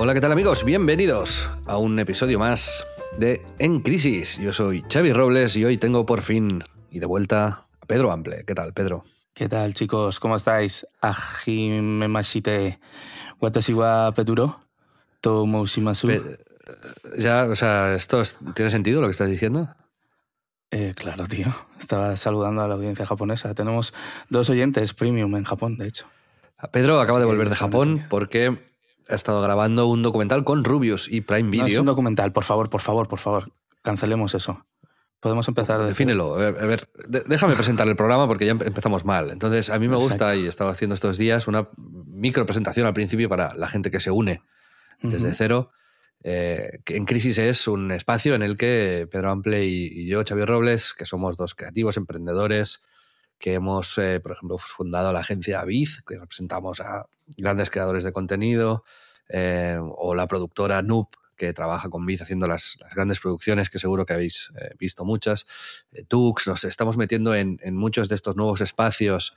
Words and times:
Hola, 0.00 0.14
¿qué 0.14 0.20
tal 0.20 0.30
amigos? 0.30 0.64
Bienvenidos 0.64 1.50
a 1.66 1.76
un 1.76 1.98
episodio 1.98 2.38
más 2.38 2.86
de 3.18 3.42
En 3.58 3.80
Crisis. 3.80 4.38
Yo 4.38 4.52
soy 4.52 4.84
Xavi 4.88 5.12
Robles 5.12 5.56
y 5.56 5.64
hoy 5.64 5.76
tengo 5.76 6.06
por 6.06 6.22
fin 6.22 6.62
y 6.92 7.00
de 7.00 7.06
vuelta 7.06 7.66
a 7.80 7.86
Pedro 7.86 8.12
Ample. 8.12 8.44
¿Qué 8.46 8.54
tal, 8.54 8.72
Pedro? 8.72 9.04
¿Qué 9.34 9.48
tal, 9.48 9.74
chicos? 9.74 10.20
¿Cómo 10.20 10.36
estáis? 10.36 10.86
Ajime 11.00 12.06
mashite 12.06 12.78
watashi 13.40 13.72
wa 13.74 14.12
peduro 14.14 14.60
to 15.20 15.44
moushimasu. 15.46 16.06
Pe- 16.06 16.38
ya, 17.18 17.44
o 17.44 17.56
sea, 17.56 17.94
¿esto 17.96 18.20
es- 18.20 18.38
tiene 18.54 18.70
sentido 18.70 19.00
lo 19.00 19.08
que 19.08 19.12
estás 19.12 19.28
diciendo? 19.28 19.68
Eh, 20.70 20.92
claro, 20.94 21.26
tío. 21.26 21.48
Estaba 21.80 22.16
saludando 22.16 22.62
a 22.62 22.68
la 22.68 22.74
audiencia 22.74 23.04
japonesa. 23.04 23.52
Tenemos 23.54 23.92
dos 24.28 24.48
oyentes 24.50 24.94
premium 24.94 25.34
en 25.34 25.42
Japón, 25.44 25.76
de 25.76 25.88
hecho. 25.88 26.06
Pedro 26.70 27.00
acaba 27.00 27.18
de 27.18 27.24
volver 27.24 27.48
de 27.48 27.54
Japón 27.56 28.04
porque 28.10 28.67
ha 29.08 29.14
estado 29.14 29.40
grabando 29.42 29.86
un 29.86 30.02
documental 30.02 30.44
con 30.44 30.64
Rubius 30.64 31.08
y 31.10 31.20
Prime 31.22 31.56
No, 31.56 31.62
es 31.64 31.68
Video. 31.70 31.80
un 31.80 31.86
documental, 31.86 32.32
por 32.32 32.44
favor, 32.44 32.68
por 32.70 32.80
favor, 32.80 33.08
por 33.08 33.18
favor. 33.18 33.52
Cancelemos 33.82 34.34
eso. 34.34 34.66
Podemos 35.20 35.48
empezar 35.48 35.80
de 35.80 35.86
Defínelo. 35.88 36.34
A 36.36 36.50
ver, 36.50 36.88
déjame 37.26 37.54
presentar 37.56 37.88
el 37.88 37.96
programa 37.96 38.26
porque 38.28 38.46
ya 38.46 38.52
empe- 38.54 38.66
empezamos 38.66 39.04
mal. 39.04 39.30
Entonces, 39.30 39.68
a 39.70 39.78
mí 39.78 39.88
me 39.88 39.96
gusta 39.96 40.14
Exacto. 40.14 40.34
y 40.40 40.46
he 40.46 40.48
estado 40.48 40.70
haciendo 40.70 40.94
estos 40.94 41.18
días 41.18 41.48
una 41.48 41.68
micro 42.06 42.46
presentación 42.46 42.86
al 42.86 42.94
principio 42.94 43.28
para 43.28 43.52
la 43.54 43.66
gente 43.68 43.90
que 43.90 43.98
se 44.00 44.10
une 44.12 44.42
desde 45.02 45.34
cero. 45.34 45.70
Eh, 46.22 46.80
en 46.86 47.04
Crisis 47.04 47.38
es 47.38 47.66
un 47.68 47.90
espacio 47.92 48.34
en 48.34 48.42
el 48.42 48.56
que 48.56 49.08
Pedro 49.10 49.30
Ample 49.30 49.64
y, 49.66 50.06
yo, 50.06 50.22
Xavi 50.24 50.44
Robles, 50.44 50.92
que 50.94 51.04
somos 51.04 51.36
dos 51.36 51.54
creativos, 51.54 51.96
emprendedores, 51.96 52.80
que 53.38 53.54
hemos, 53.54 53.96
eh, 53.98 54.20
por 54.20 54.32
ejemplo, 54.32 54.58
fundado 54.58 55.12
la 55.12 55.20
agencia 55.20 55.60
Aviz, 55.60 56.02
que 56.06 56.18
representamos 56.18 56.80
a 56.80 57.06
grandes 57.36 57.70
creadores 57.70 58.04
de 58.04 58.12
contenido, 58.12 58.84
eh, 59.28 59.78
o 59.80 60.14
la 60.14 60.26
productora 60.26 60.82
Noob, 60.82 61.08
que 61.36 61.52
trabaja 61.52 61.88
con 61.88 62.04
Biz 62.04 62.22
haciendo 62.22 62.46
las, 62.46 62.78
grandes 62.94 63.20
producciones, 63.20 63.70
que 63.70 63.78
seguro 63.78 64.04
que 64.04 64.14
habéis 64.14 64.50
eh, 64.60 64.74
visto 64.78 65.04
muchas. 65.04 65.46
Eh, 65.92 66.02
Tux, 66.04 66.48
nos 66.48 66.64
estamos 66.64 66.96
metiendo 66.96 67.34
en, 67.34 67.58
muchos 67.74 68.08
de 68.08 68.16
estos 68.16 68.36
nuevos 68.36 68.60
espacios 68.60 69.36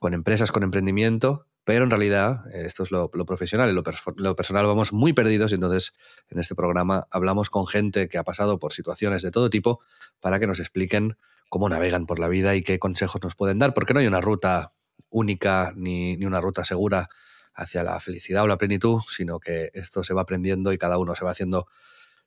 con 0.00 0.14
empresas, 0.14 0.52
con 0.52 0.62
emprendimiento, 0.62 1.46
pero 1.64 1.84
en 1.84 1.90
realidad 1.90 2.44
esto 2.52 2.82
es 2.82 2.90
lo, 2.90 3.10
profesional, 3.10 3.70
en 3.70 3.74
lo, 3.74 3.82
lo 4.16 4.36
personal 4.36 4.66
vamos 4.66 4.92
muy 4.92 5.12
perdidos 5.12 5.52
y 5.52 5.54
entonces 5.54 5.94
en 6.28 6.38
este 6.38 6.54
programa 6.54 7.06
hablamos 7.10 7.48
con 7.48 7.66
gente 7.66 8.08
que 8.08 8.18
ha 8.18 8.24
pasado 8.24 8.58
por 8.58 8.72
situaciones 8.72 9.22
de 9.22 9.30
todo 9.30 9.48
tipo 9.48 9.80
para 10.20 10.38
que 10.40 10.46
nos 10.46 10.60
expliquen 10.60 11.16
cómo 11.48 11.68
navegan 11.68 12.06
por 12.06 12.18
la 12.18 12.28
vida 12.28 12.54
y 12.54 12.62
qué 12.62 12.78
consejos 12.78 13.22
nos 13.22 13.34
pueden 13.34 13.58
dar, 13.58 13.72
porque 13.72 13.94
no 13.94 14.00
hay 14.00 14.06
una 14.06 14.20
ruta 14.20 14.72
única 15.10 15.72
ni, 15.76 16.16
ni 16.16 16.26
una 16.26 16.40
ruta 16.40 16.64
segura 16.64 17.08
hacia 17.54 17.82
la 17.82 18.00
felicidad 18.00 18.42
o 18.42 18.46
la 18.46 18.58
plenitud, 18.58 19.00
sino 19.08 19.38
que 19.38 19.70
esto 19.74 20.02
se 20.04 20.14
va 20.14 20.22
aprendiendo 20.22 20.72
y 20.72 20.78
cada 20.78 20.98
uno 20.98 21.14
se 21.14 21.24
va 21.24 21.30
haciendo 21.30 21.68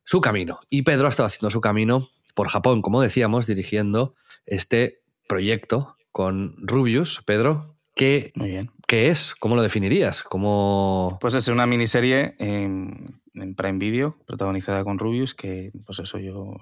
su 0.04 0.22
camino. 0.22 0.60
Y 0.70 0.84
Pedro 0.84 1.08
ha 1.08 1.10
estado 1.10 1.28
haciendo 1.28 1.52
su 1.52 1.62
camino 1.62 2.10
por 2.34 2.48
Japón, 2.48 2.82
como 2.82 3.02
decíamos, 3.02 3.46
dirigiendo 3.46 4.16
este 4.46 5.02
proyecto 5.28 5.98
con 6.12 6.56
Rubius. 6.60 7.22
Pedro, 7.26 7.76
¿qué, 7.94 8.32
Muy 8.36 8.50
bien. 8.50 8.72
qué 8.88 9.10
es? 9.10 9.36
¿Cómo 9.40 9.56
lo 9.56 9.62
definirías? 9.62 10.24
¿Cómo... 10.24 11.18
Pues 11.20 11.34
es 11.34 11.48
una 11.50 11.66
miniserie 11.66 12.36
en, 12.40 13.22
en 13.34 13.56
Prime 13.56 13.80
Video, 13.80 14.18
protagonizada 14.26 14.84
con 14.84 14.98
Rubius, 14.98 15.34
que 15.34 15.72
pues 15.86 16.00
eso 16.00 16.20
yo 16.20 16.56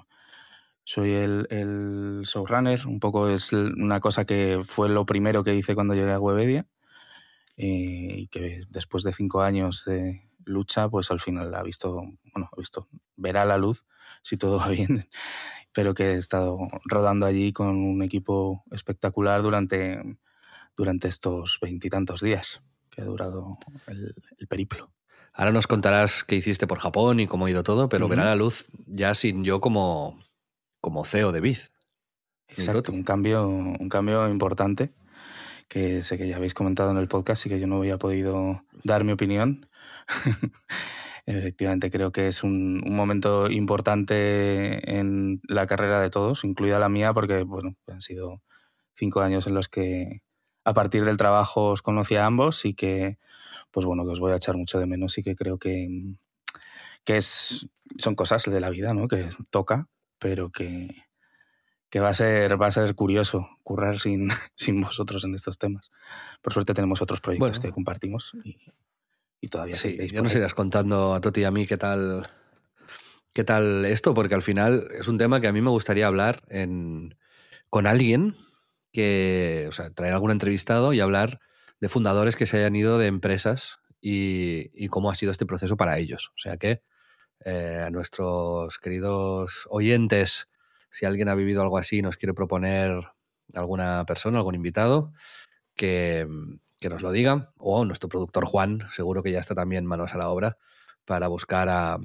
soy 0.86 1.14
el, 1.14 1.48
el 1.50 2.22
showrunner, 2.26 2.86
un 2.86 3.00
poco 3.00 3.28
es 3.28 3.52
una 3.52 4.00
cosa 4.00 4.26
que 4.26 4.62
fue 4.64 4.88
lo 4.88 5.06
primero 5.06 5.44
que 5.44 5.56
hice 5.56 5.74
cuando 5.74 5.96
llegué 5.96 6.12
a 6.12 6.20
Webedia 6.20 6.68
eh, 7.58 8.14
y 8.18 8.28
que 8.28 8.62
después 8.70 9.04
de 9.04 9.12
cinco 9.12 9.42
años 9.42 9.84
de 9.86 10.30
lucha, 10.46 10.88
pues 10.88 11.10
al 11.10 11.20
final 11.20 11.54
ha 11.56 11.64
visto, 11.64 12.04
bueno, 12.34 12.50
ha 12.52 12.56
visto, 12.56 12.88
verá 13.16 13.46
la 13.46 13.58
luz 13.58 13.84
si 14.22 14.38
todo 14.38 14.60
va 14.60 14.68
bien, 14.70 15.10
pero 15.74 15.96
que 15.96 16.12
he 16.12 16.18
estado 16.18 16.60
rodando 16.86 17.26
allí 17.26 17.52
con 17.52 17.70
un 17.70 18.04
equipo 18.04 18.64
espectacular 18.72 19.42
durante, 19.42 20.00
durante 20.78 21.08
estos 21.08 21.58
veintitantos 21.60 22.22
días 22.22 22.62
que 22.92 23.02
ha 23.02 23.06
durado 23.06 23.58
el, 23.88 24.14
el 24.38 24.48
periplo. 24.48 24.92
Ahora 25.34 25.52
nos 25.52 25.68
contarás 25.68 26.24
qué 26.24 26.36
hiciste 26.36 26.68
por 26.68 26.78
Japón 26.78 27.20
y 27.20 27.28
cómo 27.28 27.48
ha 27.48 27.50
ido 27.50 27.64
todo, 27.64 27.90
pero 27.90 28.08
verá 28.08 28.24
la 28.24 28.36
luz 28.36 28.66
ya 28.86 29.16
sin 29.16 29.44
yo 29.44 29.60
como, 29.60 30.18
como 30.86 31.04
CEO 31.04 31.32
de 31.32 31.42
Biz. 31.42 31.72
Exacto, 32.48 32.92
un 32.92 33.02
cambio, 33.02 33.48
un 33.48 33.90
cambio 33.90 34.30
importante 34.30 34.94
que 35.68 36.04
sé 36.04 36.16
que 36.16 36.28
ya 36.28 36.36
habéis 36.36 36.54
comentado 36.54 36.92
en 36.92 36.98
el 36.98 37.08
podcast 37.08 37.44
y 37.44 37.50
que 37.50 37.60
yo 37.60 37.66
no 37.66 37.78
había 37.78 37.98
podido 37.98 38.64
dar 38.84 39.04
mi 39.04 39.12
opinión. 39.12 39.68
Efectivamente, 41.26 41.90
creo 41.90 42.12
que 42.12 42.28
es 42.28 42.44
un, 42.44 42.84
un 42.86 42.96
momento 42.96 43.50
importante 43.50 44.96
en 44.96 45.42
la 45.48 45.66
carrera 45.66 46.00
de 46.02 46.12
todos, 46.12 46.44
incluida 46.44 46.78
la 46.78 46.88
mía, 46.88 47.16
porque 47.16 47.42
bueno, 47.42 47.76
han 47.88 48.04
sido 48.04 48.44
cinco 48.94 49.22
años 49.22 49.48
en 49.48 49.56
los 49.56 49.68
que 49.68 50.22
a 50.66 50.76
partir 50.76 51.04
del 51.04 51.18
trabajo 51.18 51.70
os 51.70 51.82
conocí 51.82 52.16
a 52.16 52.28
ambos 52.28 52.64
y 52.64 52.76
que, 52.76 53.18
pues 53.72 53.88
bueno, 53.88 54.06
que 54.06 54.12
os 54.12 54.20
voy 54.20 54.34
a 54.34 54.36
echar 54.36 54.56
mucho 54.56 54.78
de 54.78 54.86
menos 54.86 55.18
y 55.18 55.24
que 55.24 55.36
creo 55.36 55.58
que, 55.58 55.88
que 57.04 57.18
es, 57.18 57.70
son 57.98 58.14
cosas 58.14 58.44
de 58.44 58.60
la 58.60 58.70
vida, 58.70 58.94
¿no? 58.94 59.08
Que 59.08 59.28
toca, 59.50 59.90
pero 60.20 60.52
que, 60.52 61.04
que 61.90 62.00
va 62.00 62.10
a 62.10 62.14
ser 62.14 62.62
va 62.62 62.68
a 62.68 62.72
ser 62.72 62.94
curioso 62.96 63.48
currar 63.64 64.00
sin, 64.00 64.30
sin 64.56 64.82
vosotros 64.82 65.24
en 65.24 65.36
estos 65.36 65.58
temas. 65.58 65.92
Por 66.42 66.54
suerte 66.54 66.74
tenemos 66.74 67.02
otros 67.02 67.22
proyectos 67.22 67.52
Bueno. 67.52 67.62
que 67.62 67.72
compartimos 67.74 68.34
y, 68.44 68.58
y 69.42 69.48
todavía 69.50 69.76
Sí, 69.76 69.98
ya 70.12 70.22
nos 70.22 70.32
ahí. 70.34 70.40
irás 70.40 70.54
contando 70.54 71.14
a 71.14 71.22
Toti 71.22 71.42
y 71.42 71.44
a 71.44 71.52
mí 71.52 71.68
qué 71.68 71.78
tal, 71.78 72.28
qué 73.34 73.44
tal 73.44 73.86
esto, 73.86 74.14
porque 74.14 74.36
al 74.36 74.42
final 74.42 74.88
es 74.98 75.08
un 75.08 75.18
tema 75.18 75.42
que 75.42 75.48
a 75.48 75.54
mí 75.54 75.62
me 75.62 75.70
gustaría 75.70 76.08
hablar 76.08 76.44
en, 76.50 77.18
con 77.70 77.88
alguien 77.88 78.34
que, 78.92 79.66
o 79.70 79.74
sea, 79.74 79.90
traer 79.92 80.14
algún 80.14 80.32
entrevistado 80.32 80.94
y 80.94 81.02
hablar 81.02 81.40
de 81.82 81.90
fundadores 81.90 82.38
que 82.38 82.46
se 82.46 82.58
hayan 82.58 82.76
ido 82.78 82.98
de 82.98 83.08
empresas 83.08 83.80
y, 84.00 84.72
y 84.74 84.88
cómo 84.88 85.12
ha 85.12 85.16
sido 85.16 85.32
este 85.34 85.46
proceso 85.46 85.76
para 85.76 85.98
ellos. 85.98 86.30
O 86.30 86.38
sea 86.38 86.56
que 86.58 86.82
eh, 87.44 87.84
a 87.86 87.90
nuestros 87.92 88.78
queridos 88.80 89.68
oyentes, 89.70 90.48
si 90.92 91.06
alguien 91.06 91.30
ha 91.30 91.36
vivido 91.36 91.62
algo 91.62 91.78
así 91.78 91.98
y 91.98 92.02
nos 92.02 92.18
quiere 92.18 92.34
proponer 92.34 93.02
alguna 93.54 94.06
persona, 94.06 94.38
algún 94.38 94.56
invitado, 94.56 95.12
que, 95.76 96.28
que 96.80 96.90
nos 96.90 97.02
lo 97.02 97.12
diga. 97.12 97.54
O 97.58 97.86
nuestro 97.86 98.10
productor 98.10 98.46
Juan, 98.46 98.88
seguro 98.92 99.24
que 99.24 99.32
ya 99.32 99.40
está 99.40 99.56
también 99.56 99.86
manos 99.86 100.14
a 100.14 100.18
la 100.18 100.30
obra 100.30 100.58
para 101.06 101.28
buscar 101.28 101.70
a 101.70 101.98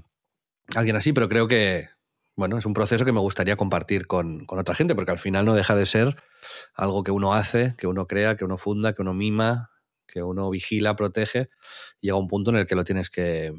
alguien 0.77 0.97
así, 0.97 1.13
pero 1.13 1.29
creo 1.29 1.49
que, 1.49 1.89
bueno, 2.37 2.59
es 2.59 2.67
un 2.67 2.75
proceso 2.75 3.05
que 3.05 3.13
me 3.13 3.21
gustaría 3.21 3.57
compartir 3.57 4.07
con, 4.07 4.45
con 4.45 4.59
otra 4.59 4.75
gente, 4.75 4.95
porque 4.95 5.13
al 5.13 5.19
final 5.19 5.45
no 5.47 5.55
deja 5.55 5.75
de 5.75 5.87
ser 5.87 6.17
algo 6.75 7.03
que 7.03 7.11
uno 7.11 7.35
hace, 7.35 7.75
que 7.79 7.87
uno 7.87 8.07
crea, 8.07 8.37
que 8.37 8.45
uno 8.45 8.59
funda, 8.59 8.93
que 8.93 9.03
uno 9.03 9.15
mima, 9.15 9.71
que 10.07 10.23
uno 10.23 10.51
vigila, 10.51 10.97
protege, 10.97 11.51
llega 12.01 12.17
un 12.17 12.29
punto 12.29 12.51
en 12.51 12.57
el 12.57 12.67
que 12.67 12.75
lo 12.75 12.85
tienes 12.85 13.11
que, 13.11 13.53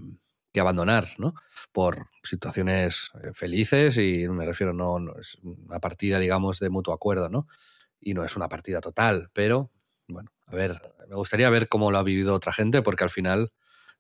que 0.52 0.60
abandonar, 0.60 1.10
¿no? 1.18 1.34
Por 1.72 2.08
situaciones 2.24 3.12
eh, 3.24 3.32
felices 3.34 3.98
y 3.98 4.28
me 4.28 4.46
refiero, 4.46 4.74
no, 4.74 5.00
no 5.00 5.14
es 5.20 5.38
una 5.44 5.80
partida, 5.80 6.20
digamos, 6.20 6.60
de 6.60 6.70
mutuo 6.70 6.94
acuerdo, 6.94 7.30
¿no? 7.30 7.48
Y 8.00 8.14
no 8.14 8.24
es 8.24 8.36
una 8.36 8.50
partida 8.50 8.82
total, 8.82 9.30
pero 9.34 9.72
bueno, 10.08 10.32
a 10.48 10.56
ver, 10.56 10.82
me 11.08 11.16
gustaría 11.16 11.50
ver 11.50 11.70
cómo 11.70 11.92
lo 11.92 11.98
ha 11.98 12.04
vivido 12.04 12.34
otra 12.34 12.54
gente, 12.54 12.82
porque 12.82 13.04
al 13.04 13.10
final 13.10 13.52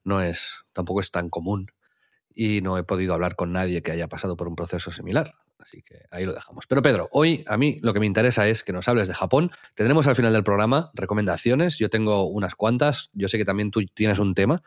no 0.03 0.21
es, 0.21 0.65
tampoco 0.73 0.99
es 0.99 1.11
tan 1.11 1.29
común 1.29 1.71
y 2.33 2.61
no 2.61 2.77
he 2.77 2.83
podido 2.83 3.13
hablar 3.13 3.35
con 3.35 3.51
nadie 3.51 3.81
que 3.81 3.91
haya 3.91 4.07
pasado 4.07 4.35
por 4.35 4.47
un 4.47 4.55
proceso 4.55 4.91
similar. 4.91 5.35
Así 5.59 5.81
que 5.83 6.05
ahí 6.09 6.25
lo 6.25 6.33
dejamos. 6.33 6.65
Pero 6.67 6.81
Pedro, 6.81 7.07
hoy 7.11 7.43
a 7.47 7.57
mí 7.57 7.77
lo 7.81 7.93
que 7.93 7.99
me 7.99 8.05
interesa 8.05 8.47
es 8.47 8.63
que 8.63 8.73
nos 8.73 8.87
hables 8.87 9.07
de 9.07 9.13
Japón. 9.13 9.51
Tendremos 9.75 10.07
al 10.07 10.15
final 10.15 10.33
del 10.33 10.43
programa 10.43 10.91
recomendaciones. 10.95 11.77
Yo 11.77 11.89
tengo 11.89 12.25
unas 12.25 12.55
cuantas. 12.55 13.09
Yo 13.13 13.27
sé 13.27 13.37
que 13.37 13.45
también 13.45 13.69
tú 13.69 13.85
tienes 13.93 14.17
un 14.17 14.33
tema. 14.33 14.63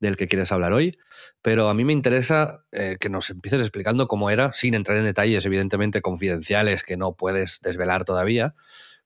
Del 0.00 0.16
que 0.16 0.28
quieres 0.28 0.52
hablar 0.52 0.72
hoy, 0.72 0.98
pero 1.42 1.68
a 1.68 1.74
mí 1.74 1.84
me 1.84 1.92
interesa 1.92 2.64
eh, 2.72 2.96
que 3.00 3.08
nos 3.08 3.30
empieces 3.30 3.60
explicando 3.60 4.06
cómo 4.08 4.30
era, 4.30 4.52
sin 4.52 4.74
entrar 4.74 4.98
en 4.98 5.04
detalles 5.04 5.44
evidentemente 5.44 6.02
confidenciales 6.02 6.82
que 6.82 6.96
no 6.96 7.14
puedes 7.14 7.60
desvelar 7.60 8.04
todavía, 8.04 8.54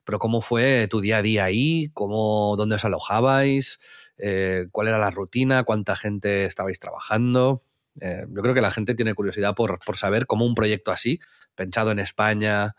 pero 0.04 0.18
cómo 0.18 0.40
fue 0.40 0.88
tu 0.88 1.00
día 1.00 1.18
a 1.18 1.22
día 1.22 1.44
ahí, 1.44 1.90
cómo, 1.94 2.54
dónde 2.56 2.76
os 2.76 2.84
alojabais, 2.84 3.78
eh, 4.18 4.66
cuál 4.70 4.88
era 4.88 4.98
la 4.98 5.10
rutina, 5.10 5.64
cuánta 5.64 5.96
gente 5.96 6.44
estabais 6.44 6.78
trabajando. 6.78 7.64
Eh, 8.00 8.26
yo 8.28 8.42
creo 8.42 8.54
que 8.54 8.60
la 8.60 8.70
gente 8.70 8.94
tiene 8.94 9.14
curiosidad 9.14 9.54
por, 9.54 9.78
por, 9.84 9.96
saber 9.96 10.26
cómo 10.26 10.44
un 10.44 10.54
proyecto 10.54 10.90
así, 10.90 11.20
pensado 11.54 11.90
en 11.90 11.98
España 11.98 12.74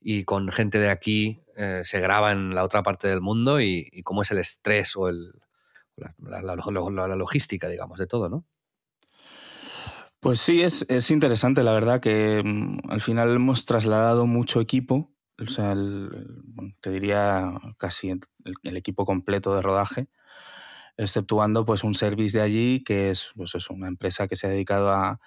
y 0.00 0.24
con 0.24 0.50
gente 0.52 0.78
de 0.78 0.90
aquí, 0.90 1.42
se 1.84 2.00
graba 2.00 2.32
en 2.32 2.54
la 2.54 2.64
otra 2.64 2.82
parte 2.82 3.08
del 3.08 3.22
mundo 3.22 3.62
y, 3.62 3.88
y 3.90 4.02
cómo 4.02 4.20
es 4.20 4.30
el 4.30 4.36
estrés 4.36 4.94
o 4.94 5.08
el, 5.08 5.32
la, 5.96 7.16
logística, 7.16 7.68
digamos, 7.68 7.98
de 7.98 8.06
todo, 8.06 8.28
¿no? 8.28 8.44
Pues 10.20 10.40
sí, 10.40 10.62
es, 10.62 10.86
es 10.88 11.10
interesante, 11.10 11.62
la 11.62 11.72
verdad, 11.72 12.00
que 12.00 12.42
mm, 12.44 12.90
al 12.90 13.00
final 13.00 13.34
hemos 13.34 13.64
trasladado 13.64 14.26
mucho 14.26 14.60
equipo, 14.60 15.12
o 15.38 15.48
sea, 15.48 15.72
el, 15.72 16.42
te 16.80 16.90
diría 16.90 17.52
casi 17.76 18.10
el, 18.10 18.76
equipo 18.76 19.04
completo 19.04 19.54
de 19.54 19.62
rodaje, 19.62 20.08
exceptuando 20.96 21.64
pues 21.66 21.84
un 21.84 21.94
service 21.94 22.38
de 22.38 22.44
allí, 22.44 22.82
que 22.82 23.10
es 23.10 23.30
pues 23.36 23.54
eso, 23.54 23.74
una 23.74 23.88
empresa 23.88 24.28
que 24.28 24.36
se 24.36 24.46
ha 24.46 24.50
dedicado 24.50 24.90
a, 24.90 25.20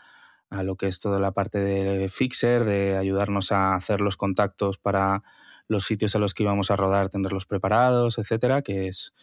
a 0.49 0.63
lo 0.63 0.75
que 0.75 0.87
es 0.87 0.99
toda 0.99 1.19
la 1.19 1.31
parte 1.31 1.59
de 1.59 2.09
Fixer, 2.09 2.63
de 2.63 2.97
ayudarnos 2.97 3.51
a 3.51 3.75
hacer 3.75 4.01
los 4.01 4.17
contactos 4.17 4.79
para 4.79 5.23
los 5.69 5.85
sitios 5.85 6.15
a 6.15 6.19
los 6.19 6.33
que 6.33 6.43
íbamos 6.43 6.71
a 6.71 6.75
rodar, 6.75 7.09
tenerlos 7.09 7.45
preparados, 7.45 8.17
etcétera, 8.17 8.63
que 8.63 8.87
es 8.87 9.13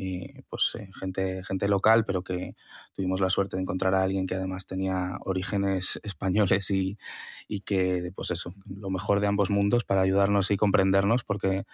y 0.00 0.42
pues 0.48 0.72
eh, 0.78 0.88
gente, 0.98 1.44
gente 1.44 1.68
local, 1.68 2.06
pero 2.06 2.22
que 2.24 2.56
tuvimos 2.94 3.20
la 3.20 3.28
suerte 3.28 3.56
de 3.56 3.62
encontrar 3.62 3.94
a 3.94 4.02
alguien 4.02 4.26
que 4.26 4.34
además 4.34 4.66
tenía 4.66 5.18
orígenes 5.20 6.00
españoles 6.02 6.70
y, 6.70 6.96
y, 7.48 7.60
que, 7.60 8.10
pues 8.14 8.30
eso, 8.30 8.54
lo 8.66 8.88
mejor 8.88 9.20
de 9.20 9.26
ambos 9.26 9.50
mundos 9.50 9.84
para 9.84 10.00
ayudarnos 10.00 10.50
y 10.50 10.56
comprendernos, 10.56 11.22
porque 11.22 11.64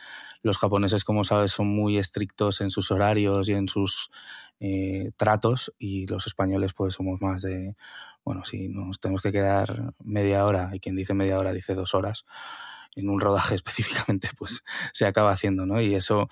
los 0.43 0.59
japoneses, 0.59 1.05
como 1.05 1.23
sabes, 1.23 1.53
son 1.53 1.69
muy 1.69 1.99
estrictos 1.99 2.61
en 2.61 2.73
sus 2.73 2.91
horarios 2.91 3.49
y 3.49 3.53
en 3.53 3.69
sus 3.69 4.11
eh, 4.59 5.13
tratos 5.17 5.73
y 5.79 6.07
los 6.07 6.27
españoles 6.27 6.73
pues 6.75 6.95
somos 6.95 7.21
más 7.23 7.43
de, 7.43 7.77
bueno, 8.25 8.45
si 8.45 8.69
nos 8.69 8.99
tenemos 8.99 9.23
que 9.23 9.31
quedar 9.31 9.95
media 10.03 10.45
hora, 10.47 10.71
y 10.73 10.81
quien 10.81 10.97
dice 10.97 11.15
media 11.15 11.39
hora 11.39 11.53
dice 11.53 11.75
dos 11.75 11.95
horas, 11.95 12.25
en 12.97 13.09
un 13.09 13.21
rodaje 13.21 13.55
específicamente, 13.55 14.31
pues 14.37 14.65
se 14.93 15.07
acaba 15.07 15.31
haciendo, 15.31 15.67
¿no? 15.67 15.81
Y 15.81 15.95
eso 15.95 16.29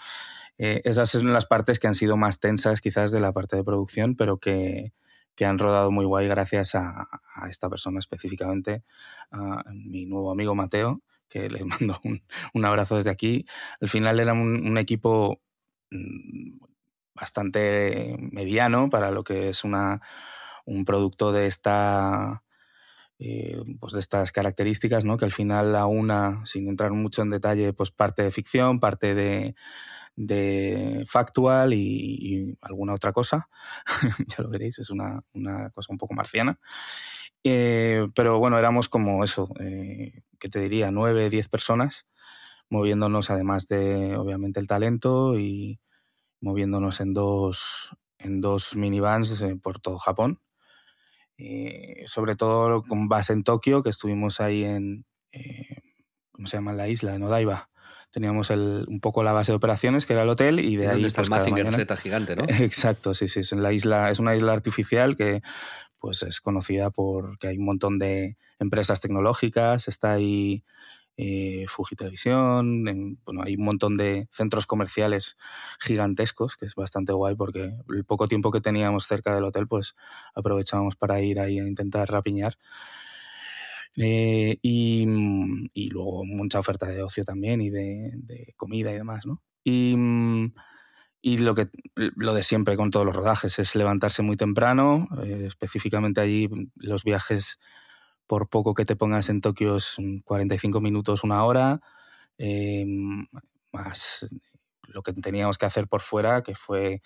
eh, 0.59 0.83
esas 0.85 1.11
son 1.11 1.33
las 1.33 1.47
partes 1.47 1.79
que 1.79 1.89
han 1.89 1.95
sido 1.95 2.17
más 2.17 2.41
tensas 2.41 2.81
quizás 2.81 3.11
de 3.11 3.21
la 3.21 3.33
parte 3.33 3.57
de 3.57 3.65
producción, 3.65 4.15
pero 4.15 4.39
que, 4.39 4.93
que 5.35 5.47
han 5.47 5.59
rodado 5.59 5.91
muy 5.91 6.05
guay 6.05 6.29
gracias 6.29 6.75
a, 6.75 7.09
a, 7.35 7.49
esta 7.49 7.69
persona 7.69 7.99
específicamente, 7.99 8.85
a 9.31 9.65
mi 9.73 10.07
nuevo 10.07 10.31
amigo 10.31 10.55
Mateo, 10.55 11.03
que 11.29 11.51
le 11.51 11.65
mando 11.65 12.01
un, 12.05 12.23
un 12.55 12.65
abrazo 12.65 12.97
desde 12.97 13.11
aquí. 13.11 13.47
Al 13.81 13.89
final 13.89 14.21
era 14.21 14.33
un, 14.33 14.67
un, 14.67 14.79
equipo 14.79 15.41
mm, 15.91 16.59
bastante 17.15 18.17
mediano 18.19 18.91
para 18.91 19.11
lo 19.11 19.25
que 19.25 19.49
es 19.49 19.65
una, 19.65 20.01
un 20.65 20.85
producto 20.85 21.33
de 21.33 21.47
esta... 21.47 22.44
Eh, 23.19 23.63
pues 23.79 23.93
de 23.93 24.01
estas 24.01 24.33
características, 24.33 25.05
¿no? 25.05 25.17
Que 25.17 25.25
al 25.25 25.33
final 25.33 25.77
a 25.77 25.87
una, 25.87 26.45
sin 26.47 26.69
entrar 26.69 26.93
mucho 26.93 27.23
en 27.23 27.31
detalle, 27.31 27.73
pues 27.73 27.91
parte 27.91 28.23
de 28.23 28.31
ficción, 28.33 28.81
parte 28.81 29.15
de, 29.15 29.55
de 30.17 31.05
Factual 31.09 31.75
y, 31.75 31.79
y 32.21 32.59
alguna 32.61 32.95
otra 32.95 33.13
cosa. 33.13 33.49
ya 34.29 34.43
lo 34.43 34.51
veréis, 34.51 34.79
es 34.79 34.91
una, 34.91 35.23
una, 35.33 35.71
cosa 35.71 35.93
un 35.93 35.99
poco 35.99 36.15
marciana. 36.15 36.59
Eh, 37.45 38.09
pero 38.15 38.39
bueno, 38.39 38.59
éramos 38.59 38.89
como 38.89 39.23
eso, 39.25 39.49
eh, 39.61 40.23
¿qué 40.39 40.49
te 40.49 40.61
diría? 40.61 40.91
Nueve, 40.91 41.31
diez 41.31 41.49
personas 41.49 42.07
moviéndonos 42.71 43.31
además 43.31 43.69
de, 43.69 44.17
obviamente, 44.17 44.61
el 44.61 44.67
talento 44.67 45.39
y 45.39 45.81
moviéndonos 46.41 47.01
en 47.01 47.15
dos, 47.15 47.97
en 48.19 48.41
dos 48.41 48.77
minivans 48.77 49.41
eh, 49.43 49.57
por 49.63 49.81
todo 49.81 49.99
Japón. 49.99 50.41
Eh, 51.37 52.05
sobre 52.07 52.37
todo 52.37 52.83
con 52.83 53.09
base 53.09 53.33
en 53.33 53.43
Tokio, 53.43 53.83
que 53.83 53.91
estuvimos 53.91 54.41
ahí 54.41 54.65
en, 54.65 55.05
eh, 55.33 55.83
¿cómo 56.31 56.47
se 56.47 56.57
llama 56.57 56.73
la 56.73 56.89
isla? 56.89 57.15
En 57.15 57.23
Odaiba 57.23 57.71
teníamos 58.15 58.51
el, 58.51 58.85
un 58.87 59.01
poco 59.01 59.25
la 59.25 59.33
base 59.33 59.51
de 59.51 59.57
operaciones, 59.57 60.07
que 60.07 60.13
era 60.13 60.23
el 60.23 60.29
hotel, 60.29 60.61
y 60.61 60.77
de 60.77 60.87
ahí... 60.87 61.05
está 61.05 61.23
pues, 61.23 61.27
el 61.27 61.31
Mazinger 61.31 61.73
Z 61.73 61.97
gigante, 61.97 62.37
¿no? 62.37 62.45
Exacto, 62.49 63.13
sí, 63.13 63.29
sí. 63.29 63.41
Es, 63.41 63.51
en 63.51 63.61
la 63.61 63.73
isla, 63.73 64.09
es 64.09 64.21
una 64.21 64.37
isla 64.37 64.53
artificial 64.53 65.17
que 65.17 65.43
pues 65.99 66.23
es 66.23 66.41
conocida 66.41 66.91
por 66.91 67.39
que 67.39 67.49
hay 67.49 67.59
un 67.59 67.65
montón 67.65 67.99
de 67.99 68.37
empresas 68.61 69.01
tecnológicas, 69.01 69.89
está 69.89 70.13
ahí 70.13 70.63
eh, 71.17 71.67
en, 72.25 73.19
bueno, 73.25 73.43
hay 73.45 73.57
un 73.57 73.65
montón 73.65 73.97
de 73.97 74.29
centros 74.33 74.67
comerciales 74.67 75.37
gigantescos, 75.81 76.57
que 76.57 76.67
es 76.67 76.75
bastante 76.75 77.13
guay 77.13 77.35
porque 77.37 77.73
el 77.89 78.05
poco 78.05 78.29
tiempo 78.29 78.51
que 78.51 78.61
teníamos 78.61 79.07
cerca 79.07 79.35
del 79.35 79.45
hotel, 79.45 79.69
pues 79.69 79.95
aprovechábamos 80.35 80.97
para 80.97 81.21
ir 81.21 81.41
ahí 81.41 81.59
a 81.59 81.67
intentar 81.67 82.11
rapiñar. 82.11 82.57
Eh, 83.97 84.59
y, 84.63 85.07
luego 85.91 86.25
mucha 86.25 86.59
oferta 86.59 86.87
de 86.87 87.03
ocio 87.03 87.25
también 87.25 87.61
y 87.61 87.71
de, 87.71 88.11
de 88.15 88.55
comida 88.57 88.91
y 88.91 88.97
demás, 88.97 89.25
¿no? 89.25 89.41
Y, 89.63 89.97
y, 91.23 91.39
lo, 91.39 91.55
que, 91.55 91.69
lo 91.95 92.35
de 92.35 92.43
siempre 92.43 92.77
con 92.77 92.91
todos 92.91 93.07
los 93.07 93.15
rodajes 93.15 93.59
es 93.59 93.75
levantarse 93.77 94.23
muy 94.23 94.37
temprano, 94.37 95.09
eh, 95.23 95.45
específicamente 95.47 96.21
allí 96.21 96.51
los 96.77 97.05
viajes, 97.05 97.59
por 98.26 98.49
poco 98.49 98.75
que 98.75 98.85
te 98.85 98.97
pongas 98.97 99.29
en 99.29 99.41
Tokio, 99.41 99.76
es 99.76 99.97
45 100.25 100.81
minutos, 100.81 101.25
una 101.25 101.44
hora, 101.44 101.81
eh, 102.38 102.85
más 103.73 104.26
lo 104.82 105.03
que 105.03 105.12
teníamos 105.12 105.59
que 105.59 105.67
hacer 105.67 105.88
por 105.88 106.00
fuera, 106.00 106.43
que 106.43 106.55
fue 106.55 107.03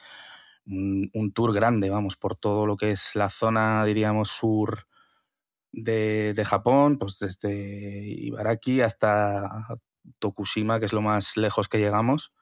un, 0.67 1.33
tour 1.35 1.55
grande, 1.55 1.91
vamos, 1.91 2.17
por 2.17 2.37
todo 2.37 2.67
lo 2.67 2.77
que 2.77 2.91
es 2.91 3.17
la 3.17 3.31
zona, 3.31 3.85
diríamos, 3.85 4.29
sur 4.29 4.87
de, 5.73 6.35
de, 6.35 6.45
Japón, 6.45 6.99
pues 6.99 7.19
desde 7.19 7.51
Ibaraki 7.51 8.83
hasta 8.83 9.67
Tokushima, 10.19 10.79
que 10.79 10.87
es 10.87 10.93
lo 10.93 11.01
más 11.03 11.37
lejos 11.37 11.69
que 11.69 11.79
llegamos, 11.79 12.33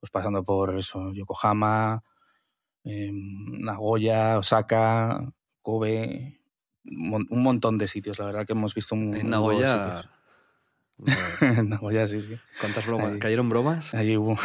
pues 0.00 0.10
pasando 0.10 0.44
por 0.44 0.76
eso, 0.76 1.12
Yokohama, 1.12 2.04
eh, 2.84 3.10
Nagoya, 3.12 4.38
Osaka, 4.38 5.32
Kobe, 5.62 6.41
un, 6.84 7.26
un, 7.28 7.42
montón 7.42 7.78
de 7.78 7.88
sitios, 7.88 8.18
la 8.18 8.26
verdad 8.26 8.46
que 8.46 8.52
hemos 8.52 8.74
visto 8.74 8.94
un, 8.94 9.14
en 9.16 9.30
Nagoya. 9.30 10.08
en 11.40 11.70
Nagoya, 11.70 12.06
sí, 12.06 12.20
sí. 12.20 12.36
¿Cuántas 12.60 12.86
bromas? 12.86 13.12
Ahí, 13.12 13.18
¿Cayeron 13.18 13.48
bromas? 13.48 13.94
Ahí 13.94 14.16
hubo. 14.16 14.36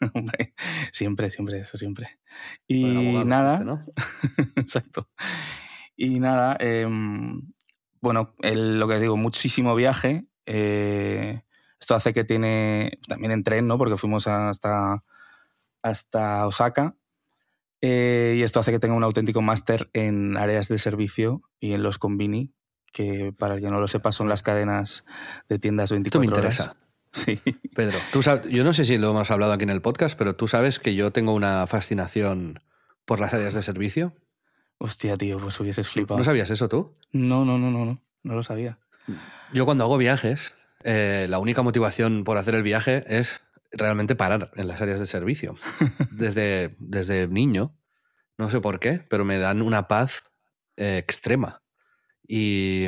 siempre, 0.92 1.30
siempre, 1.30 1.60
eso 1.60 1.78
siempre. 1.78 2.18
Y 2.66 2.84
nada. 3.24 3.54
Este, 3.54 3.64
¿no? 3.64 3.84
Exacto. 4.56 5.08
Y 5.96 6.20
nada, 6.20 6.56
eh, 6.60 6.86
bueno, 8.00 8.34
el, 8.40 8.78
lo 8.78 8.86
que 8.86 8.98
digo, 8.98 9.16
muchísimo 9.16 9.74
viaje. 9.74 10.22
Eh, 10.44 11.42
esto 11.80 11.94
hace 11.94 12.12
que 12.12 12.24
tiene, 12.24 12.98
también 13.08 13.32
en 13.32 13.44
tren, 13.44 13.66
¿no? 13.66 13.78
Porque 13.78 13.96
fuimos 13.96 14.26
hasta, 14.26 15.02
hasta 15.82 16.46
Osaka. 16.46 16.96
Eh, 17.80 18.36
y 18.38 18.42
esto 18.42 18.60
hace 18.60 18.72
que 18.72 18.78
tenga 18.78 18.94
un 18.94 19.04
auténtico 19.04 19.42
máster 19.42 19.90
en 19.92 20.36
áreas 20.36 20.68
de 20.68 20.78
servicio 20.78 21.42
y 21.60 21.72
en 21.72 21.82
los 21.82 21.98
convini, 21.98 22.52
que 22.92 23.32
para 23.36 23.54
el 23.54 23.60
que 23.60 23.70
no 23.70 23.80
lo 23.80 23.88
sepa 23.88 24.12
son 24.12 24.28
las 24.28 24.42
cadenas 24.42 25.04
de 25.48 25.58
tiendas 25.58 25.90
24 25.90 26.20
Esto 26.20 26.20
me 26.20 26.36
interesa. 26.36 26.62
Horas. 26.64 26.76
Sí. 27.12 27.40
Pedro, 27.74 27.96
tú 28.12 28.22
sabes, 28.22 28.46
yo 28.48 28.62
no 28.62 28.74
sé 28.74 28.84
si 28.84 28.98
lo 28.98 29.10
hemos 29.10 29.30
hablado 29.30 29.52
aquí 29.52 29.62
en 29.62 29.70
el 29.70 29.80
podcast, 29.80 30.18
pero 30.18 30.36
tú 30.36 30.48
sabes 30.48 30.78
que 30.78 30.94
yo 30.94 31.12
tengo 31.12 31.32
una 31.32 31.66
fascinación 31.66 32.60
por 33.06 33.20
las 33.20 33.32
áreas 33.32 33.54
de 33.54 33.62
servicio. 33.62 34.12
Hostia, 34.76 35.16
tío, 35.16 35.38
pues 35.38 35.58
hubieses 35.60 35.88
flipado. 35.88 36.18
¿No 36.18 36.24
sabías 36.24 36.50
eso 36.50 36.68
tú? 36.68 36.94
No, 37.12 37.46
no, 37.46 37.56
no, 37.56 37.70
no, 37.70 37.86
no, 37.86 38.02
no 38.22 38.34
lo 38.34 38.42
sabía. 38.42 38.78
Yo 39.54 39.64
cuando 39.64 39.84
hago 39.84 39.96
viajes, 39.96 40.52
eh, 40.84 41.26
la 41.30 41.38
única 41.38 41.62
motivación 41.62 42.24
por 42.24 42.36
hacer 42.36 42.54
el 42.54 42.62
viaje 42.62 43.04
es 43.08 43.40
realmente 43.76 44.16
parar 44.16 44.50
en 44.56 44.68
las 44.68 44.80
áreas 44.80 45.00
de 45.00 45.06
servicio. 45.06 45.54
Desde, 46.10 46.76
desde 46.78 47.28
niño, 47.28 47.76
no 48.38 48.50
sé 48.50 48.60
por 48.60 48.80
qué, 48.80 49.04
pero 49.08 49.24
me 49.24 49.38
dan 49.38 49.62
una 49.62 49.88
paz 49.88 50.22
eh, 50.76 50.98
extrema. 50.98 51.62
Y, 52.26 52.86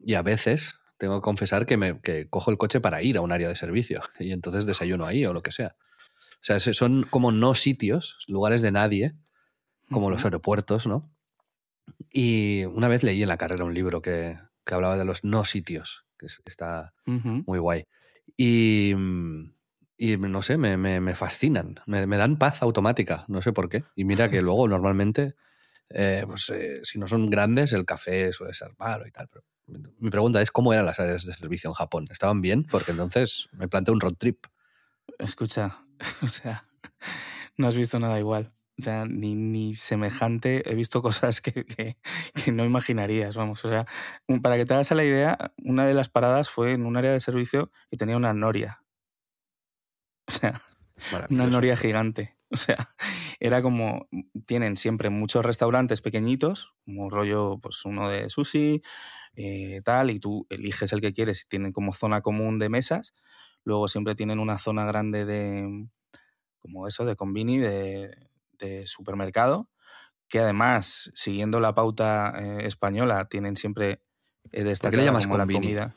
y, 0.00 0.14
a 0.14 0.22
veces 0.22 0.76
tengo 0.96 1.20
que 1.20 1.24
confesar 1.24 1.66
que, 1.66 1.76
me, 1.76 2.00
que 2.00 2.28
cojo 2.28 2.50
el 2.50 2.56
coche 2.56 2.80
para 2.80 3.02
ir 3.02 3.18
a 3.18 3.20
un 3.20 3.32
área 3.32 3.48
de 3.48 3.56
servicio 3.56 4.00
y 4.18 4.32
entonces 4.32 4.64
desayuno 4.64 5.04
ahí 5.04 5.24
o 5.26 5.32
lo 5.32 5.42
que 5.42 5.52
sea. 5.52 5.76
O 6.40 6.40
sea, 6.40 6.60
son 6.60 7.04
como 7.10 7.32
no 7.32 7.54
sitios, 7.54 8.16
lugares 8.28 8.62
de 8.62 8.70
nadie, 8.70 9.14
como 9.90 10.06
uh 10.06 10.08
-huh. 10.08 10.12
los 10.12 10.24
aeropuertos, 10.24 10.86
¿no? 10.86 11.12
Y 12.12 12.64
una 12.64 12.88
vez 12.88 13.02
leí 13.02 13.22
en 13.22 13.28
la 13.28 13.38
carrera 13.38 13.64
un 13.64 13.74
libro 13.74 14.00
que, 14.02 14.38
que 14.64 14.74
hablaba 14.74 14.96
de 14.96 15.04
los 15.04 15.24
no 15.24 15.44
sitios, 15.44 16.04
que 16.16 16.26
está 16.44 16.94
uh 17.06 17.12
-huh. 17.12 17.44
muy 17.46 17.58
guay. 17.58 17.84
Y, 18.36 18.94
y 19.98 20.16
no 20.16 20.42
sé, 20.42 20.56
me, 20.56 20.76
me, 20.76 21.00
me 21.00 21.14
fascinan, 21.14 21.80
me, 21.86 22.06
me, 22.06 22.16
dan 22.16 22.38
paz 22.38 22.62
automática, 22.62 23.24
no 23.28 23.42
sé 23.42 23.52
por 23.52 23.68
qué. 23.68 23.84
Y 23.96 24.04
mira 24.04 24.30
que 24.30 24.40
luego 24.42 24.68
normalmente 24.68 25.34
eh, 25.90 26.24
pues, 26.26 26.50
eh, 26.50 26.80
si 26.84 26.98
no 26.98 27.08
son 27.08 27.30
grandes, 27.30 27.72
el 27.72 27.84
café 27.84 28.32
suele 28.32 28.54
ser 28.54 28.72
malo 28.78 29.06
y 29.06 29.10
tal. 29.10 29.28
Pero 29.28 29.44
mi 29.98 30.10
pregunta 30.10 30.40
es, 30.40 30.50
¿cómo 30.50 30.72
eran 30.72 30.86
las 30.86 31.00
áreas 31.00 31.24
de 31.24 31.34
servicio 31.34 31.70
en 31.70 31.74
Japón? 31.74 32.08
¿Estaban 32.10 32.40
bien? 32.40 32.64
Porque 32.64 32.92
entonces 32.92 33.48
me 33.52 33.68
planteo 33.68 33.94
un 33.94 34.00
road 34.00 34.14
trip. 34.14 34.46
Escucha, 35.18 35.84
o 36.22 36.28
sea, 36.28 36.66
no 37.56 37.68
has 37.68 37.74
visto 37.74 37.98
nada 37.98 38.18
igual. 38.18 38.52
O 38.78 38.82
sea, 38.82 39.06
ni, 39.06 39.34
ni 39.34 39.74
semejante. 39.74 40.70
He 40.70 40.74
visto 40.76 41.02
cosas 41.02 41.40
que, 41.40 41.64
que, 41.64 41.96
que, 42.32 42.52
no 42.52 42.64
imaginarías, 42.64 43.34
vamos. 43.34 43.64
O 43.64 43.68
sea, 43.68 43.86
para 44.40 44.56
que 44.56 44.66
te 44.66 44.74
hagas 44.74 44.90
la 44.92 45.04
idea, 45.04 45.52
una 45.64 45.84
de 45.84 45.94
las 45.94 46.08
paradas 46.08 46.48
fue 46.48 46.74
en 46.74 46.86
un 46.86 46.96
área 46.96 47.10
de 47.10 47.18
servicio 47.18 47.72
que 47.90 47.96
tenía 47.96 48.16
una 48.16 48.32
noria. 48.34 48.84
O 50.98 51.02
sea, 51.10 51.26
una 51.30 51.46
noria 51.46 51.76
gigante. 51.76 52.36
O 52.50 52.56
sea, 52.56 52.94
era 53.40 53.60
como, 53.60 54.08
tienen 54.46 54.78
siempre 54.78 55.10
muchos 55.10 55.44
restaurantes 55.44 56.00
pequeñitos, 56.00 56.72
como 56.86 57.10
rollo, 57.10 57.58
pues 57.60 57.84
uno 57.84 58.08
de 58.08 58.30
sushi, 58.30 58.80
eh, 59.36 59.82
tal, 59.84 60.08
y 60.08 60.18
tú 60.18 60.46
eliges 60.48 60.94
el 60.94 61.02
que 61.02 61.12
quieres 61.12 61.42
y 61.42 61.48
tienen 61.48 61.72
como 61.72 61.92
zona 61.92 62.22
común 62.22 62.58
de 62.58 62.70
mesas. 62.70 63.14
Luego 63.64 63.86
siempre 63.86 64.14
tienen 64.14 64.38
una 64.38 64.56
zona 64.56 64.86
grande 64.86 65.26
de, 65.26 65.88
como 66.58 66.88
eso, 66.88 67.04
de 67.04 67.16
convini, 67.16 67.58
de, 67.58 68.30
de 68.52 68.86
supermercado, 68.86 69.68
que 70.28 70.40
además, 70.40 71.10
siguiendo 71.14 71.60
la 71.60 71.74
pauta 71.74 72.32
eh, 72.38 72.66
española, 72.66 73.28
tienen 73.28 73.56
siempre 73.56 74.02
eh, 74.52 74.64
destacada 74.64 74.90
¿Por 74.90 74.90
qué 74.90 74.96
le 74.96 75.04
llamas 75.04 75.26
como 75.26 75.36
la 75.36 75.44
convini? 75.44 75.60
comida. 75.60 75.94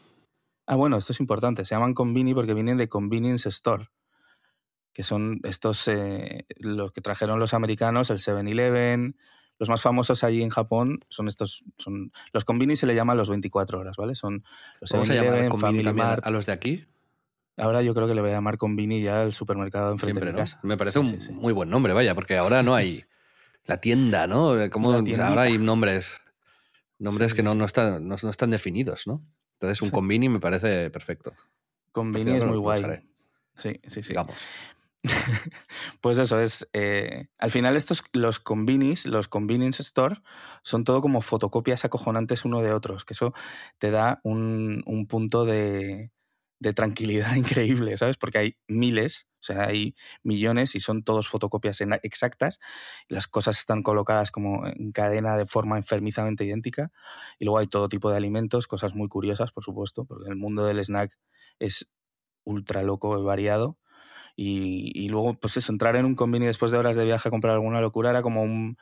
Ah, 0.67 0.75
bueno, 0.75 0.97
esto 0.97 1.13
es 1.13 1.19
importante. 1.19 1.65
Se 1.65 1.75
llaman 1.75 1.93
convini 1.93 2.33
porque 2.33 2.53
vienen 2.53 2.77
de 2.77 2.89
convenience 2.89 3.49
store, 3.49 3.89
que 4.93 5.03
son 5.03 5.39
estos, 5.43 5.87
eh, 5.87 6.45
los 6.57 6.91
que 6.91 7.01
trajeron 7.01 7.39
los 7.39 7.53
americanos, 7.53 8.09
el 8.09 8.17
7-Eleven. 8.19 9.15
Los 9.59 9.69
más 9.69 9.81
famosos 9.83 10.23
allí 10.23 10.41
en 10.41 10.49
Japón 10.49 10.99
son 11.09 11.27
estos, 11.27 11.63
son 11.77 12.11
los 12.33 12.45
convini 12.45 12.75
se 12.75 12.87
le 12.87 12.95
llaman 12.95 13.15
los 13.17 13.29
24 13.29 13.79
horas, 13.79 13.95
¿vale? 13.95 14.15
Son 14.15 14.43
los 14.79 14.91
¿Vamos 14.91 15.09
a 15.09 15.13
llamar 15.13 15.29
7-Eleven, 15.33 15.49
convini 15.49 15.83
Family 15.83 15.93
Mart. 16.01 16.25
a 16.25 16.31
los 16.31 16.45
de 16.47 16.51
aquí? 16.53 16.85
Ahora 17.57 17.81
yo 17.83 17.93
creo 17.93 18.07
que 18.07 18.15
le 18.15 18.21
voy 18.21 18.31
a 18.31 18.33
llamar 18.33 18.57
convini 18.57 19.01
ya 19.03 19.21
al 19.21 19.33
supermercado 19.33 19.91
enfrente 19.91 20.19
Siempre, 20.19 20.31
de 20.31 20.33
¿no? 20.33 20.39
casa. 20.39 20.59
Me 20.63 20.77
parece 20.77 20.93
Sí, 20.93 20.99
un 20.99 21.07
sí, 21.21 21.27
sí. 21.27 21.31
muy 21.33 21.53
buen 21.53 21.69
nombre, 21.69 21.93
vaya, 21.93 22.15
porque 22.15 22.37
ahora 22.37 22.63
no 22.63 22.73
hay 22.73 23.03
la 23.65 23.77
tienda, 23.77 24.25
¿no? 24.25 24.55
Como, 24.71 24.91
tiendita. 25.03 25.27
ahora 25.27 25.43
hay 25.43 25.59
nombres, 25.59 26.19
nombres 26.97 27.33
que 27.35 27.43
no, 27.43 27.53
no, 27.53 27.65
están, 27.65 28.07
no, 28.07 28.15
no 28.21 28.29
están 28.29 28.49
definidos, 28.49 29.05
¿no? 29.05 29.23
Entonces 29.59 29.81
un 29.83 29.91
convini 29.91 30.27
me 30.27 30.39
parece 30.39 30.89
perfecto. 30.89 31.33
Convini 31.91 32.31
es 32.37 32.45
muy 32.45 32.57
guay. 32.57 32.83
Sí, 33.59 33.79
sí, 33.85 34.01
sí. 34.01 34.09
Digamos. 34.09 34.35
Pues 36.01 36.17
eso 36.17 36.39
es. 36.39 36.67
eh, 36.73 37.27
al 37.37 37.51
final, 37.51 37.75
estos, 37.75 38.03
los 38.13 38.39
convenis, 38.39 39.05
los 39.05 39.27
convenience 39.27 39.81
store, 39.81 40.21
son 40.63 40.83
todo 40.83 41.01
como 41.01 41.21
fotocopias 41.21 41.85
acojonantes 41.85 42.45
uno 42.45 42.61
de 42.61 42.73
otros, 42.73 43.05
que 43.05 43.13
eso 43.13 43.33
te 43.79 43.91
da 43.91 44.19
un, 44.23 44.83
un 44.85 45.07
punto 45.07 45.45
de, 45.45 46.11
de 46.59 46.73
tranquilidad 46.73 47.35
increíble, 47.35 47.97
¿sabes? 47.97 48.17
Porque 48.17 48.37
hay 48.37 48.57
miles, 48.67 49.27
o 49.41 49.43
sea, 49.43 49.63
hay 49.65 49.95
millones 50.23 50.75
y 50.75 50.79
son 50.79 51.03
todos 51.03 51.27
fotocopias 51.27 51.81
exactas. 52.03 52.59
Las 53.07 53.27
cosas 53.27 53.57
están 53.59 53.81
colocadas 53.83 54.29
como 54.31 54.67
en 54.67 54.91
cadena 54.91 55.35
de 55.37 55.45
forma 55.47 55.77
enfermizamente 55.77 56.45
idéntica. 56.45 56.91
Y 57.39 57.45
luego 57.45 57.57
hay 57.59 57.67
todo 57.67 57.89
tipo 57.89 58.11
de 58.11 58.17
alimentos, 58.17 58.67
cosas 58.67 58.93
muy 58.95 59.07
curiosas, 59.07 59.51
por 59.51 59.63
supuesto, 59.63 60.05
porque 60.05 60.29
el 60.29 60.35
mundo 60.35 60.63
del 60.65 60.79
snack 60.79 61.17
es 61.59 61.89
ultra 62.45 62.83
loco 62.83 63.19
y 63.19 63.23
variado. 63.23 63.77
Y, 64.35 65.09
luego, 65.09 65.35
pues 65.39 65.57
eso, 65.57 65.71
entrar 65.71 65.95
en 65.95 66.05
un 66.05 66.15
convini 66.15 66.45
después 66.47 66.71
de 66.71 66.77
horas 66.77 66.95
de 66.95 67.05
viaje 67.05 67.27
a 67.29 67.31
comprar 67.31 67.53
alguna 67.53 67.81
locura 67.81 68.09
era 68.11 68.21
como 68.21 68.43
un, 68.43 68.77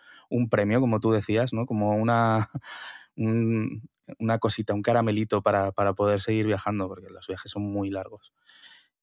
premio, 0.50 0.80
como 0.80 1.00
tú 1.00 1.12
decías, 1.12 1.54
¿no? 1.54 1.66
Como 1.66 1.92
una, 1.96 2.50
un- 3.16 3.90
una 4.20 4.40
cosita, 4.40 4.74
un 4.74 4.82
caramelito 4.82 5.42
para, 5.44 5.72
para 5.72 5.94
poder 5.94 6.22
seguir 6.22 6.48
viajando, 6.48 6.88
porque 6.88 7.10
los 7.10 7.28
viajes 7.28 7.52
son 7.52 7.64
muy 7.64 7.90
largos. 7.92 8.34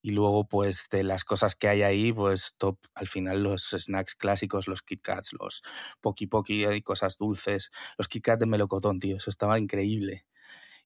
Y 0.02 0.10
luego, 0.12 0.46
pues, 0.48 0.86
de 0.90 1.02
las 1.02 1.24
cosas 1.24 1.56
que 1.56 1.68
hay 1.68 1.82
ahí, 1.82 2.12
pues, 2.12 2.54
top, 2.58 2.78
al 2.94 3.08
final 3.08 3.42
los 3.42 3.70
snacks 3.70 4.14
clásicos, 4.14 4.68
los 4.68 4.82
Kit 4.82 5.02
Kats, 5.02 5.32
los 5.38 5.62
Poki 6.00 6.26
Poki, 6.28 6.64
hay 6.64 6.80
cosas 6.82 7.18
dulces, 7.18 7.70
los 7.98 8.06
Kit 8.08 8.24
Kat 8.24 8.38
de 8.40 8.46
melocotón, 8.46 9.00
tío, 9.00 9.16
eso 9.16 9.30
estaba 9.30 9.58
increíble. 9.58 10.24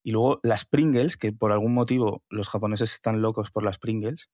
Y 0.02 0.12
luego 0.12 0.40
las 0.42 0.64
Pringles, 0.64 1.16
que 1.16 1.32
por 1.32 1.52
algún 1.52 1.74
motivo 1.74 2.24
los 2.30 2.48
japoneses 2.48 2.92
están 2.92 3.22
locos 3.22 3.50
por 3.50 3.64
las 3.64 3.78
Pringles, 3.78 4.30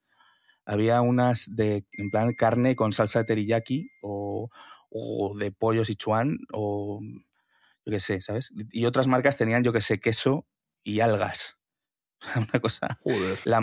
había 0.67 1.01
unas 1.01 1.55
de, 1.57 1.87
en 1.93 2.11
plan, 2.11 2.35
carne 2.35 2.77
con 2.77 2.93
salsa 2.93 3.21
de 3.21 3.25
teriyaki 3.25 3.89
o, 4.03 4.51
o 4.91 5.37
de 5.39 5.53
pollo 5.53 5.85
sichuan 5.85 6.39
o 6.53 7.01
yo 7.85 7.91
qué 7.93 8.01
sé, 8.01 8.21
¿sabes? 8.21 8.53
Y 8.73 8.85
otras 8.85 9.07
marcas 9.07 9.37
tenían, 9.37 9.63
yo 9.63 9.73
qué 9.73 9.81
sé, 9.81 10.01
queso 10.01 10.47
y 10.83 11.01
algas. 11.01 11.57
Una 12.37 12.61
cosa... 12.61 12.99
Joder. 13.03 13.39
La, 13.45 13.61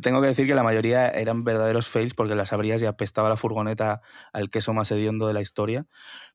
tengo 0.00 0.20
que 0.20 0.28
decir 0.28 0.46
que 0.46 0.54
la 0.54 0.62
mayoría 0.62 1.08
eran 1.08 1.42
verdaderos 1.44 1.88
fails 1.88 2.14
porque 2.14 2.34
las 2.34 2.52
abrías 2.52 2.80
y 2.82 2.86
apestaba 2.86 3.28
la 3.28 3.36
furgoneta 3.36 4.00
al 4.32 4.48
queso 4.48 4.72
más 4.72 4.90
hediondo 4.92 5.26
de 5.26 5.34
la 5.34 5.40
historia, 5.42 5.86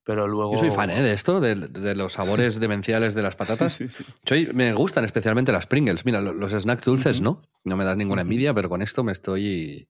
pero 0.03 0.27
luego... 0.27 0.53
Yo 0.53 0.59
soy 0.59 0.71
fan 0.71 0.89
¿eh? 0.89 1.01
de 1.01 1.13
esto, 1.13 1.39
de, 1.39 1.55
de 1.55 1.95
los 1.95 2.13
sabores 2.13 2.59
demenciales 2.59 3.13
de 3.15 3.21
las 3.21 3.35
patatas. 3.37 3.73
Sí, 3.73 3.87
sí. 3.87 4.03
Soy- 4.25 4.51
me 4.53 4.73
gustan 4.73 5.05
especialmente 5.05 5.51
las 5.53 5.65
Pringles. 5.65 6.03
Mira, 6.05 6.19
lo- 6.21 6.33
los 6.33 6.51
snacks 6.51 6.83
dulces 6.85 7.21
no. 7.21 7.41
No 7.63 7.77
me 7.77 7.85
das 7.85 7.95
ninguna 7.97 8.21
envidia, 8.23 8.53
pero 8.53 8.67
con 8.69 8.81
esto 8.81 9.03
me 9.03 9.11
estoy... 9.13 9.87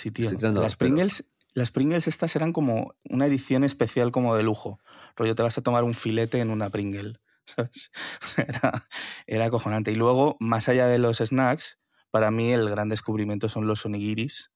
Sí, 0.00 0.10
tío. 0.10 0.30
Las. 0.40 0.76
Pringles, 0.76 1.26
las 1.52 1.70
Pringles 1.70 2.08
estas 2.08 2.34
eran 2.34 2.54
como 2.54 2.94
una 3.04 3.26
edición 3.26 3.64
especial 3.64 4.12
como 4.12 4.34
de 4.34 4.42
lujo. 4.42 4.80
Rollo, 5.14 5.34
te 5.34 5.42
vas 5.42 5.58
a 5.58 5.62
tomar 5.62 5.84
un 5.84 5.92
filete 5.92 6.40
en 6.40 6.48
una 6.48 6.70
Pringle. 6.70 7.20
¿sabes? 7.44 7.90
O 8.22 8.26
sea, 8.26 8.46
era, 8.48 8.88
era 9.26 9.44
acojonante. 9.44 9.92
Y 9.92 9.96
luego, 9.96 10.38
más 10.40 10.70
allá 10.70 10.86
de 10.86 10.98
los 10.98 11.18
snacks, 11.18 11.78
para 12.10 12.30
mí 12.30 12.50
el 12.50 12.70
gran 12.70 12.88
descubrimiento 12.88 13.50
son 13.50 13.66
los 13.66 13.84
onigiris, 13.84 14.50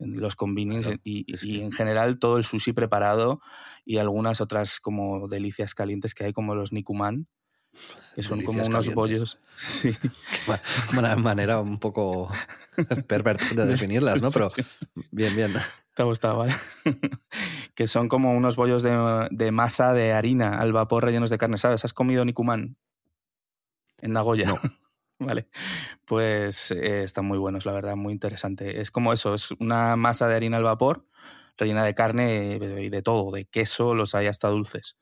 los 0.00 0.34
convenience 0.34 0.88
Claro, 0.88 1.00
y, 1.04 1.24
sí. 1.36 1.52
y 1.52 1.62
en 1.62 1.70
general 1.70 2.18
todo 2.18 2.36
el 2.36 2.42
sushi 2.42 2.72
preparado 2.72 3.40
y 3.84 3.98
algunas 3.98 4.40
otras 4.40 4.80
como 4.80 5.28
delicias 5.28 5.76
calientes 5.76 6.14
que 6.14 6.24
hay 6.24 6.32
como 6.32 6.56
los 6.56 6.72
nikuman, 6.72 7.28
que 8.14 8.22
son 8.22 8.42
como 8.42 8.58
unos 8.64 8.68
calientes. 8.68 8.94
bollos. 8.94 9.40
Sí. 9.56 9.92
Una 10.98 11.14
manera 11.14 11.60
un 11.60 11.78
poco 11.78 12.28
perversa 13.06 13.54
de 13.54 13.66
definirlas, 13.66 14.20
¿no? 14.20 14.30
Pero 14.30 14.48
bien, 15.12 15.36
bien. 15.36 15.54
Te 15.94 16.02
ha 16.02 16.04
gustado, 16.04 16.38
¿vale? 16.38 16.54
que 17.74 17.86
son 17.86 18.08
como 18.08 18.32
unos 18.34 18.56
bollos 18.56 18.82
de, 18.82 19.28
de 19.30 19.52
masa 19.52 19.92
de 19.92 20.12
harina 20.12 20.58
al 20.58 20.72
vapor 20.72 21.04
rellenos 21.04 21.30
de 21.30 21.38
carne, 21.38 21.56
¿sabes? 21.56 21.84
¿Has 21.84 21.92
comido 21.92 22.24
Nikuman? 22.24 22.76
En 23.98 24.12
Nagoya. 24.12 24.46
No. 24.46 24.60
vale. 25.20 25.48
Pues 26.04 26.72
eh, 26.72 27.04
están 27.04 27.26
muy 27.26 27.38
buenos, 27.38 27.64
la 27.64 27.72
verdad, 27.72 27.94
muy 27.94 28.12
interesante. 28.12 28.80
Es 28.80 28.90
como 28.90 29.12
eso, 29.12 29.34
es 29.34 29.52
una 29.52 29.94
masa 29.94 30.26
de 30.26 30.34
harina 30.34 30.56
al 30.56 30.64
vapor 30.64 31.06
rellena 31.56 31.84
de 31.84 31.94
carne 31.94 32.56
eh, 32.56 32.82
y 32.84 32.88
de 32.88 33.02
todo, 33.02 33.30
de 33.30 33.44
queso, 33.46 33.94
los 33.94 34.14
hay 34.14 34.26
hasta 34.26 34.48
dulces. 34.48 34.96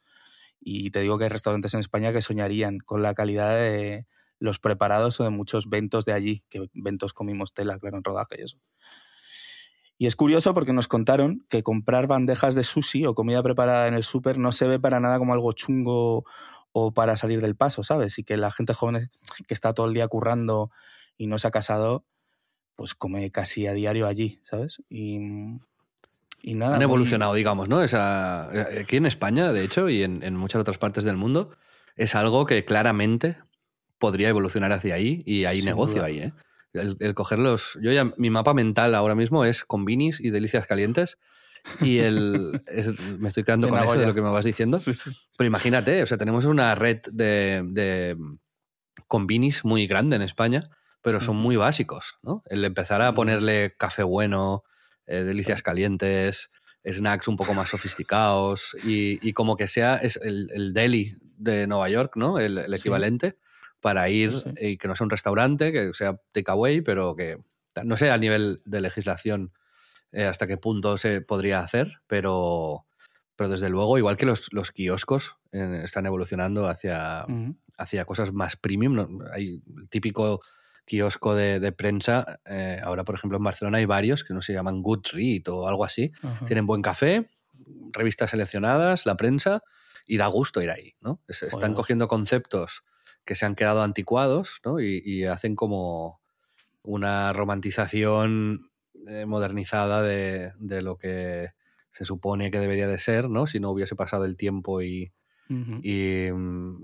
Y 0.65 0.91
te 0.91 1.01
digo 1.01 1.19
que 1.19 1.25
hay 1.25 1.31
restaurantes 1.31 1.75
en 1.75 1.81
España 1.81 2.13
que 2.13 2.23
soñarían 2.23 2.79
con 2.79 3.03
la 3.03 3.15
calidad 3.15 3.55
de 3.55 4.07
los 4.39 4.59
preparados 4.59 5.21
o 5.21 5.25
de 5.25 5.31
muchos 5.31 5.69
ventos 5.69 6.05
de 6.05 6.13
allí, 6.13 6.45
que 6.49 6.67
ventos 6.73 7.13
comimos 7.13 7.53
tela, 7.53 7.79
claro, 7.79 7.97
en 7.97 8.05
rodaje 8.05 8.37
y 8.39 8.43
eso. 8.43 8.59
Y 9.99 10.07
es 10.07 10.17
curioso 10.17 10.55
porque 10.55 10.73
nos 10.73 10.89
contaron 10.89 11.47
que 11.49 11.63
comprar 11.63 12.07
bandejas 12.07 12.55
de 12.55 12.65
sushi 12.65 13.07
o 13.07 13.15
comida 13.15 13.43
preparada 13.43 13.87
en 13.87 13.95
el 13.95 14.05
súper 14.05 14.39
no 14.39 14.51
se 14.51 14.67
ve 14.67 14.81
para 14.81 15.01
nada 15.01 15.19
como 15.19 15.33
algo 15.33 15.53
chungo 15.53 16.25
o 16.73 16.93
para 16.93 17.17
salir 17.17 17.41
del 17.41 17.55
paso, 17.55 17.85
¿sabes? 17.85 18.19
Y 18.19 18.25
que 18.25 18.37
la 18.37 18.51
gente 18.51 18.75
joven 18.75 19.11
que 19.47 19.55
está 19.55 19.75
todo 19.75 19.87
el 19.87 19.95
día 19.95 20.09
currando 20.09 20.71
y 21.17 21.27
no 21.27 21.39
se 21.39 21.47
ha 21.47 21.51
casado, 21.51 22.05
pues 22.75 22.95
come 22.95 23.31
casi 23.31 23.67
a 23.67 23.75
diario 23.75 24.07
allí, 24.07 24.41
¿sabes? 24.43 24.83
Y, 24.89 25.19
y 26.43 26.55
nada. 26.55 26.73
Han 26.73 26.79
muy- 26.79 26.85
evolucionado, 26.85 27.35
digamos, 27.35 27.69
¿no? 27.69 27.83
Esa, 27.83 28.49
aquí 28.81 28.97
en 28.97 29.07
España, 29.07 29.53
de 29.53 29.63
hecho, 29.65 29.89
y 29.89 30.03
en, 30.03 30.23
en 30.23 30.37
muchas 30.37 30.61
otras 30.61 30.79
partes 30.79 31.05
del 31.05 31.17
mundo, 31.17 31.51
es 31.97 32.15
algo 32.15 32.45
que 32.47 32.65
claramente 32.65 33.39
podría 33.99 34.29
evolucionar 34.29 34.73
hacia 34.73 34.95
ahí 34.97 35.23
y 35.27 35.45
hay 35.45 35.59
Sin 35.61 35.71
negocio 35.71 35.97
duda. 35.97 36.07
ahí, 36.07 36.19
¿eh? 36.19 36.33
El, 36.73 36.97
el 37.01 37.15
cogerlos. 37.15 37.79
Yo 37.83 37.93
ya, 37.93 38.13
mi 38.17 38.31
mapa 38.31 38.55
mental 38.55 38.95
ahora 38.95 39.15
mismo 39.15 39.45
es 39.45 39.63
combinis 39.65 40.21
y 40.21 40.31
delicias 40.31 40.67
calientes. 40.67 41.19
Y 41.81 41.99
el. 41.99 42.63
es- 42.67 42.99
me 42.99 43.29
estoy 43.29 43.45
quedando 43.45 43.69
con 43.69 43.79
eso 43.79 43.99
de 44.01 44.07
lo 44.07 44.15
que 44.15 44.23
me 44.23 44.31
vas 44.31 44.45
diciendo. 44.45 44.79
Sí, 44.81 44.93
sí. 44.95 45.11
Pero 45.37 45.47
imagínate, 45.47 46.03
o 46.03 46.07
sea, 46.07 46.17
tenemos 46.19 46.45
una 46.47 46.75
red 46.75 47.01
de, 47.13 47.63
de 47.67 48.17
combinis 49.07 49.65
muy 49.65 49.87
grande 49.87 50.17
en 50.17 50.23
España, 50.23 50.65
pero 51.03 51.21
son 51.21 51.37
muy 51.37 51.57
básicos, 51.57 52.17
¿no? 52.23 52.43
El 52.47 52.65
empezar 52.65 53.03
a 53.03 53.13
ponerle 53.15 53.75
café 53.77 54.03
bueno, 54.03 54.65
eh, 55.13 55.25
delicias 55.25 55.63
calientes, 55.63 56.51
snacks 56.89 57.29
un 57.29 57.37
poco 57.37 57.55
más 57.55 57.69
sofisticados 57.71 58.77
y, 58.85 59.19
y 59.27 59.33
como 59.33 59.57
que 59.57 59.67
sea 59.69 59.97
es 59.97 60.17
el, 60.23 60.49
el 60.55 60.73
deli 60.73 61.15
de 61.37 61.67
Nueva 61.67 61.89
York, 61.89 62.17
¿no? 62.17 62.39
El, 62.39 62.59
el 62.59 62.67
Sí. 62.73 62.75
equivalente 62.81 63.37
para 63.81 64.09
ir 64.09 64.31
Sí. 64.33 64.51
y 64.61 64.77
que 64.79 64.89
no 64.89 64.95
sea 64.97 65.05
un 65.05 65.11
restaurante, 65.11 65.73
que 65.73 65.93
sea 65.95 66.17
takeaway, 66.33 66.81
pero 66.81 67.15
que 67.17 67.39
no 67.85 67.97
sé 67.97 68.11
a 68.11 68.19
nivel 68.19 68.61
de 68.65 68.81
legislación 68.81 69.53
eh, 70.13 70.25
hasta 70.25 70.47
qué 70.47 70.57
punto 70.57 70.99
se 70.99 71.21
podría 71.21 71.61
hacer, 71.61 72.01
pero, 72.07 72.85
pero 73.37 73.49
desde 73.51 73.71
luego, 73.71 73.97
igual 73.99 74.17
que 74.17 74.27
los, 74.27 74.53
los 74.53 74.71
kioscos 74.73 75.37
eh, 75.53 75.81
están 75.85 76.07
evolucionando 76.07 76.69
hacia, 76.69 77.25
hacia 77.79 78.05
cosas 78.05 78.33
más 78.33 78.57
premium, 78.57 79.21
hay 79.33 79.63
el 79.79 79.89
típico 79.89 80.41
kiosco 80.85 81.35
de, 81.35 81.73
prensa, 81.73 82.41
eh, 82.45 82.81
ahora 82.83 83.05
por 83.05 83.15
ejemplo 83.15 83.39
en 83.39 83.45
Barcelona 83.45 83.79
hay 83.79 83.85
varios 83.85 84.25
que 84.25 84.35
no 84.35 84.43
se 84.43 84.53
llaman 84.53 84.83
Goodread 84.83 85.49
o 85.49 85.69
algo 85.69 85.85
así, 85.85 86.13
tienen 86.47 86.67
buen 86.67 86.83
café, 86.83 87.31
revistas 87.93 88.31
seleccionadas, 88.31 89.07
la 89.07 89.17
prensa, 89.17 89.63
y 90.07 90.17
da 90.17 90.27
gusto 90.27 90.61
ir 90.61 90.71
ahí, 90.71 90.95
¿no? 91.01 91.21
están 91.29 91.75
cogiendo 91.75 92.09
conceptos 92.09 92.85
que 93.25 93.35
se 93.35 93.47
han 93.47 93.55
quedado 93.55 93.83
anticuados, 93.83 94.61
¿no? 94.65 94.81
Y, 94.81 95.25
hacen 95.25 95.55
como 95.55 96.21
una 96.83 97.33
romantización 97.33 98.71
eh, 99.07 99.27
modernizada 99.27 100.03
de, 100.03 100.53
lo 100.83 100.99
que 100.99 101.51
se 101.93 102.05
supone 102.05 102.51
que 102.51 102.59
debería 102.59 102.89
de 102.89 102.99
ser, 102.99 103.31
¿no? 103.31 103.47
Si 103.47 103.61
no 103.61 103.71
hubiese 103.71 103.95
pasado 103.95 104.25
el 104.25 104.37
tiempo 104.37 104.83
y, 104.83 105.13
y, 105.83 106.29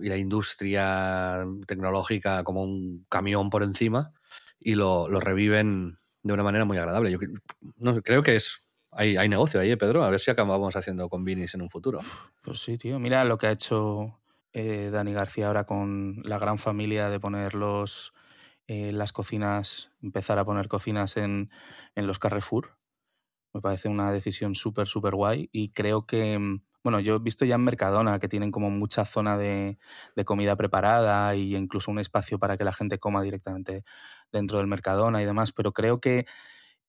la 0.07 0.17
industria 0.17 1.47
tecnológica 1.67 2.45
como 2.45 2.63
un 2.63 3.07
camión 3.09 3.51
por 3.51 3.63
encima 3.63 4.13
y 4.61 4.75
lo, 4.75 5.09
reviven 5.21 5.99
de 6.23 6.33
una 6.33 6.43
manera 6.43 6.65
muy 6.65 6.79
agradable. 6.79 7.11
Yo 7.11 7.19
no, 7.77 8.01
creo 8.03 8.23
que 8.23 8.37
es 8.37 8.65
hay, 8.91 9.17
hay 9.17 9.29
negocio 9.29 9.61
ahí, 9.61 9.71
¿eh, 9.71 9.77
Pedro. 9.77 10.05
A 10.05 10.11
ver 10.11 10.21
si 10.21 10.31
acabamos 10.31 10.75
haciendo 10.77 11.09
convinis 11.09 11.55
en 11.55 11.63
un 11.63 11.71
futuro. 11.71 12.01
Pues 12.43 12.61
sí, 12.61 12.79
tío. 12.79 12.99
Mira 12.99 13.25
lo 13.25 13.39
que 13.39 13.47
ha 13.47 13.53
hecho 13.53 14.19
eh, 14.53 14.91
Dani 14.91 15.13
García 15.13 15.49
ahora 15.49 15.65
con 15.65 16.23
la 16.25 16.39
gran 16.39 16.59
familia 16.59 17.11
de 17.11 17.21
poner 17.21 17.55
los, 17.55 18.13
eh, 18.67 18.93
las 18.93 19.13
cocinas, 19.13 19.91
empezar 20.03 20.39
a 20.39 20.45
poner 20.45 20.69
cocinas 20.69 21.17
en, 21.17 21.51
en 21.95 22.07
los 22.07 22.19
Carrefour. 22.19 22.77
Me 23.53 23.61
parece 23.61 23.89
una 23.89 24.11
decisión 24.11 24.55
súper, 24.55 24.87
súper 24.87 25.15
guay 25.15 25.49
y 25.53 25.71
creo 25.71 26.07
que, 26.07 26.39
mm, 26.39 26.63
bueno, 26.83 27.01
yo 27.01 27.17
he 27.17 27.19
visto 27.19 27.45
ya 27.45 27.57
en 27.57 27.65
Mercadona 27.65 28.19
que 28.19 28.29
tienen 28.29 28.51
como 28.51 28.71
mucha 28.71 29.05
zona 29.05 29.37
de, 29.37 29.79
de 30.17 30.25
comida 30.25 30.57
preparada 30.57 31.35
e 31.35 31.39
incluso 31.39 31.91
un 31.91 31.99
espacio 31.99 32.39
para 32.39 32.57
que 32.57 32.65
la 32.65 32.73
gente 32.73 32.99
coma 32.99 33.23
directamente 33.23 33.85
dentro 34.33 34.59
del 34.59 34.67
Mercadona 34.67 35.23
y 35.23 35.25
demás, 35.25 35.53
pero 35.53 35.73
creo 35.73 36.01
que 36.01 36.27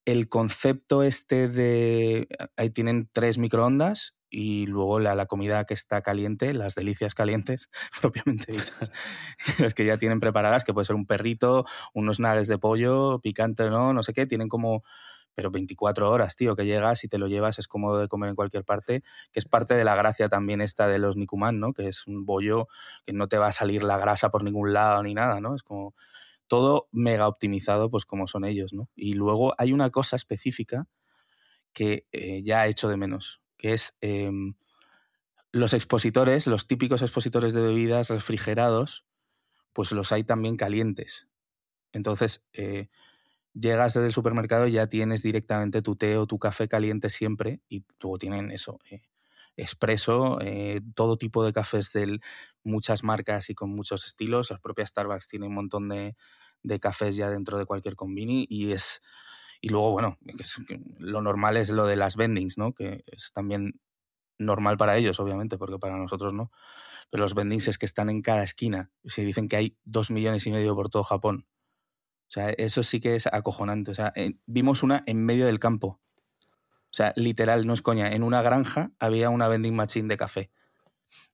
el 0.04 0.28
concepto 0.28 1.02
este 1.02 1.48
de... 1.48 2.28
Ahí 2.56 2.70
tienen 2.70 3.08
tres 3.12 3.38
microondas 3.38 4.14
y 4.30 4.66
luego 4.66 5.00
la, 5.00 5.14
la, 5.14 5.26
comida 5.26 5.64
que 5.64 5.74
está 5.74 6.02
caliente, 6.02 6.54
las 6.54 6.74
delicias 6.74 7.14
calientes, 7.14 7.68
propiamente 8.00 8.52
dichas, 8.52 8.90
las 9.58 9.74
que 9.74 9.84
ya 9.84 9.98
tienen 9.98 10.20
preparadas, 10.20 10.64
que 10.64 10.72
puede 10.72 10.84
ser 10.84 10.96
un 10.96 11.06
perrito, 11.06 11.66
unos 11.92 12.20
nuggets 12.20 12.48
de 12.48 12.58
pollo, 12.58 13.20
picante, 13.20 13.68
no, 13.70 13.92
no 13.92 14.02
sé 14.02 14.12
qué, 14.12 14.26
tienen 14.26 14.48
como 14.48 14.84
pero 15.34 15.50
24 15.50 16.10
horas, 16.10 16.36
tío, 16.36 16.56
que 16.56 16.66
llegas 16.66 17.04
y 17.04 17.08
te 17.08 17.18
lo 17.18 17.26
llevas, 17.26 17.58
es 17.58 17.68
cómodo 17.68 17.98
de 17.98 18.08
comer 18.08 18.30
en 18.30 18.36
cualquier 18.36 18.64
parte, 18.64 19.02
que 19.32 19.40
es 19.40 19.46
parte 19.46 19.74
de 19.74 19.84
la 19.84 19.94
gracia 19.94 20.28
también 20.28 20.60
esta 20.60 20.88
de 20.88 20.98
los 20.98 21.16
Nikuman, 21.16 21.60
¿no? 21.60 21.72
Que 21.72 21.88
es 21.88 22.06
un 22.06 22.26
bollo 22.26 22.68
que 23.04 23.12
no 23.12 23.28
te 23.28 23.38
va 23.38 23.48
a 23.48 23.52
salir 23.52 23.82
la 23.82 23.98
grasa 23.98 24.30
por 24.30 24.44
ningún 24.44 24.72
lado 24.72 25.02
ni 25.02 25.14
nada, 25.14 25.40
¿no? 25.40 25.54
Es 25.54 25.62
como 25.62 25.94
todo 26.46 26.88
mega 26.90 27.28
optimizado, 27.28 27.90
pues 27.90 28.04
como 28.04 28.26
son 28.26 28.44
ellos, 28.44 28.72
¿no? 28.72 28.88
Y 28.96 29.12
luego 29.12 29.54
hay 29.56 29.72
una 29.72 29.90
cosa 29.90 30.16
específica 30.16 30.88
que 31.72 32.06
eh, 32.12 32.42
ya 32.42 32.66
he 32.66 32.70
hecho 32.70 32.88
de 32.88 32.96
menos, 32.96 33.40
que 33.56 33.72
es 33.72 33.94
em, 34.00 34.54
los 35.52 35.74
expositores, 35.74 36.46
los 36.46 36.66
típicos 36.66 37.02
expositores 37.02 37.52
de 37.52 37.60
bebidas 37.60 38.08
refrigerados, 38.08 39.04
pues 39.72 39.92
los 39.92 40.12
hay 40.12 40.24
también 40.24 40.56
calientes. 40.56 41.28
Entonces, 41.92 42.44
eh, 42.52 42.88
llegas 43.54 43.94
desde 43.94 44.06
el 44.06 44.12
supermercado 44.12 44.66
y 44.66 44.72
ya 44.72 44.86
tienes 44.86 45.22
directamente 45.22 45.82
tu 45.82 45.96
té 45.96 46.16
o 46.16 46.26
tu 46.26 46.38
café 46.38 46.68
caliente 46.68 47.10
siempre 47.10 47.60
y 47.68 47.84
luego 48.02 48.18
tienen 48.18 48.50
eso, 48.50 48.78
eh, 48.90 49.02
expreso, 49.56 50.38
todo 50.94 51.18
tipo 51.18 51.44
de 51.44 51.52
cafés 51.52 51.92
de 51.92 52.20
muchas 52.64 53.04
marcas 53.04 53.50
y 53.50 53.54
con 53.54 53.70
muchos 53.70 54.06
estilos. 54.06 54.50
Las 54.50 54.60
propias 54.60 54.90
Starbucks 54.90 55.28
tienen 55.28 55.48
un 55.48 55.54
montón 55.54 55.88
de, 55.88 56.16
de 56.62 56.80
cafés 56.80 57.16
ya 57.16 57.30
dentro 57.30 57.58
de 57.58 57.66
cualquier 57.66 57.96
combini 57.96 58.46
y 58.48 58.72
es 58.72 59.02
y 59.60 59.68
luego 59.68 59.90
bueno 59.90 60.18
lo 60.98 61.20
normal 61.20 61.58
es 61.58 61.68
lo 61.68 61.84
de 61.86 61.96
las 61.96 62.16
vendings 62.16 62.56
no 62.56 62.72
que 62.72 63.04
es 63.06 63.30
también 63.32 63.78
normal 64.38 64.78
para 64.78 64.96
ellos 64.96 65.20
obviamente 65.20 65.58
porque 65.58 65.78
para 65.78 65.98
nosotros 65.98 66.32
no 66.32 66.50
pero 67.10 67.24
los 67.24 67.34
vendings 67.34 67.68
es 67.68 67.76
que 67.76 67.86
están 67.86 68.08
en 68.08 68.22
cada 68.22 68.42
esquina. 68.42 68.90
Se 69.04 69.24
dicen 69.24 69.48
que 69.48 69.56
hay 69.56 69.76
dos 69.84 70.10
millones 70.10 70.46
y 70.46 70.50
medio 70.50 70.74
por 70.74 70.88
todo 70.88 71.02
Japón 71.02 71.46
o 72.30 72.32
sea 72.32 72.50
eso 72.50 72.82
sí 72.82 73.00
que 73.00 73.16
es 73.16 73.26
acojonante 73.26 73.90
o 73.90 73.94
sea 73.94 74.14
vimos 74.46 74.82
una 74.82 75.02
en 75.06 75.22
medio 75.24 75.46
del 75.46 75.58
campo 75.58 76.00
o 76.40 76.92
sea 76.92 77.12
literal 77.16 77.66
no 77.66 77.74
es 77.74 77.82
coña 77.82 78.12
en 78.12 78.22
una 78.22 78.40
granja 78.40 78.92
había 78.98 79.28
una 79.28 79.48
vending 79.48 79.76
machine 79.76 80.08
de 80.08 80.16
café 80.16 80.50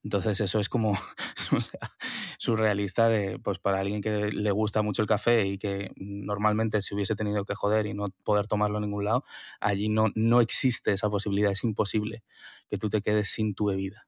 entonces 0.02 0.40
eso 0.40 0.58
es 0.60 0.68
como 0.68 0.96
surrealista 2.38 3.08
de, 3.08 3.38
pues 3.38 3.58
para 3.58 3.80
alguien 3.80 4.00
que 4.00 4.30
le 4.32 4.50
gusta 4.50 4.82
mucho 4.82 5.02
el 5.02 5.08
café 5.08 5.46
y 5.46 5.58
que 5.58 5.90
normalmente 5.96 6.80
se 6.82 6.94
hubiese 6.94 7.14
tenido 7.14 7.44
que 7.44 7.54
joder 7.54 7.86
y 7.86 7.94
no 7.94 8.08
poder 8.24 8.46
tomarlo 8.46 8.78
en 8.78 8.84
ningún 8.84 9.04
lado, 9.04 9.24
allí 9.60 9.88
no, 9.88 10.08
no 10.14 10.40
existe 10.40 10.92
esa 10.92 11.10
posibilidad, 11.10 11.52
es 11.52 11.64
imposible 11.64 12.22
que 12.68 12.78
tú 12.78 12.88
te 12.88 13.00
quedes 13.02 13.28
sin 13.28 13.54
tu 13.54 13.66
bebida. 13.66 14.06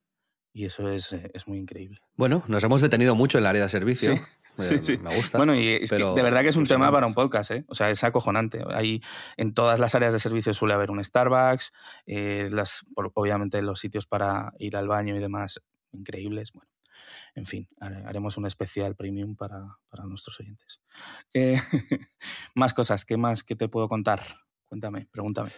Y 0.52 0.64
eso 0.64 0.88
es, 0.88 1.12
es 1.12 1.46
muy 1.46 1.58
increíble. 1.58 2.00
Bueno, 2.16 2.42
nos 2.48 2.64
hemos 2.64 2.80
detenido 2.80 3.14
mucho 3.14 3.38
en 3.38 3.44
el 3.44 3.48
área 3.48 3.62
de 3.62 3.68
servicio. 3.68 4.16
Sí. 4.16 4.22
Sí, 4.58 4.98
Me 4.98 5.14
gusta. 5.14 5.38
Bueno, 5.38 5.54
y 5.54 5.68
es 5.68 5.90
que 5.90 5.98
de 5.98 6.22
verdad 6.22 6.42
que 6.42 6.48
es 6.48 6.56
un 6.56 6.66
tema 6.66 6.90
para 6.90 7.06
un 7.06 7.14
podcast, 7.14 7.52
¿eh? 7.52 7.64
O 7.68 7.74
sea, 7.74 7.90
es 7.90 8.02
acojonante. 8.02 8.64
Ahí 8.72 9.00
en 9.36 9.54
todas 9.54 9.78
las 9.78 9.94
áreas 9.94 10.12
de 10.12 10.18
servicio 10.18 10.52
suele 10.52 10.74
haber 10.74 10.90
un 10.90 11.02
Starbucks, 11.02 11.72
eh, 12.06 12.48
las, 12.50 12.84
obviamente 13.14 13.62
los 13.62 13.78
sitios 13.78 14.06
para 14.06 14.52
ir 14.58 14.76
al 14.76 14.88
baño 14.88 15.14
y 15.14 15.20
demás 15.20 15.60
increíbles. 15.92 16.52
Bueno, 16.52 16.70
en 17.34 17.46
fin, 17.46 17.68
haremos 17.80 18.36
un 18.36 18.46
especial 18.46 18.96
premium 18.96 19.36
para, 19.36 19.78
nuestros 20.04 20.40
oyentes. 20.40 20.80
Eh, 21.34 21.56
más 22.54 22.74
cosas, 22.74 23.04
¿qué 23.04 23.16
más 23.16 23.44
que 23.44 23.54
te 23.54 23.68
puedo 23.68 23.88
contar? 23.88 24.22
Cuéntame, 24.66 25.08
pregúntame. 25.10 25.50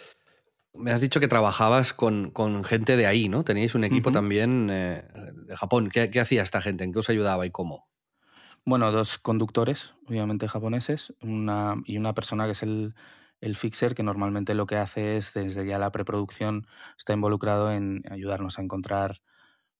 Me 0.73 0.93
has 0.93 1.01
dicho 1.01 1.19
que 1.19 1.29
trabajabas 1.29 1.93
con, 1.93 2.33
gente 2.65 2.97
de 2.97 3.07
ahí, 3.07 3.29
¿no? 3.29 3.45
Teníais 3.45 3.75
un 3.75 3.85
equipo 3.85 4.13
también 4.13 4.69
eh, 4.71 5.03
de 5.47 5.57
Japón. 5.57 5.91
¿Qué, 5.91 6.21
hacía 6.21 6.43
esta 6.43 6.63
gente? 6.63 6.85
¿En 6.85 6.93
qué 6.93 7.01
os 7.01 7.11
ayudaba 7.11 7.45
y 7.45 7.51
cómo? 7.51 7.89
Bueno, 8.67 8.93
dos 8.93 9.19
conductores, 9.19 9.95
obviamente 10.07 10.47
japoneses, 10.49 11.15
una, 11.23 11.77
y 11.87 11.97
una 11.97 12.15
persona 12.15 12.45
que 12.45 12.53
es 12.53 12.63
el, 12.63 12.95
el 13.41 13.57
fixer, 13.57 13.95
que 13.95 14.03
normalmente 14.03 14.55
lo 14.55 14.67
que 14.67 14.77
hace 14.77 15.17
es, 15.17 15.33
desde 15.33 15.67
ya 15.67 15.79
la 15.79 15.91
preproducción, 15.91 16.67
está 16.99 17.13
involucrado 17.15 17.73
en 17.73 18.03
ayudarnos 18.11 18.59
a 18.59 18.63
encontrar 18.63 19.23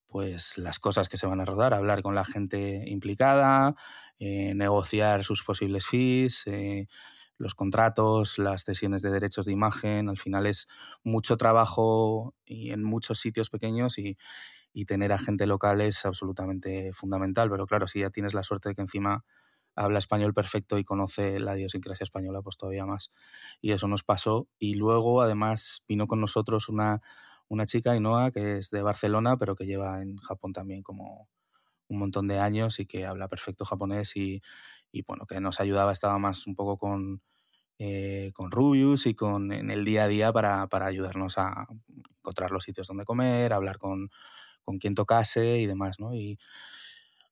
pues 0.07 0.57
las 0.57 0.79
cosas 0.79 1.09
que 1.09 1.17
se 1.17 1.27
van 1.27 1.41
a 1.41 1.45
rodar, 1.45 1.73
hablar 1.73 2.01
con 2.03 2.15
la 2.15 2.25
gente 2.25 2.83
implicada, 2.87 3.75
eh, 4.19 4.53
negociar 4.55 5.23
sus 5.25 5.43
posibles 5.43 5.85
fees, 5.87 6.43
eh, 6.47 6.87
los 7.37 7.55
contratos, 7.55 8.37
las 8.39 8.63
cesiones 8.65 9.01
de 9.01 9.11
derechos 9.11 9.45
de 9.45 9.53
imagen. 9.53 10.09
Al 10.09 10.17
final 10.19 10.45
es 10.47 10.67
mucho 11.03 11.37
trabajo 11.37 12.35
y 12.45 12.71
en 12.71 12.83
muchos 12.83 13.19
sitios 13.19 13.49
pequeños 13.49 13.97
y, 13.99 14.17
tener 14.85 15.11
a 15.11 15.17
gente 15.17 15.47
local 15.47 15.81
es 15.81 16.05
absolutamente 16.05 16.91
fundamental. 16.93 17.49
Pero 17.49 17.67
claro, 17.67 17.87
si 17.87 17.99
ya 17.99 18.09
tienes 18.09 18.33
la 18.33 18.43
suerte 18.43 18.69
de 18.69 18.75
que 18.75 18.81
encima 18.81 19.25
habla 19.75 19.99
español 19.99 20.33
perfecto 20.33 20.77
y 20.77 20.83
conoce 20.83 21.39
la 21.39 21.57
idiosincrasia 21.57 22.03
española, 22.03 22.41
pues 22.41 22.57
todavía 22.57 22.85
más. 22.85 23.11
Y 23.61 23.71
eso 23.71 23.87
nos 23.87 24.03
pasó. 24.03 24.47
Y 24.59 24.75
luego, 24.75 25.21
además, 25.21 25.83
vino 25.87 26.07
con 26.07 26.21
nosotros 26.21 26.69
una 26.69 27.01
una 27.51 27.65
chica, 27.65 27.97
Inoa, 27.97 28.31
que 28.31 28.59
es 28.59 28.69
de 28.69 28.81
Barcelona, 28.81 29.35
pero 29.35 29.57
que 29.57 29.65
lleva 29.65 30.01
en 30.01 30.15
Japón 30.17 30.53
también 30.53 30.83
como 30.83 31.27
un 31.89 31.99
montón 31.99 32.29
de 32.29 32.39
años 32.39 32.79
y 32.79 32.85
que 32.85 33.05
habla 33.05 33.27
perfecto 33.27 33.65
japonés 33.65 34.15
y, 34.15 34.41
bueno, 35.05 35.25
que 35.25 35.41
nos 35.41 35.59
ayudaba, 35.59 35.91
estaba 35.91 36.17
más 36.17 36.47
un 36.47 36.55
poco 36.55 36.77
con, 36.77 37.21
eh, 37.77 38.31
con 38.33 38.51
Rubius 38.51 39.05
y 39.05 39.15
con 39.15 39.51
en 39.51 39.69
el 39.69 39.83
día 39.83 40.05
a 40.05 40.07
día 40.07 40.31
para, 40.31 40.69
ayudarnos 40.71 41.37
a 41.37 41.67
encontrar 42.19 42.51
los 42.51 42.63
sitios 42.63 42.87
donde 42.87 43.03
comer, 43.03 43.51
hablar 43.51 43.79
con, 43.79 44.09
con 44.63 44.77
quien 44.77 44.95
tocase 44.95 45.59
y 45.59 45.65
demás, 45.65 45.99
¿no? 45.99 46.13
Y 46.13 46.37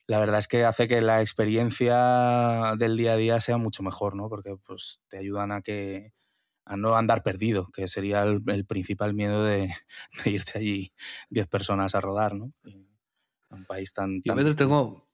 la 0.08 0.20
verdad 0.20 0.40
es 0.40 0.48
que 0.48 0.66
hace 0.66 0.88
que 0.88 1.02
la 1.02 1.22
experiencia 1.22 2.74
del 2.78 2.98
día 2.98 3.14
a 3.14 3.18
día 3.18 3.42
sea 3.42 3.58
mucho 3.58 3.84
mejor, 3.84 4.16
¿no? 4.16 4.28
Porque 4.28 4.56
pues 4.66 5.02
te 5.08 5.20
ayudan 5.20 5.52
a 5.52 5.62
que 5.62 6.14
a 6.66 6.78
no 6.78 6.96
andar 6.96 7.24
perdido, 7.24 7.70
que 7.72 7.88
sería 7.88 8.24
el, 8.24 8.66
principal 8.66 9.14
miedo 9.14 9.44
de, 9.44 9.74
irte 10.26 10.58
allí 10.58 10.94
10 11.30 11.48
personas 11.48 11.96
a 11.96 12.02
rodar, 12.02 12.36
¿no? 12.36 12.54
un 13.52 13.66
país 13.66 13.94
tan... 13.94 14.22
Yo 14.24 14.36
veces 14.36 14.56
tengo 14.56 15.10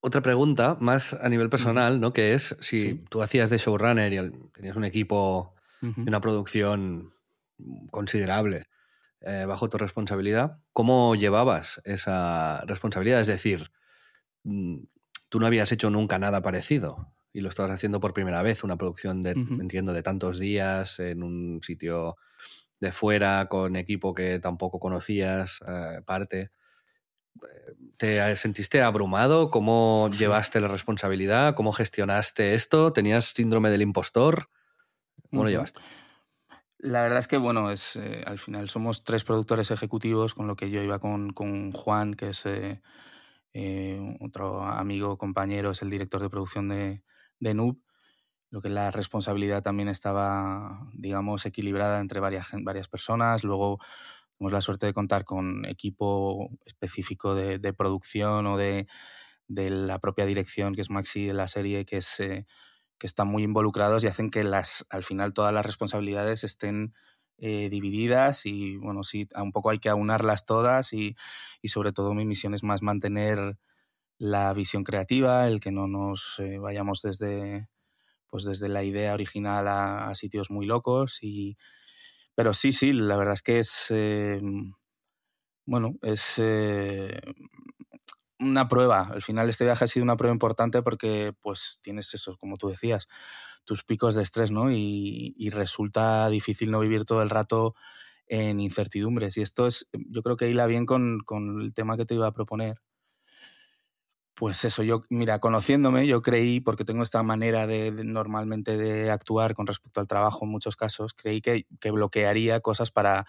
otra 0.00 0.22
pregunta 0.22 0.76
más 0.80 1.14
a 1.14 1.28
nivel 1.28 1.50
personal, 1.50 2.00
¿no? 2.00 2.12
Que 2.12 2.34
es 2.34 2.56
si 2.60 2.94
tú 3.10 3.22
hacías 3.22 3.50
de 3.50 3.58
showrunner 3.58 4.12
y 4.12 4.50
tenías 4.52 4.76
un 4.76 4.84
equipo 4.84 5.54
y 5.82 6.08
una 6.08 6.20
producción 6.20 7.14
considerable 7.90 8.66
eh, 9.26 9.46
bajo 9.46 9.68
tu 9.68 9.78
responsabilidad, 9.78 10.58
¿cómo 10.72 11.14
llevabas 11.14 11.80
esa 11.84 12.62
responsabilidad? 12.66 13.20
Es 13.20 13.26
decir, 13.26 13.70
mm, 14.42 14.78
tú 15.28 15.40
no 15.40 15.46
habías 15.46 15.72
hecho 15.72 15.88
nunca 15.90 16.18
nada 16.18 16.42
parecido 16.42 17.12
y 17.32 17.40
lo 17.40 17.48
estabas 17.48 17.72
haciendo 17.72 18.00
por 18.00 18.12
primera 18.12 18.42
vez, 18.42 18.62
una 18.64 18.76
producción 18.76 19.22
de, 19.22 19.32
entiendo, 19.32 19.92
de 19.92 20.02
tantos 20.02 20.38
días 20.38 21.00
en 21.00 21.22
un 21.22 21.60
sitio 21.62 22.16
de 22.80 22.92
fuera, 22.92 23.46
con 23.48 23.76
equipo 23.76 24.14
que 24.14 24.38
tampoco 24.38 24.78
conocías, 24.78 25.60
eh, 25.66 26.00
parte. 26.04 26.52
¿Te 27.96 28.36
sentiste 28.36 28.82
abrumado? 28.82 29.50
¿Cómo 29.50 30.10
llevaste 30.16 30.60
la 30.60 30.68
responsabilidad? 30.68 31.54
¿Cómo 31.56 31.72
gestionaste 31.72 32.54
esto? 32.54 32.92
¿Tenías 32.92 33.32
síndrome 33.34 33.70
del 33.70 33.82
impostor? 33.82 34.48
¿Cómo 35.30 35.42
lo 35.44 35.50
llevaste? 35.50 35.80
La 36.84 37.00
verdad 37.00 37.18
es 37.18 37.28
que, 37.28 37.38
bueno, 37.38 37.70
es, 37.70 37.96
eh, 37.96 38.22
al 38.26 38.38
final 38.38 38.68
somos 38.68 39.04
tres 39.04 39.24
productores 39.24 39.70
ejecutivos, 39.70 40.34
con 40.34 40.46
lo 40.46 40.54
que 40.54 40.68
yo 40.68 40.82
iba 40.82 40.98
con, 40.98 41.32
con 41.32 41.72
Juan, 41.72 42.12
que 42.12 42.28
es 42.28 42.44
eh, 42.44 42.82
eh, 43.54 44.18
otro 44.20 44.62
amigo, 44.62 45.16
compañero, 45.16 45.70
es 45.70 45.80
el 45.80 45.88
director 45.88 46.20
de 46.20 46.28
producción 46.28 46.68
de, 46.68 47.02
de 47.40 47.54
Noob, 47.54 47.78
lo 48.50 48.60
que 48.60 48.68
la 48.68 48.90
responsabilidad 48.90 49.62
también 49.62 49.88
estaba, 49.88 50.90
digamos, 50.92 51.46
equilibrada 51.46 52.00
entre 52.00 52.20
varias, 52.20 52.48
varias 52.52 52.86
personas. 52.86 53.44
Luego 53.44 53.78
Tuvimos 54.36 54.52
la 54.52 54.60
suerte 54.60 54.84
de 54.84 54.92
contar 54.92 55.24
con 55.24 55.64
equipo 55.64 56.50
específico 56.66 57.34
de, 57.34 57.72
producción 57.72 58.46
o 58.46 58.58
de, 58.58 58.86
la 59.48 60.00
propia 60.00 60.26
dirección, 60.26 60.74
que 60.74 60.82
es 60.82 60.90
Maxi 60.90 61.24
de 61.24 61.32
la 61.32 61.48
serie, 61.48 61.86
que, 61.86 61.96
es, 61.96 62.20
que 62.98 63.06
están 63.06 63.28
muy 63.28 63.42
involucrados 63.42 64.04
y 64.04 64.08
hacen 64.08 64.30
que 64.30 64.44
las, 64.44 64.86
al 64.90 65.04
final 65.04 65.34
todas 65.34 65.52
las 65.52 65.66
responsabilidades 65.66 66.44
estén 66.44 66.94
eh, 67.38 67.68
divididas 67.70 68.46
y 68.46 68.76
bueno, 68.76 69.02
sí, 69.02 69.28
un 69.36 69.52
poco 69.52 69.70
hay 69.70 69.78
que 69.78 69.88
aunarlas 69.88 70.46
todas 70.46 70.92
y, 70.92 71.16
sobre 71.64 71.92
todo 71.92 72.14
mi 72.14 72.24
misión 72.24 72.54
es 72.54 72.62
más 72.62 72.82
mantener 72.82 73.58
la 74.18 74.52
visión 74.54 74.84
creativa, 74.84 75.48
el 75.48 75.60
que 75.60 75.72
no 75.72 75.88
nos 75.88 76.36
eh, 76.38 76.58
vayamos 76.58 77.02
desde, 77.02 77.68
pues 78.28 78.44
desde 78.44 78.68
la 78.68 78.84
idea 78.84 79.14
original 79.14 79.68
a 79.68 80.14
sitios 80.14 80.50
muy 80.50 80.66
locos 80.66 81.18
y, 81.22 81.56
pero 82.34 82.54
sí, 82.54 82.72
sí, 82.72 82.92
la 82.92 83.16
verdad 83.16 83.34
es 83.34 83.42
que 83.42 83.58
es, 83.60 83.86
eh, 83.90 84.40
bueno, 85.66 85.96
es 86.02 86.40
una 88.50 88.68
prueba. 88.68 89.08
Al 89.12 89.22
final 89.22 89.48
este 89.50 89.64
viaje 89.64 89.84
ha 89.84 89.88
sido 89.88 90.04
una 90.04 90.16
prueba 90.16 90.34
importante 90.34 90.82
porque 90.82 91.32
pues 91.40 91.78
tienes 91.82 92.12
eso, 92.14 92.36
como 92.38 92.56
tú 92.56 92.68
decías, 92.68 93.08
tus 93.64 93.84
picos 93.84 94.14
de 94.14 94.22
estrés, 94.22 94.50
¿no? 94.50 94.70
Y, 94.70 95.50
resulta 95.50 96.28
difícil 96.28 96.70
no 96.70 96.80
vivir 96.80 97.04
todo 97.04 97.22
el 97.22 97.30
rato 97.30 97.74
en 98.26 98.60
incertidumbres. 98.60 99.36
Y 99.36 99.42
esto 99.42 99.66
es, 99.66 99.88
yo 99.92 100.22
creo 100.22 100.36
que 100.36 100.48
hila 100.48 100.66
bien 100.66 100.86
con, 100.86 101.20
con 101.20 101.60
el 101.62 101.74
tema 101.74 101.96
que 101.96 102.06
te 102.06 102.14
iba 102.14 102.26
a 102.26 102.32
proponer, 102.32 102.80
pues 104.34 104.64
eso, 104.64 104.82
yo, 104.82 105.02
mira, 105.10 105.38
conociéndome, 105.38 106.06
yo 106.06 106.20
creí, 106.20 106.60
porque 106.60 106.84
tengo 106.84 107.02
esta 107.04 107.22
manera 107.22 107.66
de, 107.68 107.92
normalmente 107.92 108.76
de 108.76 109.10
actuar 109.10 109.54
con 109.54 109.66
respecto 109.66 110.00
al 110.00 110.08
trabajo 110.08 110.44
en 110.44 110.50
muchos 110.50 110.76
casos, 110.76 111.14
creí 111.14 111.40
que, 111.40 111.66
que, 111.80 111.90
bloquearía 111.92 112.60
cosas 112.60 112.90
para 112.90 113.26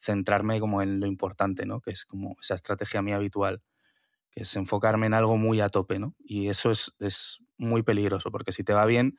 centrarme 0.00 0.60
como 0.60 0.82
en 0.82 1.00
lo 1.00 1.06
importante, 1.06 1.64
¿no? 1.66 1.80
Que 1.80 1.92
es 1.92 2.04
como 2.04 2.36
esa 2.42 2.54
estrategia 2.54 3.00
mía 3.02 3.16
habitual, 3.16 3.62
que 4.34 4.42
es 4.42 4.56
enfocarme 4.56 5.06
en 5.06 5.14
algo 5.14 5.36
muy 5.36 5.60
a 5.60 5.68
tope, 5.68 5.98
¿no? 5.98 6.14
Y 6.18 6.48
eso 6.48 6.70
es, 6.70 6.94
es 6.98 7.40
muy 7.56 7.82
peligroso, 7.82 8.30
porque 8.30 8.52
si 8.52 8.64
te 8.64 8.72
va 8.72 8.84
bien, 8.86 9.16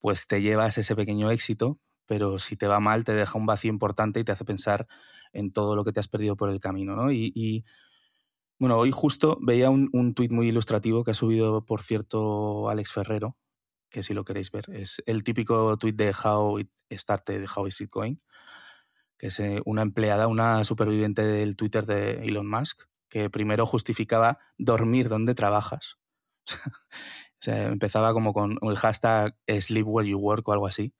pues 0.00 0.26
te 0.26 0.42
llevas 0.42 0.78
ese 0.78 0.96
pequeño 0.96 1.30
éxito, 1.30 1.78
pero 2.06 2.38
si 2.38 2.56
te 2.56 2.66
va 2.66 2.80
mal, 2.80 3.04
te 3.04 3.14
deja 3.14 3.38
un 3.38 3.46
vacío 3.46 3.70
importante 3.70 4.20
y 4.20 4.24
te 4.24 4.32
hace 4.32 4.44
pensar 4.44 4.86
en 5.32 5.52
todo 5.52 5.76
lo 5.76 5.84
que 5.84 5.92
te 5.92 6.00
has 6.00 6.08
perdido 6.08 6.36
por 6.36 6.48
el 6.50 6.60
camino, 6.60 6.96
¿no? 6.96 7.12
y, 7.12 7.64
bueno, 8.58 8.76
hoy 8.76 8.90
justo 8.90 9.38
veía 9.40 9.70
un, 9.70 9.88
un 9.92 10.14
tuit 10.14 10.32
muy 10.32 10.48
ilustrativo 10.48 11.04
que 11.04 11.12
ha 11.12 11.14
subido, 11.14 11.64
por 11.64 11.82
cierto, 11.82 12.68
Alex 12.68 12.90
Ferrero, 12.90 13.36
que 13.88 14.02
si 14.02 14.14
lo 14.14 14.24
queréis 14.24 14.50
ver, 14.50 14.64
es 14.72 15.02
el 15.06 15.22
típico 15.22 15.76
tuit 15.76 15.94
de 15.94 16.12
How 16.12 16.58
It 16.58 16.70
Started, 16.90 17.46
How 17.54 17.68
Is 17.68 17.80
It 17.80 17.90
Going, 17.90 18.16
que 19.16 19.28
es 19.28 19.38
eh, 19.40 19.60
una 19.64 19.82
empleada, 19.82 20.26
una 20.26 20.64
superviviente 20.64 21.22
del 21.22 21.56
Twitter 21.56 21.86
de 21.86 22.24
Elon 22.26 22.48
Musk, 22.48 22.88
que 23.08 23.30
primero 23.30 23.66
justificaba 23.66 24.38
dormir 24.56 25.08
donde 25.08 25.34
trabajas. 25.34 25.98
o 26.66 27.40
sea, 27.40 27.66
empezaba 27.66 28.12
como 28.12 28.32
con 28.32 28.58
el 28.62 28.76
hashtag 28.76 29.36
Sleep 29.46 29.86
Where 29.86 30.08
You 30.08 30.18
Work 30.18 30.48
o 30.48 30.52
algo 30.52 30.66
así. 30.66 30.94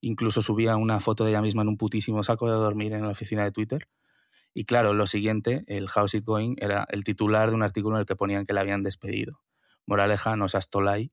Incluso 0.00 0.42
subía 0.42 0.76
una 0.76 1.00
foto 1.00 1.24
de 1.24 1.30
ella 1.30 1.42
misma 1.42 1.62
en 1.62 1.68
un 1.68 1.76
putísimo 1.76 2.22
saco 2.22 2.46
de 2.46 2.54
dormir 2.54 2.92
en 2.92 3.02
la 3.02 3.10
oficina 3.10 3.44
de 3.44 3.50
Twitter. 3.52 3.88
Y 4.54 4.64
claro, 4.64 4.94
lo 4.94 5.06
siguiente, 5.06 5.64
el 5.66 5.88
How's 5.94 6.14
It 6.14 6.24
Going, 6.24 6.56
era 6.58 6.86
el 6.90 7.04
titular 7.04 7.50
de 7.50 7.56
un 7.56 7.62
artículo 7.62 7.96
en 7.96 8.00
el 8.00 8.06
que 8.06 8.16
ponían 8.16 8.46
que 8.46 8.52
la 8.52 8.60
habían 8.60 8.82
despedido. 8.82 9.40
Moraleja, 9.86 10.36
no 10.36 10.48
seas 10.48 10.70
tolai 10.70 11.12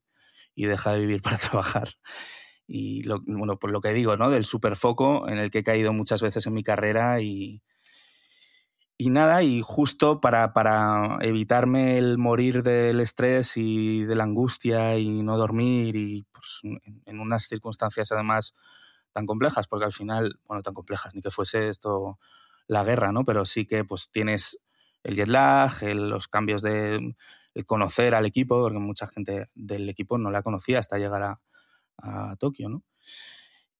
y 0.54 0.66
deja 0.66 0.94
de 0.94 1.00
vivir 1.00 1.22
para 1.24 1.38
trabajar. 1.38 1.96
Y 2.68 3.04
lo, 3.04 3.22
bueno, 3.26 3.60
por 3.60 3.72
lo 3.72 3.82
que 3.82 3.94
digo, 3.94 4.18
¿no? 4.18 4.30
Del 4.30 4.46
superfoco 4.46 5.28
en 5.28 5.38
el 5.38 5.52
que 5.52 5.60
he 5.60 5.64
caído 5.64 5.94
muchas 5.94 6.22
veces 6.22 6.48
en 6.48 6.54
mi 6.54 6.64
carrera 6.64 7.22
y, 7.22 7.62
y 8.98 9.10
nada, 9.10 9.44
y 9.44 9.62
justo 9.62 10.22
para, 10.22 10.54
para, 10.54 11.18
evitarme 11.22 11.98
el 11.98 12.18
morir 12.18 12.64
del 12.64 13.02
estrés 13.02 13.58
y 13.58 14.06
de 14.06 14.16
la 14.16 14.24
angustia 14.24 14.98
y 14.98 15.22
no 15.22 15.38
dormir 15.38 15.96
y 15.98 16.26
pues, 16.32 16.62
en 17.06 17.20
unas 17.20 17.44
circunstancias 17.44 18.12
además 18.12 18.54
tan 19.12 19.26
complejas, 19.26 19.68
porque 19.68 19.86
al 19.86 19.94
final, 19.94 20.40
bueno, 20.48 20.62
tan 20.62 20.74
complejas, 20.74 21.14
ni 21.14 21.22
que 21.22 21.32
fuese 21.32 21.70
esto 21.70 22.20
la 22.68 22.84
guerra, 22.84 23.12
¿no? 23.12 23.26
Pero 23.26 23.46
sí 23.46 23.66
que 23.66 23.84
pues 23.84 24.10
tienes 24.12 24.60
el 25.04 25.16
jet 25.16 25.28
lag, 25.28 25.72
los 25.84 26.28
cambios 26.28 26.62
de 26.62 27.16
conocer 27.66 28.16
al 28.16 28.26
equipo, 28.26 28.62
porque 28.62 28.80
mucha 28.80 29.08
gente 29.08 29.48
del 29.56 29.90
equipo 29.90 30.18
no 30.18 30.32
la 30.32 30.42
conocía 30.42 30.80
hasta 30.80 30.98
llegar 30.98 31.24
a, 31.24 31.42
a 31.98 32.36
Tokio, 32.38 32.70
¿no? 32.70 32.84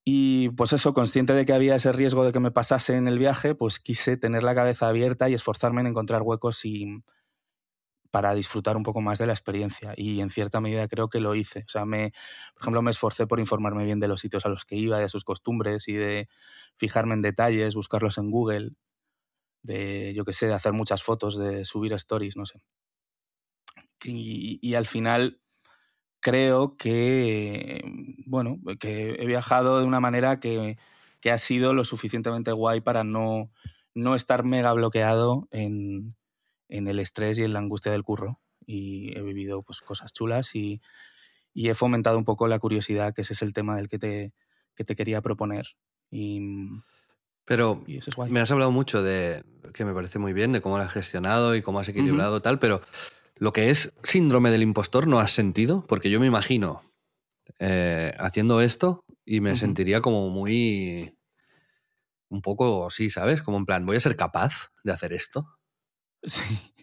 Y 0.08 0.50
pues 0.50 0.72
eso, 0.72 0.94
consciente 0.94 1.32
de 1.32 1.44
que 1.44 1.52
había 1.52 1.74
ese 1.74 1.90
riesgo 1.90 2.24
de 2.24 2.30
que 2.30 2.38
me 2.38 2.52
pasase 2.52 2.94
en 2.94 3.08
el 3.08 3.18
viaje, 3.18 3.56
pues 3.56 3.80
quise 3.80 4.16
tener 4.16 4.44
la 4.44 4.54
cabeza 4.54 4.88
abierta 4.88 5.28
y 5.28 5.34
esforzarme 5.34 5.80
en 5.80 5.88
encontrar 5.88 6.22
huecos 6.22 6.64
y 6.64 7.02
para 8.12 8.32
disfrutar 8.34 8.76
un 8.76 8.84
poco 8.84 9.00
más 9.00 9.18
de 9.18 9.26
la 9.26 9.32
experiencia. 9.32 9.94
Y 9.96 10.20
en 10.20 10.30
cierta 10.30 10.60
medida 10.60 10.86
creo 10.86 11.08
que 11.08 11.18
lo 11.18 11.34
hice. 11.34 11.64
O 11.66 11.68
sea, 11.68 11.84
me, 11.84 12.12
por 12.54 12.62
ejemplo, 12.62 12.82
me 12.82 12.92
esforcé 12.92 13.26
por 13.26 13.40
informarme 13.40 13.84
bien 13.84 13.98
de 13.98 14.06
los 14.06 14.20
sitios 14.20 14.46
a 14.46 14.48
los 14.48 14.64
que 14.64 14.76
iba, 14.76 15.00
de 15.00 15.08
sus 15.08 15.24
costumbres 15.24 15.88
y 15.88 15.94
de 15.94 16.28
fijarme 16.76 17.14
en 17.14 17.22
detalles, 17.22 17.74
buscarlos 17.74 18.16
en 18.18 18.30
Google, 18.30 18.70
de, 19.62 20.14
yo 20.14 20.24
qué 20.24 20.32
sé, 20.32 20.46
de 20.46 20.54
hacer 20.54 20.72
muchas 20.72 21.02
fotos, 21.02 21.36
de 21.36 21.64
subir 21.64 21.92
stories, 21.94 22.36
no 22.36 22.46
sé. 22.46 22.60
Y, 24.04 24.60
y, 24.62 24.74
al 24.74 24.86
final 24.86 25.40
creo 26.26 26.76
que, 26.76 27.84
bueno, 28.26 28.58
que 28.80 29.14
he 29.20 29.26
viajado 29.26 29.78
de 29.78 29.86
una 29.86 30.00
manera 30.00 30.40
que, 30.40 30.76
que 31.20 31.30
ha 31.30 31.38
sido 31.38 31.72
lo 31.72 31.84
suficientemente 31.84 32.50
guay 32.50 32.80
para 32.80 33.04
no, 33.04 33.52
no 33.94 34.16
estar 34.16 34.42
mega 34.42 34.72
bloqueado 34.72 35.46
en, 35.52 36.16
en 36.68 36.88
el 36.88 36.98
estrés 36.98 37.38
y 37.38 37.44
en 37.44 37.52
la 37.52 37.60
angustia 37.60 37.92
del 37.92 38.02
curro. 38.02 38.40
Y 38.66 39.16
he 39.16 39.22
vivido 39.22 39.62
pues, 39.62 39.82
cosas 39.82 40.12
chulas 40.12 40.56
y, 40.56 40.82
y 41.54 41.68
he 41.68 41.76
fomentado 41.76 42.18
un 42.18 42.24
poco 42.24 42.48
la 42.48 42.58
curiosidad, 42.58 43.14
que 43.14 43.22
ese 43.22 43.34
es 43.34 43.42
el 43.42 43.52
tema 43.52 43.76
del 43.76 43.86
que 43.86 44.00
te, 44.00 44.34
que 44.74 44.82
te 44.82 44.96
quería 44.96 45.22
proponer. 45.22 45.76
Y, 46.10 46.40
pero 47.44 47.84
me 48.28 48.40
has 48.40 48.50
hablado 48.50 48.72
mucho 48.72 49.00
de, 49.04 49.44
que 49.74 49.84
me 49.84 49.94
parece 49.94 50.18
muy 50.18 50.32
bien, 50.32 50.50
de 50.50 50.60
cómo 50.60 50.76
lo 50.76 50.82
has 50.82 50.92
gestionado 50.92 51.54
y 51.54 51.62
cómo 51.62 51.78
has 51.78 51.88
equilibrado 51.88 52.42
tal, 52.42 52.58
pero 52.58 52.82
lo 53.36 53.52
que 53.52 53.70
es 53.70 53.92
síndrome 54.02 54.50
del 54.50 54.62
impostor 54.62 55.06
no 55.06 55.20
has 55.20 55.30
sentido, 55.30 55.84
porque 55.86 56.10
yo 56.10 56.20
me 56.20 56.26
imagino 56.26 56.82
eh, 57.58 58.12
haciendo 58.18 58.60
esto 58.60 59.04
y 59.24 59.40
me 59.40 59.56
sentiría 59.56 60.00
como 60.00 60.28
muy, 60.30 61.16
un 62.28 62.42
poco, 62.42 62.90
sí, 62.90 63.10
¿sabes? 63.10 63.42
Como 63.42 63.58
en 63.58 63.66
plan, 63.66 63.86
voy 63.86 63.96
a 63.96 64.00
ser 64.00 64.16
capaz 64.16 64.72
de 64.84 64.92
hacer 64.92 65.12
esto. 65.12 65.46
Sí, 66.22 66.74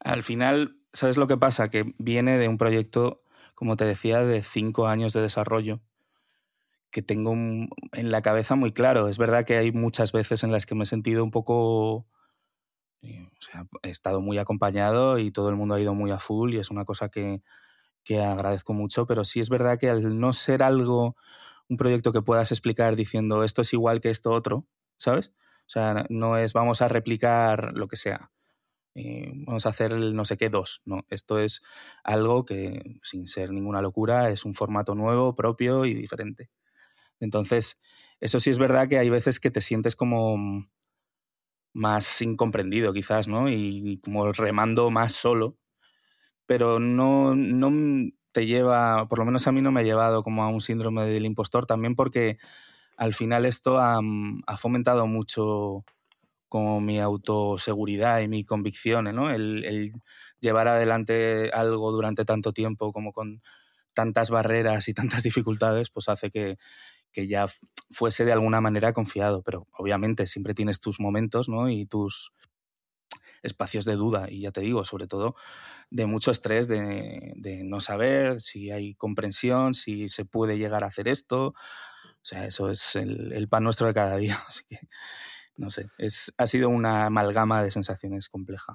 al 0.00 0.22
final, 0.22 0.78
¿sabes 0.92 1.16
lo 1.16 1.26
que 1.26 1.36
pasa? 1.36 1.68
Que 1.68 1.94
viene 1.98 2.38
de 2.38 2.48
un 2.48 2.56
proyecto, 2.56 3.22
como 3.54 3.76
te 3.76 3.84
decía, 3.84 4.20
de 4.24 4.42
cinco 4.42 4.86
años 4.86 5.12
de 5.12 5.22
desarrollo 5.22 5.82
que 6.90 7.02
tengo 7.02 7.32
en 7.32 8.10
la 8.10 8.22
cabeza 8.22 8.54
muy 8.54 8.72
claro. 8.72 9.08
Es 9.08 9.18
verdad 9.18 9.44
que 9.44 9.58
hay 9.58 9.70
muchas 9.72 10.12
veces 10.12 10.44
en 10.44 10.52
las 10.52 10.64
que 10.64 10.74
me 10.74 10.84
he 10.84 10.86
sentido 10.86 11.22
un 11.24 11.30
poco... 11.30 12.06
Eh, 13.06 13.28
o 13.30 13.42
sea, 13.42 13.66
he 13.82 13.90
estado 13.90 14.20
muy 14.20 14.38
acompañado 14.38 15.18
y 15.18 15.30
todo 15.30 15.48
el 15.50 15.56
mundo 15.56 15.74
ha 15.74 15.80
ido 15.80 15.94
muy 15.94 16.10
a 16.10 16.18
full 16.18 16.54
y 16.54 16.58
es 16.58 16.70
una 16.70 16.84
cosa 16.84 17.08
que, 17.08 17.42
que 18.04 18.22
agradezco 18.22 18.72
mucho, 18.74 19.06
pero 19.06 19.24
sí 19.24 19.40
es 19.40 19.48
verdad 19.48 19.78
que 19.78 19.90
al 19.90 20.18
no 20.18 20.32
ser 20.32 20.62
algo, 20.62 21.16
un 21.68 21.76
proyecto 21.76 22.12
que 22.12 22.22
puedas 22.22 22.52
explicar 22.52 22.96
diciendo 22.96 23.44
esto 23.44 23.62
es 23.62 23.72
igual 23.72 24.00
que 24.00 24.10
esto 24.10 24.32
otro, 24.32 24.66
¿sabes? 24.96 25.32
O 25.68 25.70
sea, 25.70 26.06
no 26.10 26.36
es 26.36 26.52
vamos 26.52 26.82
a 26.82 26.88
replicar 26.88 27.72
lo 27.74 27.88
que 27.88 27.96
sea. 27.96 28.30
Eh, 28.94 29.32
vamos 29.34 29.66
a 29.66 29.70
hacer 29.70 29.92
el 29.92 30.14
no 30.14 30.24
sé 30.24 30.36
qué 30.36 30.48
dos. 30.48 30.82
No, 30.84 31.04
esto 31.10 31.38
es 31.38 31.62
algo 32.02 32.44
que, 32.44 32.98
sin 33.02 33.26
ser 33.26 33.52
ninguna 33.52 33.82
locura, 33.82 34.30
es 34.30 34.44
un 34.44 34.54
formato 34.54 34.94
nuevo, 34.94 35.34
propio 35.34 35.84
y 35.84 35.94
diferente. 35.94 36.50
Entonces, 37.20 37.80
eso 38.20 38.40
sí 38.40 38.50
es 38.50 38.58
verdad 38.58 38.88
que 38.88 38.98
hay 38.98 39.10
veces 39.10 39.40
que 39.40 39.50
te 39.50 39.60
sientes 39.60 39.96
como 39.96 40.36
más 41.76 42.22
incomprendido 42.22 42.92
quizás, 42.94 43.28
¿no? 43.28 43.50
Y 43.50 44.00
como 44.02 44.32
remando 44.32 44.90
más 44.90 45.12
solo, 45.12 45.58
pero 46.46 46.80
no, 46.80 47.34
no 47.34 47.70
te 48.32 48.46
lleva, 48.46 49.06
por 49.08 49.18
lo 49.18 49.26
menos 49.26 49.46
a 49.46 49.52
mí 49.52 49.60
no 49.60 49.72
me 49.72 49.80
ha 49.80 49.84
llevado 49.84 50.22
como 50.22 50.42
a 50.42 50.48
un 50.48 50.62
síndrome 50.62 51.04
del 51.04 51.26
impostor, 51.26 51.66
también 51.66 51.94
porque 51.94 52.38
al 52.96 53.14
final 53.14 53.44
esto 53.44 53.78
ha, 53.78 54.00
ha 54.46 54.56
fomentado 54.56 55.06
mucho 55.06 55.84
como 56.48 56.80
mi 56.80 56.98
autoseguridad 57.00 58.20
y 58.20 58.28
mi 58.28 58.44
convicción, 58.44 59.04
¿no? 59.14 59.30
El, 59.30 59.64
el, 59.64 59.92
llevar 60.40 60.68
adelante 60.68 61.50
algo 61.52 61.92
durante 61.92 62.24
tanto 62.24 62.52
tiempo 62.52 62.92
como 62.92 63.12
con 63.12 63.42
tantas 63.92 64.30
barreras 64.30 64.88
y 64.88 64.94
tantas 64.94 65.22
dificultades, 65.24 65.90
pues 65.90 66.08
hace 66.08 66.30
que, 66.30 66.56
que 67.12 67.26
ya 67.28 67.46
fuese 67.90 68.24
de 68.24 68.32
alguna 68.32 68.60
manera 68.60 68.92
confiado. 68.92 69.42
Pero 69.42 69.66
obviamente 69.72 70.26
siempre 70.26 70.54
tienes 70.54 70.80
tus 70.80 71.00
momentos, 71.00 71.48
¿no? 71.48 71.68
Y 71.68 71.86
tus 71.86 72.32
espacios 73.42 73.84
de 73.84 73.94
duda. 73.94 74.30
Y 74.30 74.40
ya 74.42 74.50
te 74.50 74.60
digo, 74.60 74.84
sobre 74.84 75.06
todo 75.06 75.36
de 75.90 76.06
mucho 76.06 76.30
estrés 76.30 76.66
de, 76.68 77.32
de 77.36 77.62
no 77.64 77.80
saber 77.80 78.40
si 78.40 78.70
hay 78.70 78.94
comprensión, 78.94 79.74
si 79.74 80.08
se 80.08 80.24
puede 80.24 80.58
llegar 80.58 80.84
a 80.84 80.88
hacer 80.88 81.08
esto. 81.08 81.48
O 81.48 82.28
sea, 82.28 82.46
eso 82.46 82.70
es 82.70 82.96
el, 82.96 83.32
el 83.32 83.48
pan 83.48 83.62
nuestro 83.64 83.86
de 83.86 83.94
cada 83.94 84.16
día. 84.16 84.38
Así 84.48 84.64
que 84.68 84.80
no 85.56 85.70
sé, 85.70 85.88
es, 85.98 86.32
ha 86.36 86.46
sido 86.46 86.68
una 86.68 87.06
amalgama 87.06 87.62
de 87.62 87.70
sensaciones 87.70 88.28
compleja. 88.28 88.74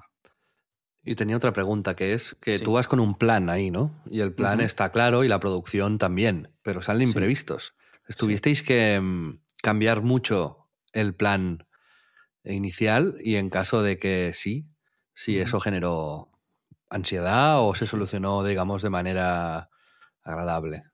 Y 1.04 1.16
tenía 1.16 1.36
otra 1.36 1.52
pregunta, 1.52 1.94
que 1.94 2.12
es 2.12 2.36
que 2.40 2.58
sí. 2.58 2.64
tú 2.64 2.74
vas 2.74 2.86
con 2.86 3.00
un 3.00 3.16
plan 3.16 3.50
ahí, 3.50 3.70
¿no? 3.70 4.02
Y 4.08 4.20
el 4.20 4.32
plan 4.34 4.58
uh 4.58 4.62
-huh. 4.62 4.66
está 4.66 4.92
claro 4.92 5.24
y 5.24 5.28
la 5.28 5.40
producción 5.40 5.98
también, 5.98 6.50
pero 6.62 6.80
salen 6.80 7.08
imprevistos. 7.08 7.74
Sí. 7.76 7.81
¿Tuvisteis 8.16 8.62
que 8.62 9.00
mm, 9.00 9.40
cambiar 9.62 10.02
mucho 10.02 10.68
el 10.92 11.14
plan 11.14 11.66
inicial 12.44 13.16
y 13.22 13.36
en 13.36 13.50
caso 13.50 13.82
de 13.82 13.98
que 13.98 14.32
sí, 14.34 14.66
si 15.14 15.38
eso 15.38 15.60
generó 15.60 16.30
ansiedad 16.90 17.66
o 17.66 17.74
se 17.74 17.86
solucionó, 17.86 18.44
digamos, 18.44 18.82
de 18.82 18.90
manera 18.90 19.70
agradable? 20.22 20.84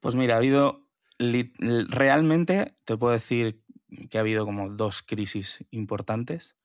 Pues 0.00 0.14
mira, 0.14 0.34
ha 0.34 0.38
habido 0.38 0.88
realmente, 1.18 2.76
te 2.84 2.96
puedo 2.96 3.12
decir 3.12 3.62
que 4.10 4.18
ha 4.18 4.22
habido 4.22 4.44
como 4.44 4.70
dos 4.70 5.02
crisis 5.02 5.64
importantes 5.70 6.56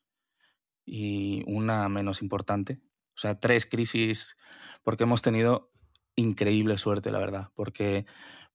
y 0.86 1.44
una 1.46 1.88
menos 1.90 2.22
importante. 2.22 2.80
O 3.16 3.20
sea, 3.20 3.40
tres 3.40 3.66
crisis 3.66 4.38
porque 4.84 5.04
hemos 5.04 5.22
tenido 5.22 5.72
increíble 6.16 6.78
suerte, 6.78 7.12
la 7.12 7.20
verdad. 7.20 7.50
Porque, 7.56 8.06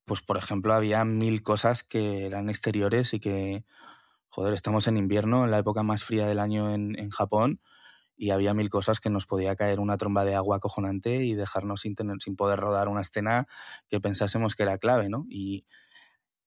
pues, 0.05 0.21
por 0.21 0.37
ejemplo, 0.37 0.73
había 0.73 1.03
mil 1.05 1.43
cosas 1.43 1.83
que 1.83 2.25
eran 2.25 2.49
exteriores 2.49 3.13
y 3.13 3.19
que, 3.19 3.65
joder, 4.29 4.53
estamos 4.53 4.87
en 4.87 4.97
invierno, 4.97 5.45
en 5.45 5.51
la 5.51 5.59
época 5.59 5.83
más 5.83 6.03
fría 6.03 6.27
del 6.27 6.39
año 6.39 6.73
en, 6.73 6.97
en 6.99 7.09
Japón, 7.09 7.61
y 8.15 8.31
había 8.31 8.53
mil 8.53 8.69
cosas 8.69 8.99
que 8.99 9.09
nos 9.09 9.25
podía 9.25 9.55
caer 9.55 9.79
una 9.79 9.97
tromba 9.97 10.23
de 10.25 10.35
agua 10.35 10.57
acojonante 10.57 11.23
y 11.23 11.33
dejarnos 11.33 11.81
sin, 11.81 11.95
tener, 11.95 12.17
sin 12.21 12.35
poder 12.35 12.59
rodar 12.59 12.87
una 12.87 13.01
escena 13.01 13.47
que 13.89 13.99
pensásemos 13.99 14.55
que 14.55 14.63
era 14.63 14.77
clave, 14.77 15.09
¿no? 15.09 15.25
Y, 15.29 15.65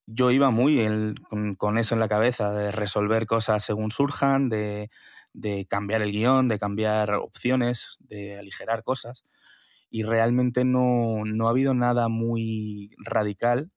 yo 0.06 0.30
iba 0.30 0.50
muy 0.50 1.14
con, 1.58 1.78
eso 1.78 1.94
en 1.94 2.00
la 2.00 2.08
cabeza, 2.08 2.52
de 2.52 2.70
resolver 2.72 3.26
cosas 3.26 3.64
según 3.64 3.90
surjan, 3.90 4.48
de, 4.48 4.90
de, 5.32 5.66
cambiar 5.66 6.00
el 6.02 6.12
guion, 6.12 6.48
de 6.48 6.58
cambiar 6.58 7.14
opciones, 7.14 7.96
de 7.98 8.38
aligerar 8.38 8.84
cosas. 8.84 9.24
Y 9.90 10.02
realmente 10.02 10.64
no, 10.64 11.24
no 11.24 11.46
ha 11.46 11.50
habido 11.50 11.74
nada 11.74 12.08
muy 12.08 12.90
radical, 12.98 13.70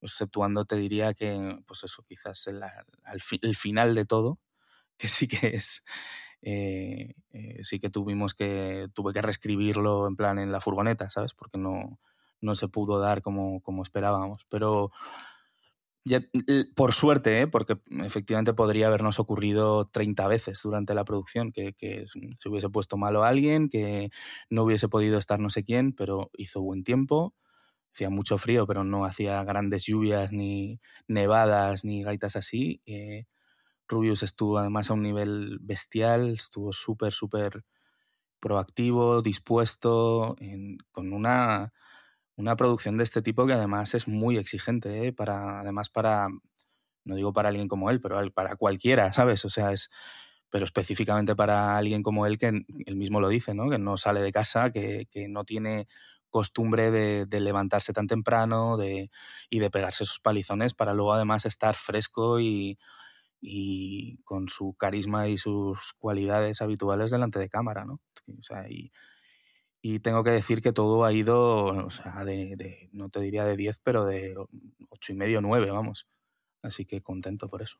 exceptuando 0.00 0.64
te 0.64 0.76
diría 0.76 1.14
que, 1.14 1.58
pues 1.66 1.84
eso, 1.84 2.04
quizás 2.08 2.46
el, 2.46 2.62
el, 2.62 3.22
el 3.42 3.56
final 3.56 3.94
de 3.94 4.04
todo, 4.06 4.40
que 4.98 5.08
sí 5.08 5.28
que 5.28 5.48
es... 5.48 5.84
Eh, 6.46 7.14
eh, 7.32 7.60
sí 7.64 7.80
que 7.80 7.88
tuvimos 7.88 8.34
que 8.34 8.88
tuve 8.92 9.14
que 9.14 9.22
reescribirlo 9.22 10.06
en 10.06 10.14
plan 10.14 10.38
en 10.38 10.52
la 10.52 10.60
furgoneta, 10.60 11.08
¿sabes? 11.08 11.32
Porque 11.32 11.56
no, 11.56 11.98
no 12.42 12.54
se 12.54 12.68
pudo 12.68 12.98
dar 12.98 13.22
como, 13.22 13.62
como 13.62 13.82
esperábamos. 13.82 14.44
Pero 14.50 14.92
ya, 16.04 16.22
por 16.76 16.92
suerte, 16.92 17.40
¿eh? 17.40 17.46
porque 17.46 17.78
efectivamente 18.04 18.52
podría 18.52 18.88
habernos 18.88 19.18
ocurrido 19.18 19.86
30 19.86 20.28
veces 20.28 20.60
durante 20.62 20.94
la 20.94 21.04
producción, 21.04 21.50
que, 21.50 21.74
se 22.38 22.48
hubiese 22.48 22.68
puesto 22.68 22.96
malo 22.98 23.24
alguien, 23.24 23.70
que 23.70 24.10
no 24.50 24.64
hubiese 24.64 24.88
podido 24.88 25.18
estar 25.18 25.40
no 25.40 25.48
sé 25.50 25.64
quién, 25.64 25.92
pero 25.94 26.30
hizo 26.36 26.60
buen 26.60 26.84
tiempo, 26.84 27.34
hacía 27.92 28.10
mucho 28.10 28.38
frío, 28.38 28.66
pero 28.66 28.84
no 28.84 29.04
hacía 29.06 29.42
grandes 29.44 29.84
lluvias, 29.86 30.32
ni 30.32 30.80
nevadas, 31.08 31.84
ni 31.84 32.02
gaitas 32.02 32.36
así. 32.36 32.82
Eh, 32.86 33.24
Rubius 33.88 34.22
estuvo 34.22 34.58
además 34.58 34.90
a 34.90 34.94
un 34.94 35.02
nivel 35.02 35.58
bestial, 35.62 36.34
estuvo 36.34 36.72
súper, 36.72 37.12
súper 37.12 37.64
proactivo, 38.40 39.22
dispuesto, 39.22 40.36
en, 40.40 40.78
con 40.92 41.12
una 41.12 41.72
una 42.36 42.56
producción 42.56 42.96
de 42.96 43.04
este 43.04 43.22
tipo 43.22 43.46
que 43.46 43.52
además 43.52 43.94
es 43.94 44.08
muy 44.08 44.36
exigente, 44.38 45.06
¿eh? 45.06 45.12
para, 45.12 45.60
además 45.60 45.88
para, 45.88 46.28
no 47.04 47.14
digo 47.14 47.32
para 47.32 47.48
alguien 47.48 47.68
como 47.68 47.90
él, 47.90 48.00
pero 48.00 48.18
para 48.32 48.56
cualquiera, 48.56 49.12
¿sabes? 49.12 49.44
O 49.44 49.50
sea, 49.50 49.72
es, 49.72 49.90
pero 50.50 50.64
específicamente 50.64 51.36
para 51.36 51.76
alguien 51.76 52.02
como 52.02 52.26
él 52.26 52.38
que 52.38 52.48
él 52.86 52.96
mismo 52.96 53.20
lo 53.20 53.28
dice, 53.28 53.54
¿no? 53.54 53.70
Que 53.70 53.78
no 53.78 53.96
sale 53.96 54.20
de 54.20 54.32
casa, 54.32 54.70
que, 54.70 55.06
que 55.10 55.28
no 55.28 55.44
tiene 55.44 55.88
costumbre 56.30 56.90
de, 56.90 57.26
de, 57.26 57.40
levantarse 57.40 57.92
tan 57.92 58.08
temprano 58.08 58.76
de, 58.76 59.10
y 59.50 59.60
de 59.60 59.70
pegarse 59.70 60.02
esos 60.02 60.18
palizones 60.18 60.74
para 60.74 60.92
luego 60.92 61.12
además 61.12 61.46
estar 61.46 61.76
fresco 61.76 62.40
y, 62.40 62.76
y 63.40 64.16
con 64.24 64.48
su 64.48 64.74
carisma 64.74 65.28
y 65.28 65.38
sus 65.38 65.92
cualidades 65.98 66.62
habituales 66.62 67.10
delante 67.10 67.38
de 67.38 67.48
cámara, 67.48 67.84
¿no? 67.84 68.00
O 68.38 68.42
sea, 68.42 68.68
y, 68.68 68.90
y 69.86 69.98
tengo 69.98 70.24
que 70.24 70.30
decir 70.30 70.62
que 70.62 70.72
todo 70.72 71.04
ha 71.04 71.12
ido, 71.12 71.66
o 71.66 71.90
sea, 71.90 72.24
de, 72.24 72.56
de, 72.56 72.88
no 72.92 73.10
te 73.10 73.20
diría 73.20 73.44
de 73.44 73.54
10, 73.54 73.80
pero 73.84 74.06
de 74.06 74.34
8 74.88 75.12
y 75.12 75.14
medio, 75.14 75.42
9, 75.42 75.70
vamos. 75.70 76.08
Así 76.62 76.86
que 76.86 77.02
contento 77.02 77.50
por 77.50 77.60
eso. 77.60 77.76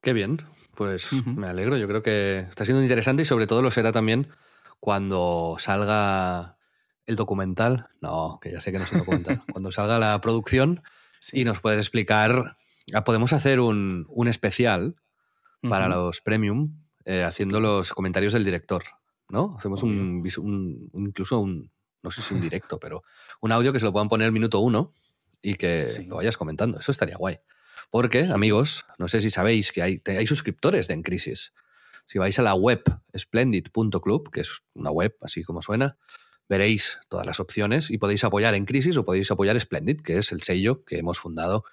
Qué 0.00 0.14
bien, 0.14 0.40
pues 0.74 1.12
uh 1.12 1.16
-huh. 1.16 1.36
me 1.36 1.48
alegro. 1.48 1.76
Yo 1.76 1.86
creo 1.86 2.02
que 2.02 2.38
está 2.48 2.64
siendo 2.64 2.82
interesante 2.82 3.20
y 3.20 3.26
sobre 3.26 3.46
todo 3.46 3.60
lo 3.60 3.70
será 3.70 3.92
también 3.92 4.28
cuando 4.80 5.56
salga 5.58 6.56
el 7.04 7.16
documental. 7.16 7.88
No, 8.00 8.38
que 8.40 8.50
ya 8.50 8.62
sé 8.62 8.72
que 8.72 8.78
no 8.78 8.84
es 8.84 8.92
un 8.92 9.00
documental. 9.00 9.42
cuando 9.52 9.72
salga 9.72 9.98
la 9.98 10.18
producción 10.22 10.82
sí. 11.20 11.40
y 11.40 11.44
nos 11.44 11.60
puedes 11.60 11.78
explicar. 11.78 12.56
Ah, 12.94 13.04
podemos 13.04 13.34
hacer 13.34 13.60
un, 13.60 14.06
un 14.08 14.28
especial 14.28 14.96
para 15.60 15.88
uh 15.88 15.90
-huh. 15.90 15.94
los 16.06 16.22
premium 16.22 16.86
eh, 17.04 17.22
haciendo 17.22 17.60
los 17.60 17.92
comentarios 17.92 18.32
del 18.32 18.44
director. 18.44 18.84
¿No? 19.28 19.54
Hacemos 19.56 19.82
un, 19.82 20.22
un, 20.38 20.90
incluso 20.94 21.40
un, 21.40 21.70
no 22.02 22.10
sé 22.10 22.22
si 22.22 22.34
un 22.34 22.40
directo, 22.48 22.78
pero 22.78 23.02
un 23.40 23.52
audio 23.52 23.72
que 23.72 23.80
se 23.80 23.84
lo 23.84 23.92
puedan 23.92 24.08
poner 24.08 24.32
minuto 24.32 24.60
uno 24.60 24.92
y 25.42 25.54
que 25.54 25.88
sí. 25.88 26.04
lo 26.04 26.16
vayas 26.16 26.36
comentando. 26.36 26.78
Eso 26.78 26.92
estaría 26.92 27.16
guay. 27.16 27.38
Porque, 27.90 28.26
sí. 28.26 28.32
amigos, 28.32 28.84
no 28.98 29.08
sé 29.08 29.20
si 29.20 29.30
sabéis 29.30 29.72
que 29.72 29.82
hay, 29.82 30.02
hay 30.06 30.26
suscriptores 30.26 30.88
de 30.88 30.94
En 30.94 31.02
Crisis. 31.02 31.52
Si 32.06 32.18
vais 32.18 32.38
a 32.38 32.42
la 32.42 32.54
web 32.54 32.82
splendid.club, 33.16 34.30
que 34.30 34.40
es 34.40 34.62
una 34.74 34.90
web 34.90 35.16
así 35.22 35.42
como 35.42 35.62
suena, 35.62 35.98
veréis 36.48 37.00
todas 37.08 37.26
las 37.26 37.40
opciones 37.40 37.90
y 37.90 37.98
podéis 37.98 38.24
apoyar 38.24 38.54
En 38.54 38.64
Crisis 38.64 38.96
o 38.96 39.04
podéis 39.04 39.30
apoyar 39.30 39.58
Splendid, 39.60 40.00
que 40.00 40.18
es 40.18 40.32
el 40.32 40.42
sello 40.42 40.84
que 40.84 40.98
hemos 40.98 41.18
fundado 41.18 41.64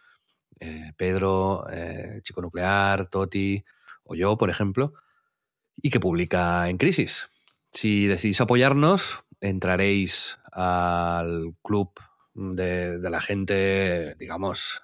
eh, 0.59 0.93
Pedro, 0.97 1.65
eh, 1.71 2.21
Chico 2.23 2.41
Nuclear, 2.41 3.07
Toti 3.07 3.63
o 4.03 4.15
yo, 4.15 4.37
por 4.37 4.49
ejemplo, 4.49 4.93
y 5.75 5.89
que 5.89 5.99
publica 5.99 6.69
En 6.69 6.77
Crisis. 6.77 7.29
Si 7.73 8.07
decidís 8.07 8.39
apoyarnos, 8.39 9.23
entraréis 9.41 10.37
al 10.51 11.55
club 11.63 11.91
de, 12.35 12.99
de 12.99 13.09
la 13.09 13.19
gente, 13.19 14.15
digamos, 14.15 14.83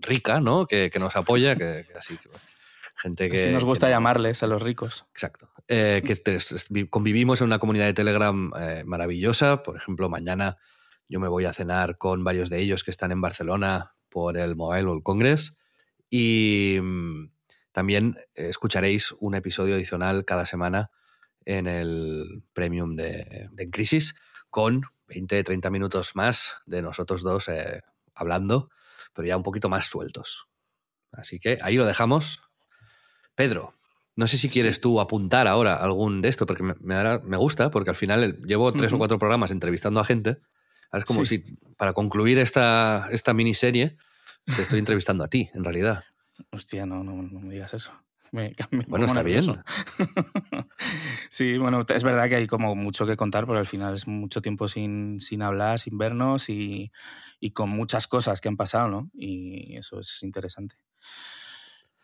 rica, 0.00 0.40
¿no? 0.40 0.66
Que, 0.66 0.90
que 0.90 0.98
nos 0.98 1.16
apoya, 1.16 1.56
que, 1.56 1.86
que 1.90 1.98
así 1.98 2.16
que, 2.18 2.28
gente 2.96 3.30
que... 3.30 3.36
Así 3.36 3.50
nos 3.50 3.64
gusta 3.64 3.88
llamarles 3.88 4.42
a 4.42 4.46
los 4.46 4.62
ricos. 4.62 5.06
Exacto. 5.10 5.50
Eh, 5.68 6.02
que 6.04 6.14
te, 6.16 6.38
convivimos 6.88 7.40
en 7.40 7.46
una 7.46 7.58
comunidad 7.58 7.86
de 7.86 7.94
Telegram 7.94 8.50
eh, 8.58 8.82
maravillosa. 8.84 9.62
Por 9.62 9.76
ejemplo, 9.76 10.08
mañana 10.08 10.58
yo 11.08 11.20
me 11.20 11.28
voy 11.28 11.46
a 11.46 11.52
cenar 11.52 11.96
con 11.96 12.22
varios 12.22 12.50
de 12.50 12.58
ellos 12.58 12.84
que 12.84 12.90
están 12.90 13.12
en 13.12 13.20
Barcelona 13.20 13.94
por 14.08 14.36
el 14.36 14.56
Mobile 14.56 14.86
World 14.86 15.02
Congress 15.02 15.54
y 16.10 16.78
mmm, 16.82 17.30
también 17.72 18.18
escucharéis 18.34 19.12
un 19.20 19.34
episodio 19.34 19.76
adicional 19.76 20.24
cada 20.24 20.44
semana 20.44 20.90
en 21.44 21.66
el 21.66 22.42
premium 22.52 22.96
de, 22.96 23.48
de 23.52 23.70
Crisis 23.70 24.14
con 24.50 24.82
20-30 25.08 25.70
minutos 25.70 26.14
más 26.14 26.56
de 26.66 26.82
nosotros 26.82 27.22
dos 27.22 27.48
eh, 27.48 27.82
hablando, 28.14 28.70
pero 29.12 29.26
ya 29.26 29.36
un 29.36 29.42
poquito 29.42 29.68
más 29.68 29.86
sueltos. 29.86 30.46
Así 31.12 31.38
que 31.38 31.58
ahí 31.62 31.76
lo 31.76 31.86
dejamos. 31.86 32.40
Pedro, 33.34 33.74
no 34.16 34.26
sé 34.26 34.38
si 34.38 34.48
quieres 34.48 34.76
sí. 34.76 34.82
tú 34.82 35.00
apuntar 35.00 35.48
ahora 35.48 35.74
algún 35.74 36.20
de 36.22 36.28
esto, 36.28 36.46
porque 36.46 36.62
me, 36.62 36.74
me, 36.78 37.36
gusta, 37.36 37.70
porque 37.70 37.90
al 37.90 37.96
final 37.96 38.42
llevo 38.42 38.72
tres 38.72 38.92
uh 38.92 38.94
-huh. 38.94 38.96
o 38.96 38.98
cuatro 38.98 39.18
programas 39.18 39.50
entrevistando 39.50 40.00
a 40.00 40.04
gente. 40.04 40.38
Ahora 40.90 41.00
es 41.00 41.04
como 41.04 41.24
sí. 41.24 41.38
si, 41.38 41.56
para 41.76 41.92
concluir 41.92 42.38
esta, 42.38 43.08
esta 43.10 43.32
miniserie, 43.32 43.96
te 44.44 44.62
estoy 44.62 44.78
entrevistando 44.78 45.24
a 45.24 45.28
ti, 45.28 45.50
en 45.54 45.64
realidad. 45.64 46.04
Hostia, 46.50 46.86
no, 46.86 47.04
no, 47.04 47.22
no 47.22 47.40
me 47.40 47.54
digas 47.54 47.74
eso. 47.74 47.92
Me, 48.32 48.54
me 48.70 48.84
Bueno, 48.86 49.06
está 49.06 49.22
bien. 49.22 49.44
sí, 51.28 51.58
bueno, 51.58 51.84
es 51.88 52.04
verdad 52.04 52.28
que 52.28 52.36
hay 52.36 52.46
como 52.46 52.74
mucho 52.74 53.06
que 53.06 53.16
contar, 53.16 53.46
pero 53.46 53.58
al 53.58 53.66
final 53.66 53.94
es 53.94 54.06
mucho 54.06 54.40
tiempo 54.40 54.68
sin, 54.68 55.20
sin 55.20 55.42
hablar, 55.42 55.80
sin 55.80 55.98
vernos 55.98 56.48
y, 56.48 56.92
y 57.40 57.50
con 57.50 57.70
muchas 57.70 58.06
cosas 58.06 58.40
que 58.40 58.48
han 58.48 58.56
pasado, 58.56 58.88
¿no? 58.88 59.10
Y 59.14 59.76
eso 59.76 59.98
es 60.00 60.22
interesante. 60.22 60.76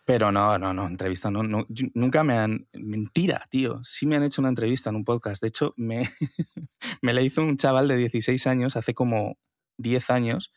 Pero 0.05 0.31
no, 0.31 0.57
no, 0.57 0.73
no, 0.73 0.87
entrevista 0.87 1.31
no, 1.33 1.43
no, 1.43 1.67
yo- 1.69 1.89
nunca 1.95 2.23
me 2.23 2.39
han... 2.39 2.69
Mentira, 2.75 3.45
tío. 3.51 3.83
Sí 3.85 4.07
me 4.07 4.15
han 4.17 4.23
hecho 4.23 4.41
una 4.41 4.51
entrevista 4.51 4.89
en 4.91 4.97
un 4.97 5.05
podcast. 5.05 5.43
De 5.43 5.49
hecho, 5.49 5.75
me, 5.77 6.09
me 7.03 7.13
la 7.13 7.23
hizo 7.23 7.43
un 7.43 7.57
chaval 7.57 7.89
de 7.89 7.97
16 7.97 8.47
años 8.47 8.77
hace 8.77 8.95
como 8.95 9.37
10 9.79 10.11
años 10.11 10.53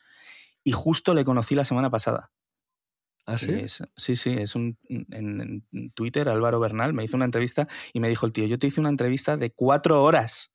y 0.62 0.70
justo 0.72 1.14
le 1.14 1.24
conocí 1.24 1.56
la 1.56 1.64
semana 1.64 1.90
pasada. 1.90 2.30
¿Ah, 3.26 3.38
sí? 3.38 3.52
Es- 3.52 3.82
sí, 3.96 4.16
sí, 4.16 4.30
es 4.30 4.54
un 4.54 4.78
en, 4.88 5.64
en 5.72 5.90
Twitter, 5.92 6.28
Álvaro 6.28 6.58
Bernal 6.60 6.92
me 6.94 7.04
hizo 7.04 7.16
una 7.16 7.26
entrevista 7.26 7.68
y 7.92 8.00
me 8.00 8.08
dijo 8.08 8.26
el 8.26 8.32
tío, 8.32 8.46
yo 8.46 8.58
te 8.58 8.66
hice 8.66 8.80
una 8.80 8.88
entrevista 8.88 9.36
de 9.36 9.52
cuatro 9.52 10.02
horas. 10.02 10.50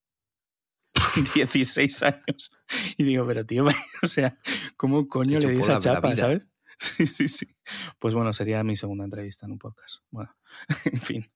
16 1.35 2.03
años. 2.03 2.51
Y 2.97 3.03
digo, 3.03 3.25
pero 3.25 3.45
tío, 3.45 3.65
o 4.03 4.07
sea, 4.07 4.37
¿cómo 4.77 5.07
coño 5.07 5.39
le 5.39 5.51
di 5.51 5.59
esa 5.59 5.77
chapa, 5.77 6.15
sabes? 6.15 6.49
Sí, 6.77 7.07
sí, 7.07 7.29
sí. 7.29 7.55
Pues 7.99 8.13
bueno, 8.15 8.33
sería 8.33 8.61
mi 8.65 8.75
segunda 8.75 9.05
entrevista 9.05 9.45
en 9.45 9.53
un 9.53 9.59
podcast. 9.59 9.99
Bueno, 10.11 10.35
en 10.83 10.99
fin. 10.99 11.31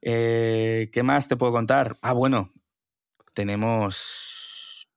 Eh, 0.00 0.88
¿Qué 0.90 1.02
más 1.02 1.28
te 1.28 1.36
puedo 1.36 1.52
contar? 1.52 1.98
Ah, 2.00 2.14
bueno, 2.14 2.50
tenemos... 3.34 4.33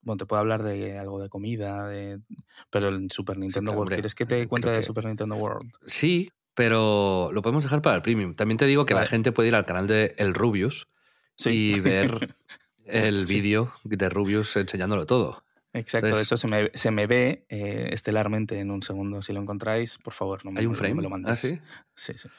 Bueno, 0.08 0.18
te 0.18 0.26
puedo 0.26 0.40
hablar 0.40 0.64
de 0.64 0.98
algo 0.98 1.22
de 1.22 1.28
comida, 1.28 1.86
de... 1.90 2.22
pero 2.70 2.88
en 2.88 3.10
Super 3.12 3.38
Nintendo 3.38 3.74
World. 3.74 3.94
¿Quieres 3.94 4.16
que 4.16 4.26
te 4.26 4.48
cuente 4.48 4.70
de 4.70 4.78
que- 4.78 4.84
Super 4.84 5.04
Nintendo 5.06 5.36
World? 5.36 5.70
Sí, 5.86 6.32
pero 6.54 7.30
lo 7.34 7.42
podemos 7.42 7.64
dejar 7.64 7.82
para 7.82 7.98
el 7.98 8.02
premium. 8.02 8.34
También 8.34 8.58
te 8.58 8.66
digo 8.66 8.86
que 8.86 8.94
la 8.94 9.06
gente 9.06 9.34
puede 9.34 9.50
ir 9.50 9.56
al 9.56 9.66
canal 9.66 9.86
de 9.86 10.16
El 10.18 10.34
Rubius 10.34 10.88
Sí. 11.36 11.74
y 11.76 11.80
ver 11.82 12.36
el 12.86 13.28
Sí. 13.28 13.42
vídeo 13.42 13.74
de 13.84 14.08
Rubius 14.10 14.56
enseñándolo 14.56 15.06
todo. 15.06 15.44
Exacto, 15.74 16.08
Entonces- 16.08 16.28
eso 16.28 16.38
se 16.38 16.48
me, 16.48 16.72
se 16.74 16.90
me 16.90 17.06
ve 17.06 17.46
eh, 17.50 17.90
estelarmente 17.92 18.60
en 18.62 18.72
un 18.72 18.82
segundo. 18.84 19.22
Si 19.22 19.34
lo 19.34 19.42
encontráis, 19.42 19.98
por 19.98 20.14
favor, 20.14 20.46
no 20.46 20.52
me, 20.52 20.62
¿Hay 20.62 20.66
un 20.68 20.72
no 20.72 20.78
frame? 20.78 20.96
me 20.96 21.02
lo 21.02 21.10
¿Ah, 21.10 21.12
mandéis. 21.12 21.40
sí? 21.40 21.60
Sí, 21.94 22.14
sí. 22.18 22.30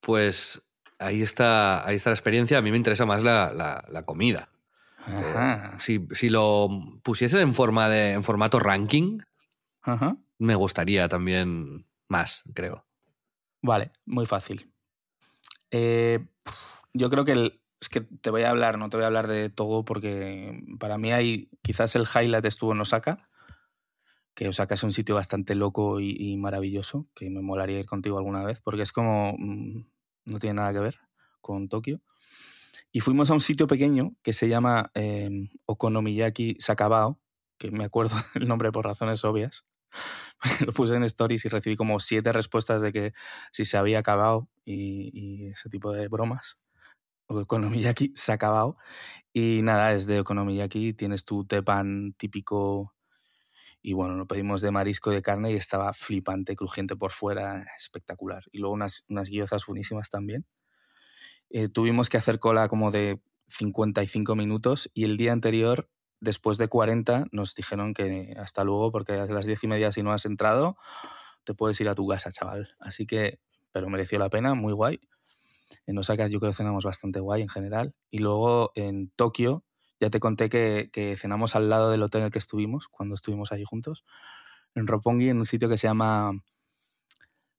Pues 0.00 0.62
ahí 0.98 1.20
está, 1.22 1.86
ahí 1.86 1.96
está 1.96 2.08
la 2.10 2.14
experiencia. 2.14 2.56
A 2.58 2.62
mí 2.62 2.70
me 2.70 2.76
interesa 2.78 3.04
más 3.04 3.22
la, 3.22 3.52
la- 3.52 3.84
la 3.90 4.02
comida. 4.04 4.48
Ajá. 5.06 5.78
Si, 5.80 6.06
si 6.12 6.28
lo 6.28 6.68
pusiesen 7.02 7.40
en 7.40 7.54
forma 7.54 7.88
de 7.88 8.12
en 8.12 8.22
formato 8.22 8.58
ranking, 8.60 9.18
Ajá. 9.82 10.16
me 10.38 10.54
gustaría 10.54 11.08
también 11.08 11.86
más, 12.08 12.44
creo. 12.54 12.86
Vale, 13.62 13.92
muy 14.06 14.26
fácil. 14.26 14.72
Eh, 15.70 16.24
yo 16.92 17.10
creo 17.10 17.24
que 17.24 17.32
el- 17.32 17.60
es 17.80 17.88
que 17.88 18.00
te 18.00 18.30
voy 18.30 18.42
a 18.42 18.50
hablar, 18.50 18.78
no 18.78 18.88
te 18.90 18.96
voy 18.96 19.04
a 19.04 19.08
hablar 19.08 19.26
de 19.26 19.50
todo 19.50 19.84
porque 19.84 20.62
para 20.78 20.98
mí 20.98 21.10
hay 21.12 21.48
quizás 21.62 21.96
el 21.96 22.02
highlight 22.06 22.44
estuvo 22.44 22.72
en 22.72 22.80
Osaka, 22.80 23.28
que 24.34 24.48
Osaka 24.48 24.74
es 24.74 24.82
un 24.84 24.92
sitio 24.92 25.14
bastante 25.16 25.54
loco 25.56 25.98
y, 26.00 26.14
y 26.16 26.36
maravilloso, 26.36 27.08
que 27.14 27.28
me 27.28 27.42
molaría 27.42 27.80
ir 27.80 27.86
contigo 27.86 28.18
alguna 28.18 28.44
vez 28.44 28.60
porque 28.60 28.82
es 28.82 28.92
como 28.92 29.34
mm, 29.36 29.84
no 30.26 30.38
tiene 30.38 30.54
nada 30.54 30.72
que 30.72 30.78
ver 30.78 30.98
con 31.40 31.68
Tokio. 31.68 32.00
Y 32.92 33.00
fuimos 33.00 33.30
a 33.30 33.34
un 33.34 33.40
sitio 33.40 33.66
pequeño 33.66 34.14
que 34.22 34.34
se 34.34 34.48
llama 34.48 34.90
eh, 34.94 35.30
Okonomiyaki 35.64 36.56
Sakabao, 36.58 37.18
que 37.58 37.70
me 37.70 37.84
acuerdo 37.84 38.14
del 38.34 38.46
nombre 38.46 38.70
por 38.70 38.84
razones 38.84 39.24
obvias. 39.24 39.64
Lo 40.66 40.72
puse 40.72 40.96
en 40.96 41.04
stories 41.04 41.44
y 41.44 41.48
recibí 41.48 41.76
como 41.76 42.00
siete 42.00 42.32
respuestas 42.32 42.82
de 42.82 42.92
que 42.92 43.12
si 43.52 43.64
se 43.64 43.76
había 43.78 43.98
acabado 44.00 44.48
y, 44.64 45.10
y 45.12 45.46
ese 45.48 45.70
tipo 45.70 45.92
de 45.92 46.08
bromas. 46.08 46.58
Okonomiyaki 47.28 48.12
acabado. 48.28 48.76
Y 49.32 49.60
nada, 49.62 49.92
es 49.94 50.06
de 50.06 50.20
Okonomiyaki, 50.20 50.92
tienes 50.94 51.24
tu 51.24 51.46
tepan 51.46 52.12
típico. 52.14 52.94
Y 53.82 53.94
bueno, 53.94 54.16
lo 54.16 54.26
pedimos 54.26 54.60
de 54.60 54.70
marisco 54.70 55.12
y 55.12 55.16
de 55.16 55.22
carne 55.22 55.52
y 55.52 55.56
estaba 55.56 55.92
flipante, 55.92 56.56
crujiente 56.56 56.96
por 56.96 57.10
fuera, 57.10 57.64
espectacular. 57.76 58.44
Y 58.52 58.58
luego 58.58 58.74
unas, 58.74 59.04
unas 59.08 59.28
guiozas 59.28 59.66
buenísimas 59.66 60.10
también. 60.10 60.46
Eh, 61.54 61.68
tuvimos 61.68 62.08
que 62.08 62.16
hacer 62.16 62.38
cola 62.38 62.66
como 62.66 62.90
de 62.90 63.20
55 63.48 64.34
minutos 64.34 64.90
y 64.94 65.04
el 65.04 65.18
día 65.18 65.32
anterior, 65.32 65.90
después 66.18 66.56
de 66.56 66.68
40, 66.68 67.26
nos 67.30 67.54
dijeron 67.54 67.92
que 67.92 68.34
hasta 68.38 68.64
luego 68.64 68.90
porque 68.90 69.12
a 69.12 69.26
las 69.26 69.44
10 69.44 69.64
y 69.64 69.66
media 69.66 69.92
si 69.92 70.02
no 70.02 70.12
has 70.12 70.24
entrado, 70.24 70.78
te 71.44 71.52
puedes 71.52 71.78
ir 71.82 71.90
a 71.90 71.94
tu 71.94 72.08
casa, 72.08 72.32
chaval. 72.32 72.74
Así 72.80 73.06
que, 73.06 73.38
pero 73.70 73.90
mereció 73.90 74.18
la 74.18 74.30
pena, 74.30 74.54
muy 74.54 74.72
guay. 74.72 75.00
En 75.86 75.98
Osaka 75.98 76.26
yo 76.28 76.40
creo 76.40 76.52
que 76.52 76.56
cenamos 76.56 76.86
bastante 76.86 77.20
guay 77.20 77.42
en 77.42 77.48
general. 77.50 77.94
Y 78.10 78.20
luego 78.20 78.72
en 78.74 79.10
Tokio, 79.10 79.62
ya 80.00 80.08
te 80.08 80.20
conté 80.20 80.48
que, 80.48 80.88
que 80.90 81.18
cenamos 81.18 81.54
al 81.54 81.68
lado 81.68 81.90
del 81.90 82.02
hotel 82.02 82.22
en 82.22 82.26
el 82.26 82.32
que 82.32 82.38
estuvimos, 82.38 82.88
cuando 82.88 83.14
estuvimos 83.14 83.52
allí 83.52 83.64
juntos, 83.64 84.04
en 84.74 84.86
Roppongi, 84.86 85.28
en 85.28 85.38
un 85.38 85.46
sitio 85.46 85.68
que 85.68 85.76
se 85.76 85.86
llama 85.86 86.32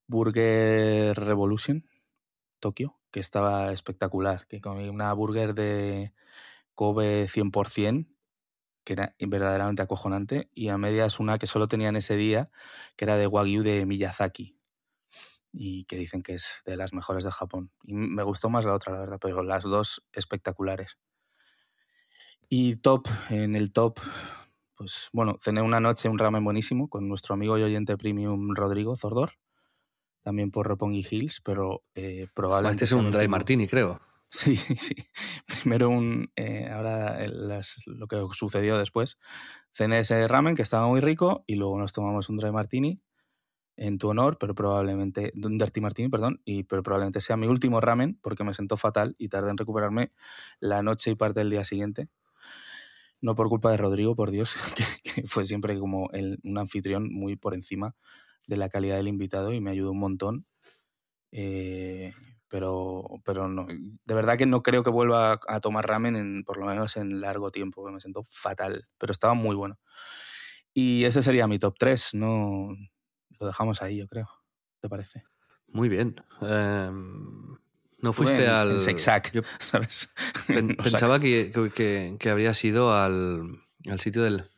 Burger 0.07 1.15
Revolution, 1.15 1.85
Tokio, 2.59 2.97
que 3.13 3.19
estaba 3.19 3.71
espectacular. 3.71 4.47
Que 4.47 4.59
comí 4.59 4.89
una 4.89 5.13
burger 5.13 5.53
de 5.53 6.13
Kobe 6.73 7.27
100%, 7.27 8.07
que 8.83 8.93
era 8.93 9.15
verdaderamente 9.19 9.83
acojonante, 9.83 10.49
y 10.53 10.69
a 10.69 10.77
medias 10.77 11.19
una 11.19 11.37
que 11.37 11.47
solo 11.47 11.67
tenían 11.67 11.95
ese 11.95 12.17
día, 12.17 12.49
que 12.97 13.05
era 13.05 13.15
de 13.15 13.27
Wagyu 13.27 13.61
de 13.63 13.85
Miyazaki, 13.85 14.57
y 15.53 15.85
que 15.85 15.95
dicen 15.95 16.23
que 16.23 16.33
es 16.33 16.63
de 16.65 16.75
las 16.75 16.91
mejores 16.91 17.23
de 17.23 17.31
Japón. 17.31 17.71
Y 17.83 17.93
me 17.93 18.23
gustó 18.23 18.49
más 18.49 18.65
la 18.65 18.73
otra, 18.73 18.91
la 18.91 18.99
verdad, 18.99 19.19
pero 19.21 19.43
las 19.43 19.63
dos 19.63 20.03
espectaculares. 20.11 20.97
Y 22.49 22.77
top, 22.77 23.07
en 23.29 23.55
el 23.55 23.71
top, 23.71 23.99
pues 24.75 25.09
bueno, 25.13 25.37
cené 25.39 25.61
una 25.61 25.79
noche 25.79 26.09
un 26.09 26.17
ramen 26.17 26.43
buenísimo 26.43 26.89
con 26.89 27.07
nuestro 27.07 27.35
amigo 27.35 27.59
y 27.59 27.63
oyente 27.63 27.95
premium 27.95 28.55
Rodrigo 28.55 28.97
Zordor, 28.97 29.33
también 30.23 30.49
por 30.51 30.67
Roppongi 30.67 31.05
Hills, 31.09 31.41
pero 31.41 31.83
eh, 31.93 32.27
probablemente... 32.33 32.85
Este 32.85 32.95
es 32.95 32.99
un 32.99 33.11
dry 33.11 33.27
martini, 33.27 33.67
creo. 33.67 34.01
Sí, 34.35 34.55
sí. 34.55 34.95
Primero 35.61 35.89
un. 35.89 36.31
eh, 36.35 36.67
ahora 36.67 37.19
las- 37.27 37.83
lo 37.85 38.07
que 38.07 38.17
sucedió 38.31 38.79
después. 38.79 39.19
Cené 39.73 39.99
ese 39.99 40.27
ramen 40.27 40.55
que 40.55 40.63
estaba 40.63 40.87
muy 40.87 41.01
rico 41.01 41.43
y 41.45 41.53
luego 41.55 41.77
nos 41.77 41.93
tomamos 41.93 42.29
un 42.29 42.37
dry 42.37 42.51
martini 42.51 42.99
en 43.77 43.99
tu 43.99 44.09
honor, 44.09 44.39
pero 44.39 44.55
probablemente. 44.55 45.33
Un 45.35 45.59
dirty 45.59 45.81
martini, 45.81 46.09
perdón, 46.09 46.41
y, 46.45 46.63
pero 46.63 46.81
probablemente 46.81 47.21
sea 47.21 47.37
mi 47.37 47.45
último 47.45 47.79
ramen 47.79 48.17
porque 48.23 48.43
me 48.43 48.55
sentó 48.55 48.75
fatal 48.75 49.13
y 49.19 49.29
tardé 49.29 49.51
en 49.51 49.57
recuperarme 49.57 50.11
la 50.59 50.81
noche 50.81 51.11
y 51.11 51.15
parte 51.15 51.41
del 51.41 51.51
día 51.51 51.63
siguiente. 51.63 52.09
No 53.21 53.35
por 53.35 53.49
culpa 53.49 53.69
de 53.71 53.77
Rodrigo, 53.77 54.15
por 54.15 54.31
Dios, 54.31 54.55
que, 54.75 54.83
que 55.21 55.27
fue 55.27 55.45
siempre 55.45 55.77
como 55.77 56.09
el- 56.11 56.39
un 56.43 56.57
anfitrión 56.57 57.07
muy 57.13 57.35
por 57.35 57.53
encima 57.53 57.95
de 58.47 58.57
la 58.57 58.69
calidad 58.69 58.97
del 58.97 59.07
invitado 59.07 59.53
y 59.53 59.61
me 59.61 59.71
ayudó 59.71 59.91
un 59.91 59.99
montón. 59.99 60.45
Eh, 61.31 62.13
pero, 62.47 63.05
pero 63.25 63.47
no, 63.47 63.65
de 63.67 64.13
verdad 64.13 64.37
que 64.37 64.45
no 64.45 64.61
creo 64.61 64.83
que 64.83 64.91
vuelva 64.91 65.39
a, 65.47 65.59
tomar 65.59 65.87
ramen 65.87 66.15
en, 66.15 66.43
por 66.43 66.57
lo 66.57 66.67
menos 66.67 66.97
en 66.97 67.19
largo 67.19 67.49
tiempo, 67.49 67.89
me 67.89 67.99
siento 67.99 68.23
fatal, 68.29 68.87
pero 68.99 69.11
estaba 69.11 69.33
muy 69.33 69.55
bueno. 69.55 69.79
Y 70.73 71.05
ese 71.05 71.23
sería 71.23 71.47
mi 71.47 71.57
top 71.57 71.75
3, 71.79 72.13
no 72.13 72.75
lo 73.39 73.47
dejamos 73.47 73.81
ahí, 73.81 73.97
yo 73.97 74.07
creo. 74.07 74.29
¿Te 74.79 74.89
parece? 74.89 75.23
Muy 75.67 75.89
bien. 75.89 76.15
Em, 76.41 77.57
no 78.01 78.13
fuiste 78.13 78.47
al. 78.47 78.79
en 80.49 80.75
pensaba 80.77 81.19
que, 81.19 81.51
que, 81.51 81.71
que- 81.71 82.17
que 82.19 82.29
habrías 82.29 82.63
ido 82.63 82.93
al, 82.95 83.63
al 83.89 83.99
sitio 83.99 84.23
del. 84.23 84.49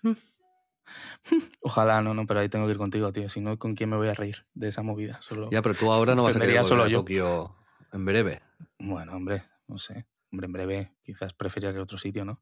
Ojalá, 1.61 2.01
no, 2.01 2.13
no, 2.13 2.25
pero 2.25 2.39
ahí 2.39 2.49
tengo 2.49 2.65
que 2.65 2.71
ir 2.71 2.77
contigo, 2.77 3.11
tío. 3.11 3.29
Si 3.29 3.41
no, 3.41 3.57
¿con 3.57 3.75
quién 3.75 3.89
me 3.89 3.97
voy 3.97 4.07
a 4.07 4.13
reír 4.13 4.45
de 4.53 4.69
esa 4.69 4.81
movida? 4.81 5.21
Solo... 5.21 5.49
Ya, 5.51 5.61
pero 5.61 5.75
tú 5.75 5.91
ahora 5.91 6.15
no 6.15 6.23
vas 6.23 6.35
a 6.35 6.39
querer 6.39 6.55
volver 6.55 6.65
solo 6.65 6.83
a 6.83 6.87
yo. 6.87 6.99
Tokio 6.99 7.55
en 7.91 8.05
breve. 8.05 8.41
Bueno, 8.79 9.13
hombre, 9.15 9.43
no 9.67 9.77
sé. 9.77 10.05
Hombre, 10.31 10.45
en 10.45 10.53
breve, 10.53 10.91
quizás 11.01 11.33
preferiría 11.33 11.71
ir 11.71 11.77
a 11.79 11.83
otro 11.83 11.97
sitio, 11.97 12.25
¿no? 12.25 12.41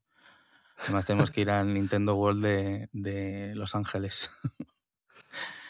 Además, 0.78 1.06
tenemos 1.06 1.32
que 1.32 1.42
ir 1.42 1.52
al 1.52 1.74
Nintendo 1.74 2.16
World 2.16 2.44
de, 2.44 2.90
de 2.92 3.56
Los 3.56 3.76
Ángeles. 3.76 4.32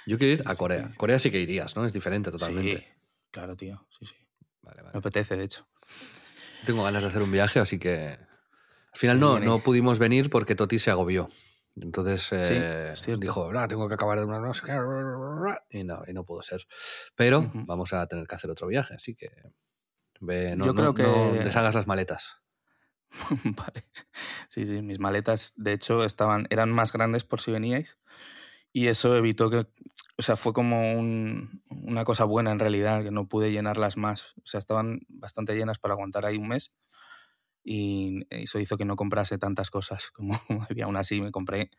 Yo 0.05 0.17
quiero 0.17 0.33
ir 0.33 0.43
a 0.45 0.55
Corea. 0.55 0.88
sí. 0.88 0.93
Corea 0.95 1.19
sí 1.19 1.31
que 1.31 1.39
irías, 1.39 1.75
¿no? 1.75 1.86
Es 1.86 1.93
diferente 1.93 2.31
totalmente. 2.31 2.77
Sí, 2.77 2.86
claro, 3.31 3.55
tío. 3.55 3.86
Sí, 3.97 4.05
sí. 4.05 4.15
Vale, 4.62 4.83
Me 4.83 4.99
apetece, 4.99 5.38
de 5.38 5.43
hecho. 5.43 5.67
Tengo 6.65 6.84
ganas 6.84 7.03
de 7.03 7.09
hacer 7.09 7.21
un 7.21 7.32
viaje, 7.32 7.59
así 7.59 7.80
que. 7.80 8.17
Al 8.91 8.99
final 8.99 9.19
no, 9.19 9.32
viene. 9.32 9.45
no 9.47 9.59
pudimos 9.59 9.99
venir 9.99 10.30
porque 10.30 10.55
Toti 10.55 10.80
se 10.80 10.91
agobió. 10.91 11.30
Entonces 11.76 12.28
eh, 12.34 12.93
cierto. 12.95 13.21
dijo, 13.21 13.51
"Ah, 13.57 13.67
tengo 13.67 13.88
que 13.88 13.95
acabar 13.95 14.19
de 14.19 14.26
una 14.26 14.39
no 14.39 14.53
sé 14.53 14.63
qué", 14.65 14.74
y 15.69 15.84
no, 15.84 16.03
y 16.07 16.13
no 16.13 16.24
pudo 16.26 16.41
ser. 16.41 16.65
Pero 17.15 17.39
Ujú. 17.39 17.65
vamos 17.65 17.93
a 17.93 18.05
tener 18.07 18.28
que 18.28 18.36
hacer 18.36 18.49
otro 18.51 18.67
viaje, 18.67 18.93
así 18.95 19.15
que 19.15 19.30
ve, 20.21 20.55
no, 20.55 20.65
Yo 20.67 20.74
no- 20.74 20.93
creo 20.93 20.93
no 20.93 21.34
que- 21.34 21.43
deshagas 21.43 21.76
las 21.76 21.88
maletas. 21.88 22.38
vale. 23.57 23.86
Sí, 24.49 24.65
sí, 24.65 24.82
mis 24.82 24.99
maletas, 24.99 25.53
de 25.55 25.74
hecho, 25.74 26.03
estaban, 26.03 26.47
eran 26.49 26.71
más 26.71 26.91
grandes 26.93 27.24
por 27.24 27.41
si 27.41 27.51
veníais. 27.51 27.97
Y 28.74 28.88
eso 28.88 29.15
evitó 29.17 29.49
que. 29.49 29.67
O 30.17 30.21
sea, 30.24 30.36
fue 30.38 30.53
como 30.53 30.93
un- 30.93 31.63
una 31.69 32.05
cosa 32.05 32.26
buena 32.26 32.51
en 32.51 32.59
realidad, 32.59 33.03
que 33.03 33.11
no 33.11 33.28
pude 33.28 33.51
llenarlas 33.51 33.97
más. 33.97 34.34
O 34.38 34.45
sea, 34.45 34.59
estaban 34.59 35.01
bastante 35.09 35.55
llenas 35.55 35.80
para 35.80 35.95
aguantar 35.95 36.26
ahí 36.26 36.38
un 36.38 36.47
mes 36.49 36.74
y 37.64 38.26
eso 38.30 38.59
hizo 38.59 38.78
que 38.78 38.86
no 38.86 38.95
comprase 38.95 39.38
tantas 39.38 39.70
cosas 39.70 40.11
como 40.11 40.34
había. 40.70 40.86
Aún 40.86 40.97
así 40.97 41.22
me 41.22 41.32
compré 41.32 41.70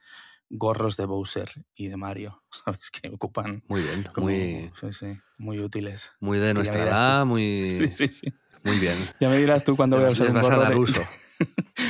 gorros 0.50 0.96
de 0.96 1.06
Bowser 1.06 1.50
y 1.74 1.88
de 1.88 1.96
Mario, 1.96 2.42
¿sabes? 2.64 2.90
Que 2.90 3.08
ocupan 3.08 3.62
Muy 3.68 3.82
bien, 3.82 4.08
como, 4.14 4.26
muy, 4.28 4.70
sí, 4.80 4.92
sí, 4.92 5.18
muy 5.38 5.58
útiles. 5.60 6.12
muy 6.20 6.38
de 6.38 6.54
nuestra 6.54 6.80
tú. 6.82 6.86
edad, 6.88 7.26
muy, 7.26 7.70
Sí, 7.78 7.92
sí, 7.92 8.08
sí. 8.08 8.34
muy 8.62 8.78
bien. 8.78 8.96
Ya 9.20 9.28
me 9.28 9.36
dirás 9.38 9.64
tú 9.64 9.76
cuándo 9.76 9.96
voy 9.96 10.06
a 10.06 10.08
usar 10.10 10.30
un 10.30 10.40
gorro 10.40 10.64
de, 10.64 10.76
uso. 10.76 11.02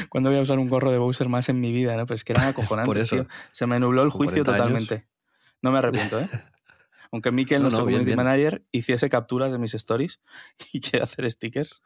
cuándo 0.08 0.30
voy 0.30 0.38
a 0.38 0.42
usar 0.42 0.58
un 0.58 0.68
gorro 0.68 0.90
de 0.90 0.98
Bowser 0.98 1.28
más 1.28 1.48
en 1.48 1.60
mi 1.60 1.72
vida, 1.72 1.96
¿no? 1.96 2.06
Pero 2.06 2.16
es 2.16 2.24
que 2.24 2.32
eran 2.32 2.48
acojonantes, 2.48 3.10
tío. 3.10 3.26
Se 3.52 3.66
me 3.66 3.78
nubló 3.78 4.02
el 4.02 4.10
juicio 4.10 4.44
40 4.44 4.64
años. 4.64 4.86
totalmente. 4.88 5.08
No 5.62 5.70
me 5.72 5.78
arrepiento, 5.78 6.20
¿eh? 6.20 6.28
Aunque 7.12 7.30
Mikel, 7.30 7.58
No, 7.58 7.62
nuestro 7.64 7.82
no, 7.82 7.86
bien, 7.86 7.98
community 8.00 8.16
bien. 8.16 8.26
manager, 8.26 8.66
hiciese 8.72 9.08
capturas 9.08 9.52
de 9.52 9.58
mis 9.58 9.72
stories 9.74 10.20
y 10.72 10.80
quiere 10.80 11.04
hacer 11.04 11.30
stickers. 11.30 11.80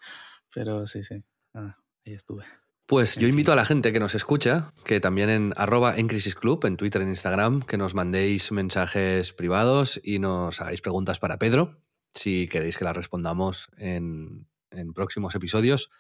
Pero 0.55 0.87
sí, 0.87 1.03
sí. 1.05 1.23
Nada, 1.53 1.79
ahí 2.09 2.15
estuve. 2.15 2.45
Pues 2.87 3.17
En 3.17 3.23
yo 3.23 3.27
fin. 3.27 3.31
invito 3.35 3.53
a 3.53 3.57
la 3.57 3.65
gente 3.67 3.93
que 3.93 4.01
nos 4.01 4.15
escucha, 4.15 4.73
que 4.85 4.99
también 4.99 5.29
en 5.29 5.53
arroba 5.57 5.97
en 5.97 6.09
Crisis 6.09 6.35
Club, 6.35 6.65
en 6.65 6.77
Twitter, 6.77 7.03
en 7.03 7.09
Instagram, 7.09 7.63
que 7.63 7.77
nos 7.77 7.95
mandéis 7.95 8.51
mensajes 8.51 9.33
privados 9.33 10.01
y 10.03 10.19
nos 10.19 10.61
hagáis 10.61 10.81
preguntas 10.81 11.19
para 11.19 11.39
Pedro, 11.39 11.83
si 12.15 12.49
queréis 12.49 12.79
que 12.79 12.85
las 12.85 12.97
respondamos 12.97 13.69
en, 13.77 14.49
en 14.71 14.95
próximos 14.95 15.35
episodios, 15.35 15.91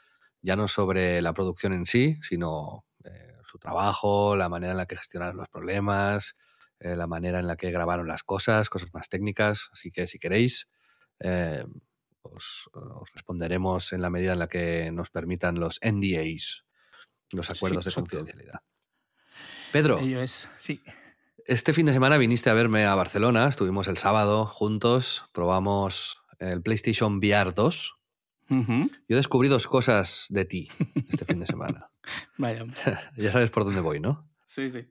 ya 0.40 0.56
no 0.56 0.66
sobre 0.66 1.20
la 1.20 1.34
producción 1.34 1.74
en 1.74 1.84
sí, 1.84 2.16
sino 2.22 2.86
eh, 3.04 3.34
su 3.44 3.58
trabajo, 3.58 4.34
la 4.34 4.48
manera 4.48 4.72
en 4.72 4.78
la 4.78 4.86
que 4.86 4.96
gestionaron 4.96 5.36
los 5.36 5.48
problemas, 5.48 6.36
eh, 6.80 6.96
la 6.96 7.06
manera 7.06 7.38
en 7.40 7.48
la 7.48 7.56
que 7.56 7.70
grabaron 7.70 8.08
las 8.08 8.22
cosas, 8.22 8.70
cosas 8.70 8.88
más 8.94 9.08
técnicas. 9.08 9.68
Así 9.72 9.90
que 9.90 10.06
si 10.06 10.18
queréis, 10.18 10.68
eh, 11.20 11.64
os, 12.34 12.68
os 12.72 13.10
responderemos 13.14 13.92
en 13.92 14.02
la 14.02 14.10
medida 14.10 14.32
en 14.32 14.38
la 14.38 14.48
que 14.48 14.90
nos 14.92 15.10
permitan 15.10 15.58
los 15.60 15.78
NDAs, 15.82 16.64
los 17.32 17.46
Sí, 17.46 17.52
acuerdos 17.54 17.84
de 17.84 17.92
confidencialidad. 17.92 18.60
Pedro, 19.72 19.98
Ello 19.98 20.20
es, 20.22 20.48
sí. 20.58 20.80
este 21.46 21.72
fin 21.72 21.86
de 21.86 21.92
semana 21.92 22.16
viniste 22.16 22.48
a 22.50 22.54
verme 22.54 22.86
a 22.86 22.94
Barcelona, 22.94 23.48
estuvimos 23.48 23.86
el 23.88 23.98
sábado 23.98 24.46
juntos, 24.46 25.24
probamos 25.32 26.22
el 26.38 26.62
PlayStation 26.62 27.18
VR 27.18 27.52
2. 27.52 27.94
Ujú. 28.50 28.90
Yo 29.08 29.16
descubrí 29.16 29.48
dos 29.48 29.66
cosas 29.66 30.24
de 30.30 30.46
ti 30.46 30.68
este 31.10 31.26
fin 31.26 31.38
de 31.40 31.46
semana. 31.46 31.90
Vaya, 32.38 32.64
ya 33.16 33.32
sabes 33.32 33.50
por 33.50 33.64
dónde 33.64 33.80
voy, 33.82 34.00
¿no? 34.00 34.26
Sí, 34.46 34.70
sí. 34.70 34.90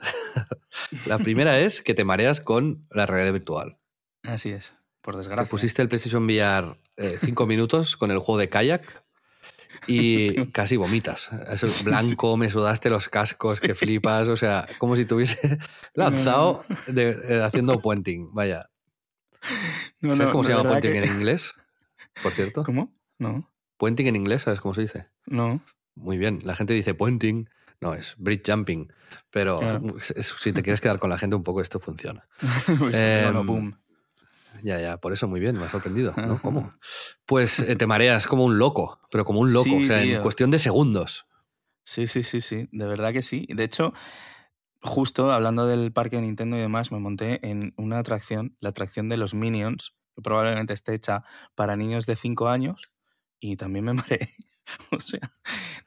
La 1.06 1.18
primera 1.18 1.58
es 1.60 1.82
que 1.82 1.94
te 1.94 2.04
mareas 2.04 2.40
con 2.40 2.86
la 2.90 3.06
realidad 3.06 3.32
virtual. 3.32 3.78
Así 4.24 4.50
es. 4.50 4.74
Por 5.04 5.14
Te 5.14 5.18
desgracia. 5.18 5.48
pusiste 5.50 5.82
el 5.82 5.88
PlayStation 5.88 6.24
VR 6.24 6.76
eh, 6.96 7.18
cinco 7.20 7.46
minutos 7.52 7.96
con 7.96 8.10
el 8.10 8.18
juego 8.18 8.38
de 8.38 8.48
kayak 8.48 9.04
y 9.86 10.46
casi 10.52 10.76
vomitas. 10.76 11.30
Eso 11.50 11.66
es 11.66 11.84
blanco, 11.84 12.36
me 12.36 12.50
sudaste 12.50 12.88
los 12.90 13.08
cascos, 13.08 13.60
que 13.60 13.74
flipas. 13.74 14.28
O 14.28 14.36
sea, 14.36 14.66
como 14.78 14.96
si 14.96 15.04
te 15.04 15.14
hubiese 15.14 15.58
lanzado 15.94 16.64
de- 16.86 17.18
eh, 17.28 17.42
haciendo 17.42 17.80
puenting. 17.80 18.32
Vaya. 18.32 18.70
No, 20.00 20.14
¿Sabes 20.16 20.28
no, 20.28 20.32
cómo 20.32 20.44
se 20.44 20.50
llama 20.52 20.70
puenting 20.70 20.92
que- 20.92 20.98
en 21.04 21.04
inglés? 21.16 21.54
Por 22.22 22.32
cierto. 22.32 22.64
¿Cómo? 22.64 22.94
No, 23.18 23.50
Puenting 23.76 24.06
en 24.06 24.16
inglés, 24.16 24.42
¿sabes 24.42 24.60
cómo 24.60 24.72
se 24.74 24.82
dice? 24.82 25.08
no. 25.26 25.60
Muy 25.96 26.18
bien. 26.18 26.40
La 26.42 26.56
gente 26.56 26.74
dice 26.74 26.92
puenting. 26.94 27.48
No, 27.80 27.94
es 27.94 28.14
bridge 28.18 28.42
jumping. 28.50 28.92
Pero 29.30 29.60
Claro. 29.60 29.96
si 30.00 30.52
te 30.52 30.62
quieres 30.64 30.80
quedar 30.80 30.98
con 30.98 31.08
la 31.08 31.18
gente 31.18 31.36
un 31.36 31.44
poco, 31.44 31.60
esto 31.60 31.78
funciona. 31.78 32.26
Pues, 32.66 32.98
no, 32.98 33.40
Em, 33.40 33.46
boom. 33.46 33.78
Ya, 34.62 34.80
ya, 34.80 34.96
por 34.98 35.12
eso 35.12 35.28
muy 35.28 35.40
bien, 35.40 35.56
me 35.58 35.64
ha 35.64 35.68
sorprendido, 35.70 36.14
¿no? 36.16 36.38
¿Cómo? 36.42 36.72
Pues 37.26 37.58
eh, 37.60 37.76
te 37.76 37.86
mareas 37.86 38.26
como 38.26 38.44
un 38.44 38.58
loco, 38.58 39.00
pero 39.10 39.24
como 39.24 39.40
un 39.40 39.52
loco, 39.52 39.64
Sí, 39.64 39.84
o 39.84 39.86
sea, 39.86 40.02
en 40.02 40.08
tío. 40.10 40.22
cuestión 40.22 40.50
de 40.50 40.58
segundos. 40.58 41.26
Sí, 41.82 42.06
sí, 42.06 42.22
sí, 42.22 42.40
sí. 42.40 42.68
De 42.72 42.86
verdad 42.86 43.12
que 43.12 43.22
sí. 43.22 43.46
De 43.50 43.64
hecho, 43.64 43.92
justo 44.80 45.32
hablando 45.32 45.66
del 45.66 45.92
parque 45.92 46.16
de 46.16 46.22
Nintendo 46.22 46.56
y 46.56 46.60
demás, 46.60 46.92
me 46.92 46.98
monté 46.98 47.46
en 47.48 47.74
una 47.76 47.98
atracción, 47.98 48.56
la 48.60 48.70
atracción 48.70 49.08
de 49.08 49.16
los 49.16 49.34
Minions, 49.34 49.94
que 50.14 50.22
probablemente 50.22 50.72
esté 50.72 50.94
hecha 50.94 51.24
para 51.54 51.76
niños 51.76 52.06
de 52.06 52.16
5 52.16 52.48
años, 52.48 52.80
y 53.40 53.56
también 53.56 53.84
me 53.84 53.92
mareé. 53.94 54.28
O 54.92 54.98
sea, 54.98 55.20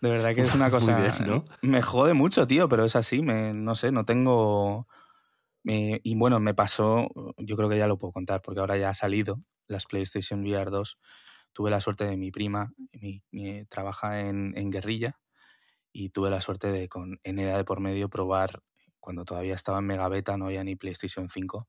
de 0.01 0.09
verdad 0.11 0.35
que 0.35 0.41
es 0.41 0.53
una 0.53 0.69
cosa. 0.69 0.99
bien, 1.01 1.11
¿no? 1.27 1.45
Me 1.63 1.81
jode 1.81 2.13
mucho, 2.13 2.45
tío, 2.45 2.69
pero 2.69 2.85
es 2.85 2.95
así. 2.95 3.23
Me, 3.23 3.51
no 3.51 3.73
sé, 3.73 3.91
no 3.91 4.05
tengo. 4.05 4.87
Me- 5.67 5.99
y 6.01 6.15
bueno, 6.15 6.39
me 6.39 6.53
pasó, 6.53 7.09
yo 7.37 7.57
creo 7.57 7.67
que 7.69 7.77
ya 7.77 7.87
lo 7.87 7.97
puedo 7.97 8.13
contar, 8.13 8.41
porque 8.41 8.61
ahora 8.61 8.77
ya 8.77 8.89
ha 8.89 8.93
salido 8.93 9.41
las 9.67 9.85
PlayStation 9.85 10.39
VR 10.41 10.71
2. 10.71 10.97
Tuve 11.51 11.69
la 11.69 11.81
suerte 11.81 12.05
de 12.05 12.15
mi 12.15 12.31
prima, 12.31 12.71
mi, 12.93 13.21
mi- 13.31 13.65
trabaja 13.65 14.21
en, 14.21 14.53
en 14.57 14.69
guerrilla, 14.71 15.19
y 15.91 16.09
tuve 16.09 16.29
la 16.29 16.39
suerte 16.39 16.71
de 16.71 16.87
con 16.87 17.19
N 17.23 17.43
edad 17.43 17.57
de 17.57 17.65
por 17.65 17.81
medio 17.81 18.07
probar, 18.09 18.61
cuando 19.01 19.25
todavía 19.25 19.55
estaba 19.55 19.79
en 19.79 19.87
Megabeta, 19.87 20.37
no 20.37 20.45
había 20.45 20.63
ni 20.63 20.75
PlayStation 20.77 21.27
5, 21.29 21.67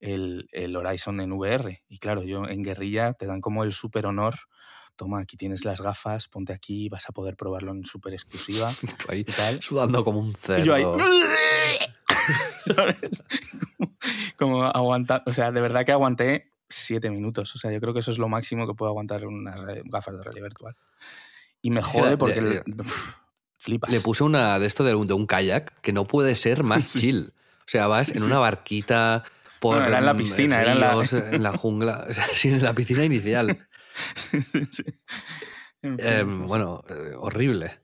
el, 0.00 0.46
el 0.52 0.76
Horizon 0.76 1.20
en 1.20 1.32
VR. 1.32 1.82
Y 1.88 1.98
claro, 1.98 2.24
yo 2.24 2.44
en 2.46 2.62
guerrilla 2.62 3.14
te 3.14 3.26
dan 3.26 3.40
como 3.40 3.64
el 3.64 3.72
super 3.72 4.04
honor. 4.06 4.34
Toma, 4.96 5.20
aquí 5.20 5.36
tienes 5.36 5.64
las 5.64 5.80
gafas, 5.80 6.28
ponte 6.28 6.52
aquí, 6.52 6.88
vas 6.90 7.08
a 7.08 7.12
poder 7.12 7.36
probarlo 7.36 7.72
en 7.72 7.84
super 7.84 8.12
exclusiva 8.12 8.70
ahí 9.08 9.20
y 9.20 9.24
tal. 9.24 9.62
sudando 9.62 10.04
como 10.04 10.20
un 10.20 10.30
cerdo. 10.34 10.62
Y 10.62 10.66
yo 10.66 10.74
ahí. 10.74 10.84
¿Sabes? 12.74 13.22
Como, 13.78 13.94
como 14.36 14.64
aguantar. 14.64 15.22
O 15.26 15.32
sea, 15.32 15.52
de 15.52 15.60
verdad 15.60 15.84
que 15.84 15.92
aguanté 15.92 16.52
siete 16.68 17.10
minutos. 17.10 17.54
O 17.54 17.58
sea, 17.58 17.70
yo 17.72 17.80
creo 17.80 17.92
que 17.94 18.00
eso 18.00 18.10
es 18.10 18.18
lo 18.18 18.28
máximo 18.28 18.66
que 18.66 18.74
puedo 18.74 18.90
aguantar 18.90 19.26
unas 19.26 19.56
gafas 19.84 20.16
de 20.18 20.24
realidad 20.24 20.44
virtual. 20.46 20.76
Y 21.62 21.70
me 21.70 21.82
jode 21.82 22.16
porque. 22.16 22.40
le- 22.40 22.62
flipas. 23.58 23.90
Le 23.90 24.00
puse 24.00 24.22
una 24.24 24.58
de 24.58 24.66
esto 24.66 24.84
de 24.84 24.94
un, 24.94 25.06
de 25.06 25.14
un 25.14 25.26
kayak 25.26 25.80
que 25.80 25.92
no 25.92 26.04
puede 26.06 26.34
ser 26.34 26.64
más 26.64 26.84
Sí. 26.88 27.00
chill. 27.00 27.32
O 27.60 27.68
sea, 27.68 27.86
vas 27.86 28.10
en 28.10 28.18
Sí. 28.20 28.26
una 28.26 28.38
barquita 28.38 29.24
por 29.60 29.76
Bueno, 29.76 29.86
era 29.88 29.98
en 30.00 30.04
la 30.06 30.12
mm, 30.12 30.16
piscina, 30.18 30.60
era 30.60 30.72
en 30.72 30.80
la- 30.80 30.92
en 31.32 31.42
la 31.42 31.56
jungla, 31.56 32.04
o 32.10 32.12
sea, 32.12 32.26
sí, 32.34 32.48
en 32.50 32.62
la 32.62 32.74
piscina 32.74 33.04
inicial. 33.04 33.66
Sí. 34.70 34.84
En 35.80 35.98
fin, 35.98 36.06
Eh, 36.06 36.24
pues, 36.24 36.48
bueno, 36.48 36.82
eh, 36.88 37.12
horrible. 37.16 37.80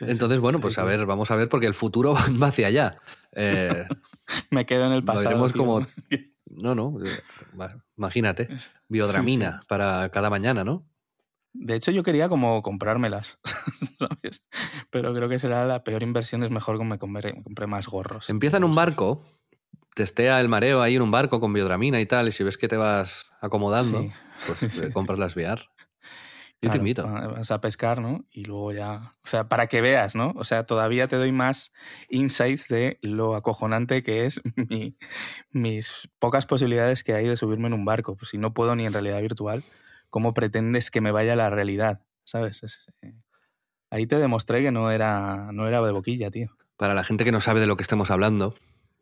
Entonces, 0.00 0.38
bueno, 0.40 0.60
pues 0.60 0.78
a 0.78 0.84
ver, 0.84 1.04
vamos 1.06 1.30
a 1.30 1.36
ver 1.36 1.48
porque 1.48 1.66
el 1.66 1.74
futuro 1.74 2.14
va 2.42 2.46
hacia 2.48 2.68
allá. 2.68 2.96
Eh, 3.32 3.86
Me 4.50 4.66
quedo 4.66 4.86
en 4.86 4.92
el 4.92 5.04
pasado. 5.04 5.46
como- 5.52 5.86
no, 6.50 6.74
no, 6.74 6.96
eh, 7.04 7.20
imagínate, 7.96 8.48
biodramina 8.88 9.62
para 9.68 10.08
cada 10.10 10.30
mañana, 10.30 10.64
¿no? 10.64 10.86
De 11.52 11.74
hecho, 11.74 11.90
yo 11.90 12.02
quería 12.04 12.28
como 12.28 12.62
comprármelas, 12.62 13.38
¿sabes? 13.98 14.44
Pero 14.90 15.12
creo 15.14 15.28
que 15.28 15.38
será 15.40 15.64
la 15.66 15.82
peor 15.82 16.02
inversión, 16.02 16.42
es 16.44 16.50
mejor 16.50 16.78
que 16.78 16.84
me 16.84 16.98
compré, 16.98 17.34
más 17.66 17.88
gorros. 17.88 18.30
Empieza 18.30 18.56
en 18.58 18.64
un 18.64 18.74
barco, 18.74 19.24
testea 19.96 20.40
el 20.40 20.48
mareo 20.48 20.80
ahí 20.80 20.94
en 20.96 21.02
un 21.02 21.10
barco 21.10 21.40
con 21.40 21.52
biodramina 21.52 22.00
y 22.00 22.06
tal, 22.06 22.28
y 22.28 22.32
si 22.32 22.44
ves 22.44 22.56
que 22.56 22.68
te 22.68 22.76
vas 22.76 23.26
acomodando, 23.40 24.02
Sí. 24.02 24.12
pues 24.46 24.80
eh, 24.82 24.92
compras 24.92 25.18
las 25.18 25.34
VR. 25.36 25.62
Yo 26.62 26.70
te 26.70 26.76
invito. 26.76 27.04
va- 27.06 27.26
Vas 27.28 27.50
a 27.50 27.60
pescar, 27.60 28.00
¿no? 28.00 28.24
Y 28.30 28.44
luego 28.44 28.72
ya. 28.72 29.14
O 29.24 29.28
sea, 29.28 29.48
para 29.48 29.66
que 29.66 29.80
veas, 29.80 30.14
¿no? 30.14 30.32
O 30.36 30.44
sea, 30.44 30.64
todavía 30.66 31.08
te 31.08 31.16
doy 31.16 31.32
más 31.32 31.72
insights 32.10 32.68
de 32.68 32.98
lo 33.00 33.34
acojonante 33.34 34.02
que 34.02 34.26
es 34.26 34.40
mi- 34.70 34.96
mis 35.50 36.08
pocas 36.18 36.46
posibilidades 36.46 37.02
que 37.02 37.14
hay 37.14 37.26
de 37.26 37.36
subirme 37.36 37.68
en 37.68 37.74
un 37.74 37.84
barco. 37.84 38.14
Pues 38.16 38.30
si 38.30 38.38
no 38.38 38.52
puedo 38.52 38.74
ni 38.76 38.84
en 38.86 38.92
realidad 38.92 39.20
virtual, 39.20 39.64
¿cómo 40.10 40.34
pretendes 40.34 40.90
que 40.90 41.00
me 41.00 41.12
vaya 41.12 41.32
a 41.32 41.36
la 41.36 41.50
realidad? 41.50 42.02
¿Sabes? 42.24 42.62
Es- 42.62 42.86
eh, 43.02 43.14
ahí 43.90 44.06
te 44.06 44.16
demostré 44.18 44.62
que 44.62 44.70
no 44.70 44.90
era, 44.90 45.50
no 45.52 45.66
era 45.66 45.80
de 45.80 45.92
boquilla, 45.92 46.30
tío. 46.30 46.48
Para 46.76 46.94
la 46.94 47.04
gente 47.04 47.24
que 47.24 47.32
no 47.32 47.40
sabe 47.40 47.60
de 47.60 47.66
lo 47.66 47.76
que 47.76 47.82
estemos 47.82 48.10
hablando, 48.10 48.54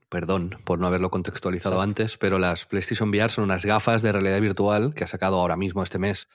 perdón 0.09 0.59
por 0.65 0.79
no 0.79 0.87
haberlo 0.87 1.11
contextualizado 1.11 1.75
Exacto. 1.77 1.91
antes, 1.91 2.19
pero 2.19 2.39
las 2.39 2.67
PlayStation 2.67 3.09
VR 3.11 3.29
son 3.31 3.45
unas 3.45 3.65
gafas 3.65 4.03
de 4.03 4.13
realidad 4.13 4.41
virtual 4.41 4.95
que 4.95 5.05
ha 5.05 5.09
sacado 5.09 5.39
ahora 5.41 5.57
mismo 5.57 5.83
este 5.83 5.99
mes 5.99 6.29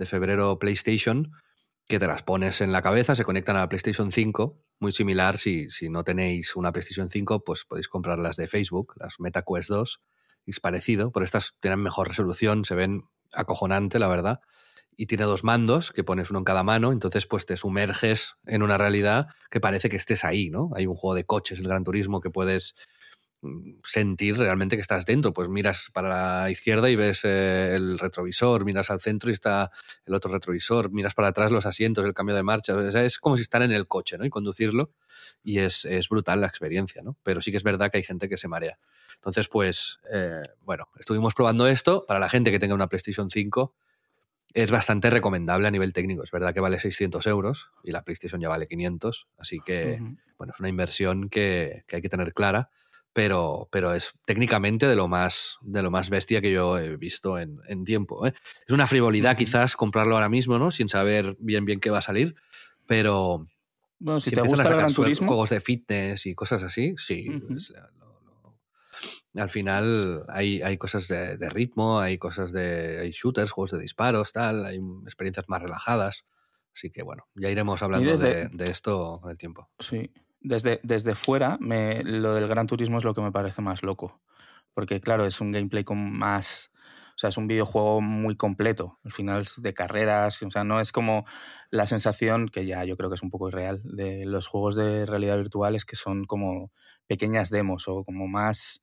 de 0.00 0.06
febrero 0.06 0.58
PlayStation, 0.58 1.30
que 1.86 1.98
te 1.98 2.06
las 2.06 2.22
pones 2.22 2.62
en 2.62 2.72
la 2.72 2.80
cabeza, 2.80 3.14
se 3.14 3.24
conectan 3.24 3.56
a 3.56 3.60
la 3.60 3.68
PlayStation 3.68 4.10
5, 4.10 4.58
muy 4.80 4.92
similar, 4.92 5.36
si, 5.36 5.68
si 5.70 5.90
no 5.90 6.04
tenéis 6.04 6.56
una 6.56 6.72
PlayStation 6.72 7.10
5, 7.10 7.44
pues 7.44 7.66
podéis 7.66 7.86
comprar 7.86 8.18
las 8.18 8.36
de 8.36 8.46
Facebook, 8.46 8.94
las 8.96 9.20
Meta 9.20 9.42
Quest 9.42 9.68
2, 9.68 10.00
es 10.46 10.58
parecido, 10.58 11.12
pero 11.12 11.24
estas 11.24 11.54
tienen 11.60 11.80
mejor 11.80 12.08
resolución, 12.08 12.64
se 12.64 12.74
ven 12.74 13.04
acojonante, 13.32 13.98
la 13.98 14.08
verdad, 14.08 14.40
y 14.96 15.04
tiene 15.06 15.24
dos 15.24 15.44
mandos 15.44 15.92
que 15.92 16.02
pones 16.02 16.30
uno 16.30 16.38
en 16.38 16.44
cada 16.44 16.62
mano, 16.62 16.92
entonces 16.92 17.26
pues 17.26 17.44
te 17.44 17.58
sumerges 17.58 18.36
en 18.46 18.62
una 18.62 18.78
realidad 18.78 19.28
que 19.50 19.60
parece 19.60 19.90
que 19.90 19.96
estés 19.96 20.24
ahí, 20.24 20.48
¿no? 20.48 20.70
Hay 20.74 20.86
un 20.86 20.96
juego 20.96 21.14
de 21.14 21.24
coches, 21.24 21.58
el 21.58 21.68
Gran 21.68 21.84
Turismo, 21.84 22.22
que 22.22 22.30
puedes 22.30 22.74
sentir 23.84 24.36
realmente 24.36 24.76
que 24.76 24.82
estás 24.82 25.06
dentro. 25.06 25.32
Pues 25.32 25.48
miras 25.48 25.90
para 25.92 26.42
la 26.42 26.50
izquierda 26.50 26.90
y 26.90 26.96
ves 26.96 27.24
eh, 27.24 27.74
el 27.74 27.98
retrovisor, 27.98 28.64
miras 28.64 28.90
al 28.90 29.00
centro 29.00 29.30
y 29.30 29.32
está 29.32 29.70
el 30.04 30.14
otro 30.14 30.30
retrovisor, 30.30 30.90
miras 30.90 31.14
para 31.14 31.28
atrás 31.28 31.50
los 31.50 31.66
asientos, 31.66 32.04
el 32.04 32.14
cambio 32.14 32.34
de 32.34 32.42
marcha. 32.42 32.74
es 33.04 33.18
como 33.18 33.36
si 33.36 33.42
estar 33.42 33.62
en 33.62 33.72
el 33.72 33.86
coche 33.86 34.18
¿no? 34.18 34.24
y 34.24 34.30
conducirlo 34.30 34.92
y 35.42 35.58
es, 35.58 35.86
brutal 36.10 36.40
la 36.40 36.46
experiencia, 36.46 37.02
¿no? 37.02 37.16
Pero 37.22 37.40
sí 37.40 37.50
que 37.50 37.56
es 37.56 37.62
verdad 37.62 37.90
que 37.90 37.98
hay 37.98 38.04
gente 38.04 38.28
que 38.28 38.36
se 38.36 38.48
marea. 38.48 38.78
Entonces, 39.14 39.48
pues, 39.48 40.00
eh, 40.12 40.42
bueno, 40.62 40.88
estuvimos 40.98 41.34
probando 41.34 41.66
esto. 41.66 42.04
Para 42.06 42.20
la 42.20 42.28
gente 42.28 42.50
que 42.50 42.58
tenga 42.58 42.74
una 42.74 42.88
PlayStation 42.88 43.30
5, 43.30 43.74
es 44.52 44.70
bastante 44.70 45.08
recomendable 45.08 45.68
a 45.68 45.70
nivel 45.70 45.92
técnico. 45.92 46.24
Es 46.24 46.30
verdad 46.30 46.52
que 46.52 46.60
vale 46.60 46.80
600 46.80 47.26
euros 47.26 47.70
y 47.84 47.92
la 47.92 48.02
PlayStation 48.02 48.40
ya 48.40 48.48
vale 48.48 48.66
500, 48.66 49.28
así 49.38 49.60
que, 49.64 50.00
bueno, 50.36 50.52
es 50.52 50.60
una 50.60 50.68
inversión 50.68 51.28
que, 51.28 51.84
que 51.86 51.96
hay 51.96 52.02
que 52.02 52.08
tener 52.08 52.34
clara 52.34 52.70
pero, 53.12 53.68
pero 53.72 53.94
es 53.94 54.12
técnicamente 54.24 54.86
de 54.86 54.96
lo 54.96 55.08
más, 55.08 55.58
de 55.62 55.82
lo 55.82 55.90
más 55.90 56.10
bestia 56.10 56.40
que 56.40 56.52
yo 56.52 56.78
he 56.78 56.96
visto 56.96 57.38
en, 57.38 57.60
en 57.66 57.84
tiempo. 57.84 58.26
¿eh? 58.26 58.34
Es 58.66 58.72
una 58.72 58.86
frivolidad 58.86 59.36
quizás 59.36 59.76
comprarlo 59.76 60.14
ahora 60.14 60.28
mismo, 60.28 60.58
¿no? 60.58 60.70
Sin 60.70 60.88
saber 60.88 61.36
bien 61.40 61.64
bien 61.64 61.80
qué 61.80 61.90
va 61.90 61.98
a 61.98 62.02
salir, 62.02 62.34
pero... 62.86 63.46
Bueno, 63.98 64.20
si, 64.20 64.30
te 64.30 64.40
gusta 64.40 64.62
el 64.62 64.76
Gran 64.76 64.94
Turismo... 64.94 65.26
Juegos 65.26 65.50
de 65.50 65.60
fitness 65.60 66.24
y 66.26 66.34
cosas 66.34 66.62
así, 66.62 66.94
sí. 66.96 67.28
al 69.34 69.50
final 69.50 70.24
hay, 70.28 70.62
hay 70.62 70.78
cosas 70.78 71.06
de, 71.08 71.36
de, 71.36 71.50
ritmo, 71.50 72.00
hay 72.00 72.16
cosas 72.16 72.52
de... 72.52 73.00
hay 73.00 73.10
shooters, 73.10 73.50
juegos 73.50 73.72
de 73.72 73.80
disparos, 73.80 74.32
tal, 74.32 74.64
hay 74.64 74.80
experiencias 75.02 75.48
más 75.48 75.60
relajadas. 75.60 76.24
Así 76.74 76.90
que 76.90 77.02
bueno, 77.02 77.24
ya 77.34 77.50
iremos 77.50 77.82
hablando 77.82 78.16
de, 78.16 78.48
de 78.48 78.64
esto 78.64 79.18
con 79.20 79.30
el 79.30 79.36
tiempo. 79.36 79.68
Sí 79.80 80.10
desde, 80.40 80.80
desde 80.82 81.14
fuera, 81.14 81.58
me, 81.60 82.02
lo 82.02 82.34
del 82.34 82.48
Gran 82.48 82.66
Turismo 82.66 82.98
es 82.98 83.04
lo 83.04 83.14
que 83.14 83.20
me 83.20 83.32
parece 83.32 83.62
más 83.62 83.82
loco. 83.82 84.20
Porque, 84.74 85.00
claro, 85.00 85.26
es 85.26 85.40
un 85.40 85.52
gameplay 85.52 85.84
con 85.84 86.12
más. 86.12 86.70
O 87.10 87.18
sea, 87.20 87.28
es 87.28 87.36
un 87.36 87.48
videojuego 87.48 88.00
muy 88.00 88.36
completo. 88.36 88.98
Al 89.04 89.12
final 89.12 89.42
es 89.42 89.60
de 89.60 89.74
carreras. 89.74 90.42
O 90.42 90.50
sea, 90.50 90.64
no 90.64 90.80
es 90.80 90.92
como 90.92 91.26
la 91.70 91.86
sensación, 91.86 92.48
que 92.48 92.66
ya 92.66 92.84
yo 92.84 92.96
creo 92.96 93.10
que 93.10 93.16
es 93.16 93.22
un 93.22 93.30
poco 93.30 93.48
irreal, 93.48 93.82
de 93.84 94.24
los 94.24 94.46
juegos 94.46 94.76
de 94.76 95.06
realidad 95.06 95.36
virtual, 95.36 95.74
es 95.74 95.84
que 95.84 95.96
son 95.96 96.24
como 96.24 96.72
pequeñas 97.06 97.50
demos 97.50 97.88
o 97.88 98.04
como 98.04 98.26
más. 98.28 98.82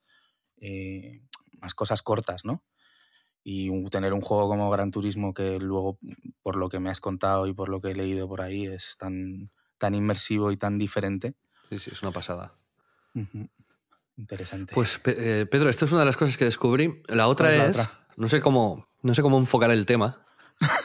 Eh, 0.60 1.22
más 1.62 1.74
cosas 1.74 2.02
cortas, 2.02 2.46
¿no? 2.46 2.64
Y 3.44 3.72
tener 3.90 4.14
un 4.14 4.22
juego 4.22 4.50
como 4.50 4.70
Gran 4.70 4.92
Turismo 4.92 5.34
que 5.34 5.60
luego, 5.60 6.00
por 6.42 6.58
lo 6.58 6.70
que 6.70 6.80
me 6.80 6.90
has 6.90 7.00
contado 7.00 7.48
y 7.48 7.54
por 7.54 7.70
lo 7.70 7.80
que 7.82 7.92
he 7.92 7.96
leído 7.96 8.28
por 8.28 8.42
ahí, 8.42 8.66
es 8.66 8.96
tan, 8.98 9.52
tan 9.78 9.96
inmersivo 9.96 10.52
y 10.52 10.58
tan 10.58 10.78
diferente, 10.78 11.36
Sí, 11.70 11.80
sí, 11.80 11.92
es 11.94 12.02
una 12.02 12.12
pasada. 12.12 12.54
Interesante. 14.18 14.74
Pues 14.74 15.00
eh, 15.06 15.46
Pedro, 15.50 15.70
esta 15.70 15.86
es 15.86 15.92
una 15.92 16.02
de 16.02 16.08
las 16.08 16.18
cosas 16.18 16.38
que 16.38 16.46
descubrí. 16.46 17.02
La 17.08 17.28
otra 17.28 17.68
es, 17.68 17.88
no 18.16 18.28
sé 18.30 18.42
cómo, 18.42 18.88
no 19.02 19.14
sé 19.14 19.22
cómo 19.22 19.38
enfocar 19.38 19.72
el 19.72 19.86
tema, 19.86 20.26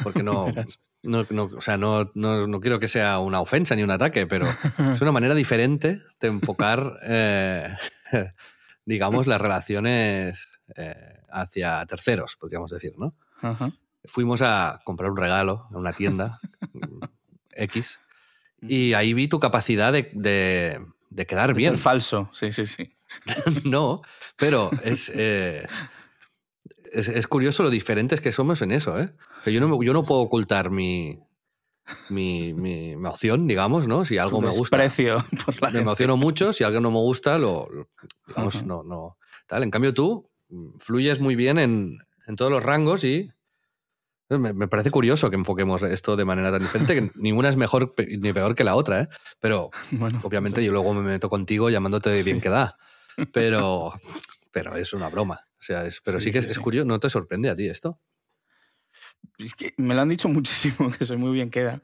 porque 0.03 0.23
no, 0.23 0.47
no, 1.03 1.21
o 1.43 1.61
sea, 1.61 1.77
no, 1.77 2.11
no, 2.15 2.61
quiero 2.61 2.79
que 2.79 2.89
sea 2.89 3.19
una 3.19 3.41
ofensa 3.41 3.75
ni 3.75 3.83
un 3.83 3.91
ataque, 3.91 4.27
pero 4.27 4.47
es 4.49 5.01
una 5.01 5.13
manera 5.13 5.35
diferente 5.35 6.03
de 6.21 6.29
enfocar, 6.29 6.99
eh, 7.03 7.75
digamos, 8.85 9.27
las 9.27 9.41
relaciones 9.41 10.49
eh, 10.77 11.21
hacia 11.31 11.85
terceros, 11.87 12.37
podríamos 12.37 12.71
decir, 12.71 12.93
¿no? 12.99 13.15
Fuimos 14.05 14.43
a 14.43 14.81
comprar 14.85 15.11
un 15.11 15.17
regalo 15.17 15.69
a 15.73 15.77
una 15.77 15.93
tienda 15.93 16.41
X 17.53 17.99
y 18.63 18.95
ahí 18.95 19.15
vi 19.15 19.29
tu 19.29 19.41
capacidad 19.41 19.93
de, 19.93 20.11
de, 21.11 21.27
quedar 21.27 21.55
bien. 21.55 21.79
falso, 21.79 22.31
sí, 22.33 22.53
sí, 22.53 22.67
sí. 22.67 22.95
no, 23.65 24.03
pero 24.37 24.71
eh, 24.85 25.67
es, 26.93 27.09
es, 27.09 27.27
curioso 27.27 27.63
lo 27.63 27.71
diferentes 27.71 28.21
que 28.21 28.33
somos 28.33 28.63
en 28.63 28.71
eso. 28.71 28.99
¿eh? 28.99 29.13
Yo, 29.47 29.61
no, 29.61 29.83
yo 29.83 29.93
no 29.93 30.05
puedo 30.05 30.21
ocultar 30.21 30.71
mi, 30.71 31.19
mi, 32.09 32.55
mi, 32.55 32.93
emoción, 32.93 33.47
digamos, 33.47 33.89
¿no? 33.89 34.05
Si 34.05 34.19
algo 34.19 34.41
me 34.41 34.51
gusta. 34.51 34.79
por 34.79 35.61
la 35.61 35.71
Me 35.71 35.81
emociono 35.81 36.17
mucho, 36.17 36.53
si 36.53 36.65
algo 36.65 36.81
no 36.81 36.91
me 36.91 36.99
gusta, 36.99 37.39
lo, 37.39 37.69
digamos, 38.27 38.65
no, 38.65 38.83
no. 38.83 39.19
Tal. 39.47 39.63
En 39.63 39.71
cambio, 39.71 39.93
tú 39.93 40.31
fluyes 40.79 41.21
muy 41.21 41.35
bien 41.35 41.59
en, 41.59 41.99
en 42.27 42.37
todos 42.37 42.51
los 42.51 42.63
rangos 42.63 43.05
y 43.05 43.31
me, 44.39 44.69
parece 44.69 44.91
curioso 44.91 45.31
que 45.31 45.37
enfoquemos 45.37 45.83
esto 45.83 46.17
de 46.17 46.25
manera 46.25 46.51
tan 46.51 46.63
diferente, 46.63 46.95
que 46.95 47.11
ninguna 47.15 47.49
es 47.49 47.57
mejor 47.57 47.95
ni 47.99 48.33
peor 48.33 48.55
que 48.55 48.65
la 48.65 48.75
otra, 48.75 49.03
¿eh? 49.03 49.09
Pero 49.41 49.71
obviamente 50.23 50.65
yo 50.65 50.73
luego 50.73 50.95
me 50.95 51.03
meto 51.03 51.29
contigo 51.29 51.71
llamándote 51.71 52.23
bien 52.23 52.41
que 52.41 52.49
da. 52.49 52.77
Pero, 53.33 53.93
pero 54.53 54.75
es 54.77 54.93
una 54.95 55.11
broma. 55.11 55.47
O 55.59 55.63
sea, 55.63 55.85
pero 56.05 56.19
sí, 56.21 56.33
que 56.33 56.39
es, 56.39 56.59
curioso, 56.59 56.87
¿no 56.87 56.99
te 56.99 57.11
sorprende 57.11 57.51
a 57.51 57.55
ti 57.55 57.69
esto? 57.69 58.01
Es 59.39 59.55
que 59.55 59.75
me 59.77 59.95
lo 59.95 60.03
han 60.03 60.09
dicho 60.09 60.29
muchísimo, 60.31 60.91
que 60.91 61.05
soy 61.05 61.17
muy 61.17 61.33
bien 61.33 61.51
queda. 61.51 61.83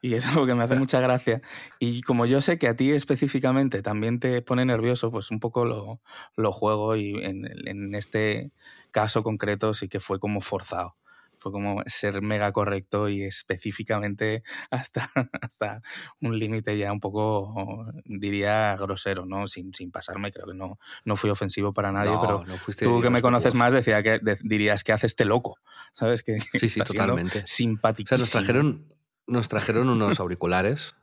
Y 0.00 0.14
es 0.14 0.26
algo 0.26 0.46
que 0.46 0.54
me 0.54 0.64
hace 0.64 0.74
mucha 0.74 1.00
gracia. 1.00 1.42
Y 1.78 2.02
como 2.02 2.26
yo 2.26 2.40
sé 2.40 2.58
que 2.58 2.68
a 2.68 2.76
ti 2.76 2.90
específicamente 2.90 3.82
también 3.82 4.20
te 4.20 4.42
pone 4.42 4.64
nervioso, 4.64 5.10
pues 5.10 5.30
un 5.30 5.40
poco 5.40 5.64
lo, 5.64 6.00
lo 6.36 6.52
juego 6.52 6.96
y 6.96 7.12
en, 7.22 7.46
en, 7.66 7.94
este 7.94 8.52
caso 8.90 9.22
concreto 9.22 9.74
sí 9.74 9.88
que 9.88 10.00
fue 10.00 10.18
como 10.18 10.40
forzado 10.40 10.96
fue 11.40 11.50
como 11.52 11.82
ser 11.86 12.22
mega 12.22 12.52
correcto 12.52 13.08
y 13.08 13.22
específicamente 13.22 14.42
hasta, 14.70 15.10
hasta 15.40 15.82
un 16.20 16.38
límite 16.38 16.76
ya 16.78 16.92
un 16.92 17.00
poco, 17.00 17.86
diría, 18.04 18.76
grosero, 18.76 19.26
¿no? 19.26 19.48
Sin, 19.48 19.74
sin 19.74 19.90
pasarme, 19.90 20.30
creo 20.30 20.46
que 20.46 20.54
no, 20.54 20.78
no 21.04 21.16
fui 21.16 21.30
ofensivo 21.30 21.72
para 21.72 21.92
nadie, 21.92 22.16
pero 22.20 22.44
tú 22.78 23.00
que 23.00 23.10
me 23.10 23.22
conoces 23.22 23.54
más 23.54 23.72
decía 23.72 24.02
que, 24.02 24.20
dirías 24.42 24.84
que 24.84 24.92
haces 24.92 25.10
este 25.10 25.24
loco, 25.24 25.58
¿sabes? 25.92 26.22
Que, 26.22 26.38
sí, 26.54 26.68
sí, 26.68 26.80
totalmente. 26.80 27.42
Simpático. 27.46 28.14
O 28.14 28.18
sea, 28.18 28.22
nos 28.22 28.30
trajeron, 28.30 28.94
nos 29.26 29.48
trajeron 29.48 29.88
unos 29.88 30.20
auriculares. 30.20 30.94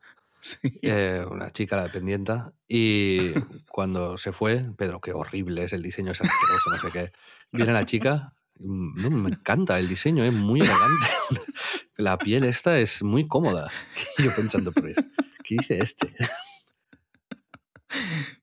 Eh, 0.83 1.25
una 1.29 1.51
chica, 1.51 1.75
la 1.75 1.83
dependienta, 1.83 2.53
y 2.67 3.31
cuando 3.69 4.17
se 4.17 4.31
fue, 4.31 4.69
Pedro, 4.77 5.01
qué 5.01 5.11
horrible 5.11 5.63
es 5.63 5.73
el 5.73 5.81
diseño, 5.81 6.11
es 6.11 6.21
asqueroso, 6.21 6.69
no 6.69 6.79
sé 6.79 6.91
qué. 6.91 7.11
Viene 7.51 7.73
la 7.73 7.85
chica, 7.85 8.36
no, 8.59 9.09
me 9.09 9.29
encanta 9.29 9.79
el 9.79 9.87
diseño, 9.87 10.23
es 10.23 10.33
muy 10.33 10.61
elegante. 10.61 11.07
La 11.97 12.17
piel 12.17 12.43
esta 12.43 12.77
es 12.77 13.03
muy 13.03 13.27
cómoda. 13.27 13.69
Y 14.17 14.23
yo 14.23 14.35
pensando, 14.35 14.71
pues, 14.71 14.95
¿qué 15.43 15.55
dice 15.55 15.79
este? 15.81 16.13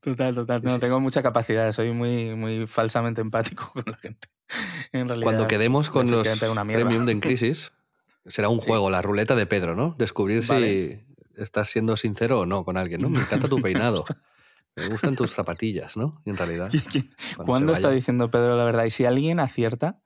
Total, 0.00 0.34
total. 0.34 0.62
No, 0.62 0.78
tengo 0.78 1.00
mucha 1.00 1.22
capacidad, 1.22 1.70
soy 1.72 1.92
muy, 1.92 2.34
muy 2.34 2.66
falsamente 2.66 3.20
empático 3.20 3.70
con 3.72 3.84
la 3.86 3.96
gente. 3.96 4.28
En 4.92 5.08
realidad, 5.08 5.24
Cuando 5.24 5.48
quedemos 5.48 5.90
con 5.90 6.10
los 6.10 6.26
Premium 6.28 7.06
de 7.06 7.12
En 7.12 7.20
Crisis, 7.20 7.72
será 8.26 8.48
un 8.48 8.58
juego, 8.58 8.90
la 8.90 9.02
ruleta 9.02 9.34
de 9.34 9.46
Pedro, 9.46 9.74
¿no? 9.74 9.94
Descubrir 9.98 10.44
si 10.44 11.00
estás 11.36 11.68
siendo 11.68 11.96
sincero 11.96 12.40
o 12.40 12.46
no 12.46 12.64
con 12.64 12.76
alguien, 12.76 13.00
¿no? 13.00 13.08
Me 13.08 13.20
encanta 13.20 13.48
tu 13.48 13.60
peinado. 13.62 14.04
Me 14.76 14.88
gustan 14.88 15.14
tus 15.14 15.32
zapatillas, 15.32 15.96
¿no? 15.96 16.20
En 16.24 16.36
realidad. 16.36 16.70
¿Cuándo 17.44 17.72
está 17.72 17.90
diciendo 17.90 18.30
Pedro 18.30 18.56
la 18.56 18.64
verdad? 18.64 18.84
Y 18.84 18.90
si 18.90 19.04
alguien 19.04 19.40
acierta, 19.40 20.00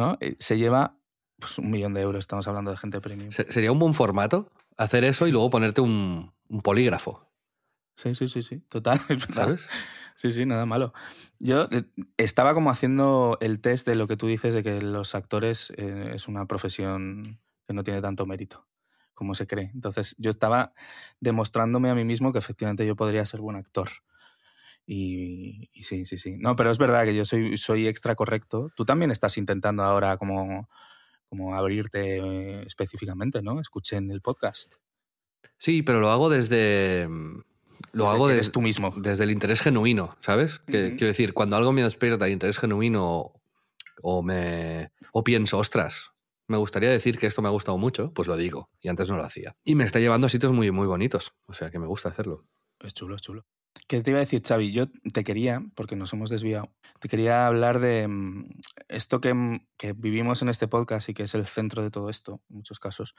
¿no? 0.00 0.18
Se 0.38 0.58
lleva 0.58 0.96
pues, 1.38 1.58
un 1.58 1.70
millón 1.70 1.94
de 1.94 2.00
euros, 2.00 2.20
estamos 2.20 2.48
hablando 2.48 2.70
de 2.70 2.76
gente 2.76 3.00
premium. 3.00 3.30
Sería 3.30 3.70
un 3.70 3.78
buen 3.78 3.94
formato 3.94 4.50
hacer 4.76 5.04
eso 5.04 5.26
y 5.26 5.30
luego 5.30 5.50
ponerte 5.50 5.80
un, 5.80 6.32
polígrafo. 6.62 7.26
Sí, 7.96 8.14
sí, 8.14 8.28
sí, 8.28 8.42
sí, 8.42 8.60
total. 8.68 9.00
¿Sabes? 9.32 9.66
Sí, 10.16 10.30
sí, 10.32 10.46
nada 10.46 10.66
malo. 10.66 10.92
Yo 11.38 11.68
eh, 11.70 11.84
estaba 12.16 12.54
como 12.54 12.70
haciendo 12.70 13.38
el 13.40 13.60
test 13.60 13.86
de 13.86 13.94
lo 13.94 14.06
que 14.06 14.16
tú 14.16 14.26
dices 14.26 14.54
de 14.54 14.62
que 14.62 14.80
los 14.80 15.14
actores 15.14 15.72
eh, 15.76 16.12
es 16.14 16.28
una 16.28 16.46
profesión 16.46 17.40
que 17.66 17.74
no 17.74 17.82
tiene 17.84 18.00
tanto 18.00 18.26
mérito 18.26 18.66
como 19.14 19.34
se 19.34 19.46
cree. 19.46 19.70
Entonces 19.74 20.16
yo 20.18 20.30
estaba 20.30 20.72
demostrándome 21.20 21.90
a 21.90 21.94
mí 21.94 22.06
mismo 22.06 22.32
que 22.32 22.38
efectivamente 22.38 22.86
yo 22.86 22.96
podría 22.96 23.26
ser 23.26 23.40
buen 23.40 23.56
actor. 23.56 23.90
Y, 24.86 25.70
sí, 25.82 26.04
sí, 26.06 26.18
sí. 26.18 26.36
No, 26.38 26.56
pero 26.56 26.70
es 26.70 26.78
verdad 26.78 27.04
que 27.04 27.14
yo 27.14 27.24
soy, 27.24 27.56
soy 27.56 27.86
extra 27.86 28.14
correcto. 28.14 28.70
Tú 28.74 28.84
también 28.84 29.10
estás 29.10 29.38
intentando 29.38 29.82
ahora 29.82 30.16
como, 30.16 30.68
como 31.28 31.54
abrirte 31.54 32.62
específicamente, 32.66 33.40
¿no? 33.42 33.60
Escuchen 33.60 34.10
el 34.10 34.20
podcast. 34.20 34.74
Sí, 35.58 35.82
pero 35.82 36.00
lo 36.00 36.10
hago 36.10 36.28
desde... 36.28 37.08
Lo 37.92 38.08
hago 38.08 38.28
desde 38.28 38.52
tú 38.52 38.60
mismo. 38.60 38.92
Desde 38.96 39.24
el 39.24 39.30
interés 39.30 39.62
genuino, 39.62 40.16
¿sabes? 40.20 40.60
que, 40.66 40.90
quiero 40.90 41.06
decir, 41.06 41.32
cuando 41.32 41.56
algo 41.56 41.72
me 41.72 41.82
despierta 41.82 42.28
interés 42.28 42.58
genuino 42.58 43.32
o 44.02 44.22
me 44.22 44.92
o 45.12 45.24
pienso, 45.24 45.58
ostras, 45.58 46.12
me 46.46 46.56
gustaría 46.56 46.90
decir 46.90 47.18
que 47.18 47.26
esto 47.26 47.42
me 47.42 47.48
ha 47.48 47.52
gustado 47.52 47.78
mucho, 47.78 48.12
pues 48.12 48.28
lo 48.28 48.36
digo. 48.36 48.70
Y 48.80 48.88
antes 48.88 49.08
no 49.08 49.16
lo 49.16 49.24
hacía. 49.24 49.56
Y 49.64 49.74
me 49.74 49.84
está 49.84 50.00
llevando 50.00 50.26
a 50.26 50.30
sitios 50.30 50.52
muy, 50.52 50.70
muy 50.70 50.86
bonitos. 50.86 51.32
O 51.46 51.54
sea 51.54 51.70
que 51.70 51.78
me 51.78 51.86
gusta 51.86 52.08
hacerlo. 52.08 52.44
Es 52.80 52.94
chulo, 52.94 53.16
es 53.16 53.22
chulo. 53.22 53.46
¿Qué 53.88 54.02
te 54.02 54.10
iba 54.10 54.18
a 54.18 54.20
decir, 54.20 54.42
Xavi? 54.46 54.72
Yo 54.72 54.86
te 55.12 55.24
quería, 55.24 55.62
porque 55.74 55.96
nos 55.96 56.12
hemos 56.12 56.30
desviado, 56.30 56.72
te 57.00 57.08
quería 57.08 57.46
hablar 57.46 57.80
de 57.80 58.08
mm, 58.08 58.48
esto 58.88 59.20
que, 59.20 59.34
mm, 59.34 59.66
que, 59.76 59.92
vivimos 59.92 60.42
en 60.42 60.48
este 60.48 60.68
podcast 60.68 61.08
y 61.08 61.14
que 61.14 61.24
es 61.24 61.34
el 61.34 61.46
centro 61.46 61.82
de 61.82 61.90
todo 61.90 62.10
esto, 62.10 62.40
en 62.50 62.56
muchos 62.56 62.78
casos, 62.78 63.14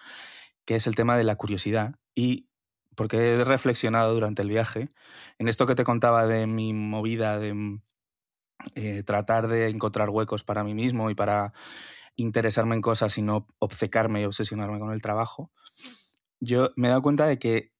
que 0.65 0.75
es 0.75 0.87
el 0.87 0.95
tema 0.95 1.17
de 1.17 1.23
la 1.23 1.35
curiosidad. 1.35 1.95
Y 2.15 2.49
porque 2.95 3.33
he 3.33 3.43
reflexionado 3.43 4.13
durante 4.13 4.41
el 4.41 4.49
viaje 4.49 4.91
en 5.39 5.47
esto 5.47 5.65
que 5.65 5.75
te 5.75 5.83
contaba 5.83 6.27
de 6.27 6.47
mi 6.47 6.73
movida 6.73 7.39
de 7.39 7.53
mm, 7.53 7.81
eh, 8.75 9.03
tratar 9.03 9.47
de 9.47 9.69
encontrar 9.69 10.09
huecos 10.09 10.43
para 10.43 10.63
mí 10.63 10.73
mismo 10.73 11.09
y 11.09 11.15
para 11.15 11.53
interesarme 12.15 12.75
en 12.75 12.81
cosas 12.81 13.17
y 13.17 13.21
no 13.21 13.47
obcecarme 13.59 14.21
y 14.21 14.25
obsesionarme 14.25 14.79
con 14.79 14.91
el 14.91 15.01
trabajo, 15.01 15.51
yo 16.39 16.71
me 16.75 16.87
he 16.87 16.89
dado 16.89 17.01
cuenta 17.01 17.25
de 17.25 17.39
que 17.39 17.71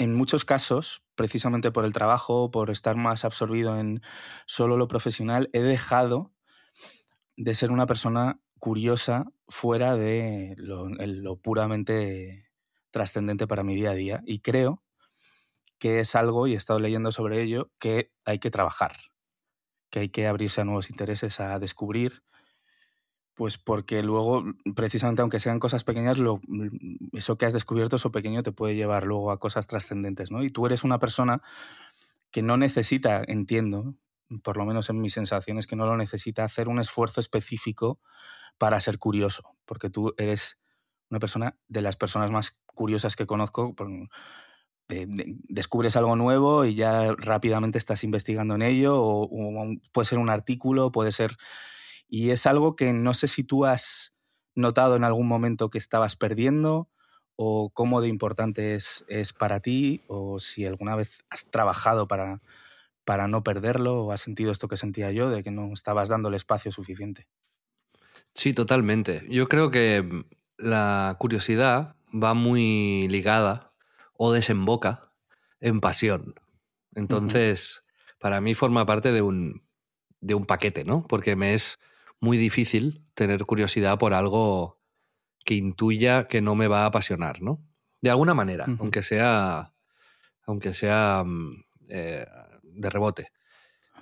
en 0.00 0.14
muchos 0.14 0.46
casos, 0.46 1.02
precisamente 1.14 1.72
por 1.72 1.84
el 1.84 1.92
trabajo, 1.92 2.50
por 2.50 2.70
estar 2.70 2.96
más 2.96 3.26
absorbido 3.26 3.78
en 3.78 4.00
solo 4.46 4.78
lo 4.78 4.88
profesional, 4.88 5.50
he 5.52 5.60
dejado 5.60 6.32
de 7.36 7.54
ser 7.54 7.70
una 7.70 7.84
persona 7.84 8.40
curiosa 8.58 9.26
fuera 9.46 9.96
de 9.96 10.54
lo, 10.56 11.36
puramente 11.42 12.50
trascendente 12.90 13.46
para 13.46 13.62
mi 13.62 13.74
día 13.74 13.90
a 13.90 13.94
día. 13.94 14.22
Y 14.24 14.40
creo 14.40 14.82
que 15.78 16.00
es 16.00 16.14
algo, 16.14 16.46
y 16.46 16.54
he 16.54 16.56
estado 16.56 16.80
leyendo 16.80 17.12
sobre 17.12 17.42
ello, 17.42 17.70
que 17.78 18.10
hay 18.24 18.38
que 18.38 18.50
trabajar, 18.50 18.96
que 19.90 20.00
hay 20.00 20.08
que 20.08 20.26
abrirse 20.26 20.62
a 20.62 20.64
nuevos 20.64 20.88
intereses, 20.88 21.40
a 21.40 21.58
descubrir, 21.58 22.22
pues 23.40 23.56
porque 23.56 24.02
luego, 24.02 24.44
precisamente 24.76 25.22
aunque 25.22 25.40
sean 25.40 25.60
cosas 25.60 25.82
pequeñas, 25.82 26.18
lo, 26.18 26.42
eso 27.14 27.38
que 27.38 27.46
has 27.46 27.54
descubierto, 27.54 27.96
eso 27.96 28.12
pequeño, 28.12 28.42
te 28.42 28.52
puede 28.52 28.74
llevar 28.74 29.04
luego 29.04 29.30
a 29.30 29.38
cosas 29.38 29.66
trascendentes, 29.66 30.30
¿no? 30.30 30.44
Y 30.44 30.50
tú 30.50 30.66
eres 30.66 30.84
una 30.84 30.98
persona 30.98 31.40
que 32.30 32.42
no 32.42 32.58
necesita, 32.58 33.24
entiendo, 33.26 33.94
por 34.42 34.58
lo 34.58 34.66
menos 34.66 34.90
en 34.90 35.00
mis 35.00 35.14
sensaciones, 35.14 35.66
que 35.66 35.74
no 35.74 35.86
lo 35.86 35.96
necesita 35.96 36.44
hacer 36.44 36.68
un 36.68 36.80
esfuerzo 36.80 37.18
específico 37.18 37.98
para 38.58 38.78
ser 38.78 38.98
curioso, 38.98 39.56
porque 39.64 39.88
tú 39.88 40.12
eres 40.18 40.58
una 41.08 41.18
persona 41.18 41.56
de 41.66 41.80
las 41.80 41.96
personas 41.96 42.30
más 42.30 42.58
curiosas 42.66 43.16
que 43.16 43.24
conozco. 43.24 43.74
descubres 44.86 45.96
algo 45.96 46.14
nuevo 46.14 46.66
y 46.66 46.74
ya 46.74 47.14
rápidamente 47.16 47.78
estás 47.78 48.04
investigando 48.04 48.54
en 48.54 48.60
ello, 48.60 49.00
o 49.02 49.30
puede 49.92 50.04
ser 50.04 50.18
un 50.18 50.28
artículo, 50.28 50.92
puede 50.92 51.10
ser 51.10 51.38
y 52.10 52.30
es 52.30 52.44
algo 52.46 52.74
que 52.74 52.92
no 52.92 53.14
sé 53.14 53.28
si 53.28 53.44
tú 53.44 53.64
has 53.64 54.12
notado 54.54 54.96
en 54.96 55.04
algún 55.04 55.28
momento 55.28 55.70
que 55.70 55.78
estabas 55.78 56.16
perdiendo 56.16 56.90
o 57.36 57.70
cómo 57.70 58.00
de 58.00 58.08
importante 58.08 58.74
es, 58.74 59.04
es 59.08 59.32
para 59.32 59.60
ti 59.60 60.02
o 60.08 60.40
si 60.40 60.66
alguna 60.66 60.96
vez 60.96 61.24
has 61.30 61.46
trabajado 61.46 62.08
para, 62.08 62.42
para 63.04 63.28
no 63.28 63.42
perderlo 63.44 64.04
o 64.04 64.12
has 64.12 64.20
sentido 64.20 64.50
esto 64.50 64.68
que 64.68 64.76
sentía 64.76 65.12
yo 65.12 65.30
de 65.30 65.42
que 65.42 65.52
no 65.52 65.72
estabas 65.72 66.08
dando 66.08 66.28
el 66.28 66.34
espacio 66.34 66.72
suficiente. 66.72 67.28
Sí, 68.34 68.52
totalmente. 68.52 69.24
Yo 69.28 69.48
creo 69.48 69.70
que 69.70 70.26
la 70.58 71.16
curiosidad 71.18 71.96
va 72.12 72.34
muy 72.34 73.06
ligada 73.08 73.72
o 74.14 74.32
desemboca 74.32 75.12
en 75.60 75.80
pasión. 75.80 76.34
Entonces, 76.94 77.84
para 78.18 78.40
mí 78.40 78.54
forma 78.54 78.84
parte 78.84 79.12
de 79.12 79.22
un, 79.22 79.62
de 80.20 80.34
un 80.34 80.44
paquete, 80.44 80.84
¿no? 80.84 81.06
Porque 81.06 81.36
me 81.36 81.54
es 81.54 81.78
muy 82.20 82.36
difícil 82.36 83.04
tener 83.14 83.44
curiosidad 83.44 83.98
por 83.98 84.14
algo 84.14 84.78
que 85.44 85.54
intuya 85.54 86.28
que 86.28 86.40
no 86.40 86.54
me 86.54 86.68
va 86.68 86.82
a 86.82 86.86
apasionar, 86.86 87.42
¿no? 87.42 87.64
De 88.00 88.10
alguna 88.10 88.34
manera, 88.34 88.66
aunque 88.78 89.02
sea, 89.02 89.74
aunque 90.46 90.74
sea 90.74 91.22
mm, 91.24 91.64
eh, 91.88 92.26
de 92.62 92.90
rebote. 92.90 93.32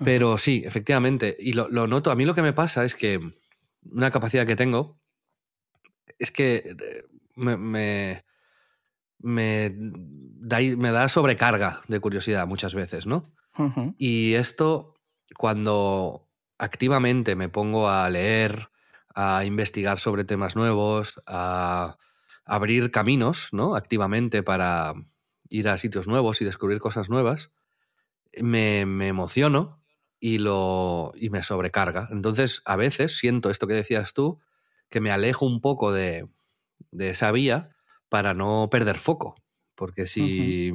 Pero 0.05 0.39
sí, 0.39 0.63
efectivamente, 0.65 1.37
y 1.39 1.55
lo, 1.55 1.69
noto, 1.69 2.13
a 2.13 2.15
mí 2.15 2.25
lo 2.25 2.35
que 2.35 2.43
me 2.43 2.53
pasa 2.53 2.85
es 2.85 2.95
que 2.95 3.21
una 3.91 4.13
capacidad 4.13 4.47
que 4.47 4.55
tengo 4.55 5.01
es 6.19 6.31
que 6.31 6.57
eh, 6.57 7.05
me, 7.35 7.57
me, 7.57 8.25
me, 9.19 9.73
da, 9.75 10.59
me 10.61 10.93
da 10.93 11.09
sobrecarga 11.09 11.81
de 11.89 11.99
curiosidad 11.99 12.47
muchas 12.47 12.75
veces, 12.75 13.07
¿no? 13.07 13.33
Y 13.99 14.35
esto, 14.35 14.95
cuando 15.37 16.28
activamente 16.59 17.37
me 17.37 17.49
pongo 17.49 17.89
a 17.89 18.09
leer, 18.11 18.69
a 19.15 19.45
investigar 19.45 19.99
sobre 19.99 20.25
temas 20.25 20.57
nuevos, 20.57 21.21
a 21.27 21.97
abrir 22.45 22.91
caminos, 22.91 23.49
¿no? 23.53 23.75
Activamente 23.75 24.43
para 24.43 24.95
ir 25.49 25.69
a 25.69 25.79
sitios 25.79 26.07
nuevos 26.07 26.41
y 26.41 26.45
descubrir 26.45 26.81
cosas 26.81 27.09
nuevas, 27.09 27.51
me, 28.43 28.81
emociono 28.81 29.83
y, 30.21 30.39
lo, 30.39 31.13
y 31.15 31.31
me 31.31 31.43
sobrecarga. 31.43 32.09
Entonces, 32.11 32.63
a 32.65 32.77
veces 32.77 33.17
siento 33.17 33.51
esto 33.51 33.67
que 33.67 33.75
decías 33.75 34.13
tú, 34.13 34.41
que 34.89 35.01
me 35.01 35.11
alejo 35.11 35.47
un 35.47 35.61
poco 35.61 35.93
de, 35.93 36.29
esa 36.99 37.33
vía 37.33 37.71
para 38.09 38.35
no 38.35 38.69
perder 38.71 38.97
foco. 38.97 39.37
Porque 39.75 40.07
si, 40.07 40.73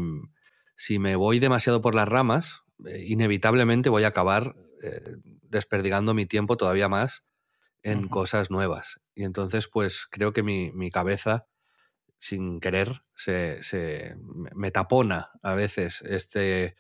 si 0.76 1.00
me 1.00 1.16
voy 1.16 1.40
demasiado 1.40 1.82
por 1.82 1.96
las 1.96 2.08
ramas, 2.08 2.64
eh, 2.86 3.04
inevitablemente 3.08 3.90
voy 3.90 4.04
a 4.04 4.10
acabar 4.10 4.56
eh, 4.82 5.18
desperdigando 5.54 6.14
mi 6.14 6.26
tiempo 6.26 6.58
todavía 6.58 6.90
más 6.90 7.24
en 7.82 8.08
cosas 8.08 8.50
nuevas. 8.50 9.00
Y 9.14 9.24
entonces, 9.24 9.68
pues 9.68 10.08
creo 10.10 10.34
que 10.34 10.42
mi, 10.44 10.90
cabeza, 10.90 11.48
sin 12.18 12.60
querer, 12.60 13.04
se, 13.16 14.16
me 14.56 14.72
tapona 14.72 15.32
a 15.42 15.54
veces 15.54 16.02
este, 16.02 16.76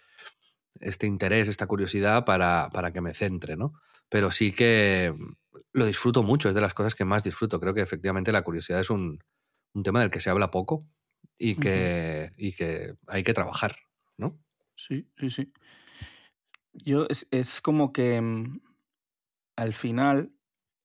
este 0.79 1.07
interés, 1.07 1.47
esta 1.47 1.67
curiosidad 1.67 2.25
para, 2.25 2.69
para, 2.73 2.91
que 2.91 3.01
me 3.01 3.13
centre, 3.13 3.55
¿no? 3.55 3.73
Pero 4.09 4.31
sí 4.31 4.53
que 4.53 5.13
lo 5.73 5.85
disfruto 5.85 6.23
mucho, 6.23 6.49
es 6.49 6.55
de 6.55 6.61
las 6.61 6.73
cosas 6.73 6.95
que 6.95 7.05
más 7.05 7.23
disfruto. 7.23 7.59
Creo 7.59 7.73
que 7.73 7.81
efectivamente 7.81 8.31
la 8.31 8.43
curiosidad 8.43 8.79
es 8.79 8.89
un, 8.89 9.19
tema 9.83 10.01
del 10.01 10.11
que 10.11 10.19
se 10.19 10.29
habla 10.29 10.51
poco 10.51 10.85
y 11.37 11.55
que, 11.55 12.31
y 12.37 12.53
que 12.53 12.93
hay 13.07 13.23
que 13.23 13.33
trabajar, 13.33 13.75
¿no? 14.17 14.39
Sí, 14.75 15.09
sí, 15.17 15.29
sí. 15.29 15.51
Yo 16.73 17.07
es, 17.09 17.61
como 17.61 17.93
que 17.93 18.19
mm, 18.19 18.61
al 19.55 19.73
final 19.73 20.33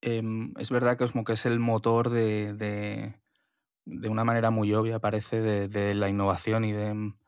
em, 0.03 0.53
es 0.59 0.71
verdad 0.71 0.97
que 0.99 1.05
es 1.05 1.13
como 1.13 1.25
que 1.25 1.33
es 1.33 1.47
el 1.47 1.59
motor 1.59 2.11
de, 2.11 2.53
de, 2.55 4.09
una 4.09 4.25
manera 4.25 4.51
muy 4.51 4.73
obvia, 4.75 5.01
parece, 5.01 5.41
de, 5.41 5.95
la 5.95 6.09
innovación 6.09 6.65
y 6.65 6.73
de. 6.73 6.95
Mm, 6.95 7.19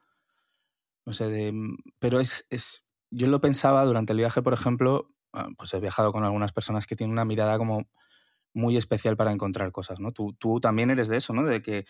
no 1.06 1.14
sé, 1.14 1.28
de. 1.28 1.52
Mm, 1.52 1.76
pero 1.98 2.20
es, 2.20 2.46
es. 2.50 2.84
Yo 3.10 3.26
lo 3.26 3.40
pensaba 3.40 3.84
durante 3.84 4.12
el 4.12 4.18
viaje, 4.18 4.42
por 4.42 4.52
ejemplo, 4.52 5.14
ah, 5.32 5.48
pues 5.56 5.74
he 5.74 5.80
viajado 5.80 6.12
con 6.12 6.24
algunas 6.24 6.52
personas 6.52 6.86
que 6.86 6.96
tienen 6.96 7.12
una 7.12 7.24
mirada 7.24 7.58
como 7.58 7.88
muy 8.54 8.76
especial 8.76 9.16
para 9.16 9.32
encontrar 9.32 9.72
cosas, 9.72 10.00
¿no? 10.00 10.12
Tú, 10.12 10.34
tú 10.34 10.60
también 10.60 10.90
eres 10.90 11.08
de 11.08 11.18
eso, 11.18 11.32
¿no? 11.32 11.44
De 11.44 11.62
que 11.62 11.86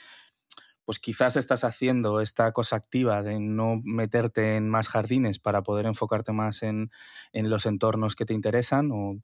pues 0.84 0.98
quizás 0.98 1.36
estás 1.36 1.64
haciendo 1.64 2.20
esta 2.20 2.52
cosa 2.52 2.76
activa 2.76 3.22
de 3.22 3.38
no 3.38 3.80
meterte 3.84 4.56
en 4.56 4.68
más 4.68 4.88
jardines 4.88 5.38
para 5.38 5.62
poder 5.62 5.86
enfocarte 5.86 6.32
más 6.32 6.62
en, 6.62 6.90
los 7.32 7.66
entornos 7.66 8.16
que 8.16 8.24
te 8.24 8.34
interesan 8.34 8.90
o 8.92 9.20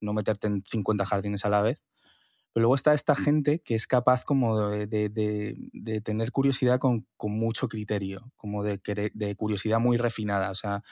no 0.00 0.12
meterte 0.12 0.46
en 0.46 0.62
50 0.66 1.06
jardines 1.06 1.44
a 1.44 1.50
la 1.50 1.62
vez. 1.62 1.82
Pero 2.52 2.62
luego 2.62 2.74
está 2.74 2.94
esta 2.94 3.14
gente 3.14 3.60
que 3.60 3.74
es 3.74 3.86
capaz 3.86 4.24
como 4.24 4.70
de, 4.70 6.02
tener 6.04 6.32
curiosidad 6.32 6.78
con, 6.78 7.06
mucho 7.18 7.68
criterio, 7.68 8.32
como 8.36 8.62
de, 8.62 8.80
de 9.12 9.36
curiosidad 9.36 9.78
muy 9.78 9.98
refinada. 9.98 10.50
O 10.50 10.54
sea, 10.54 10.82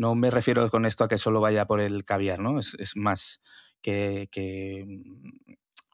no 0.00 0.14
me 0.14 0.30
refiero 0.30 0.68
con 0.70 0.86
esto 0.86 1.04
a 1.04 1.08
que 1.08 1.18
solo 1.18 1.40
vaya 1.40 1.66
por 1.66 1.80
el 1.80 2.04
caviar, 2.04 2.38
¿no? 2.38 2.58
Es, 2.58 2.74
más 2.94 3.42
que, 3.82 4.28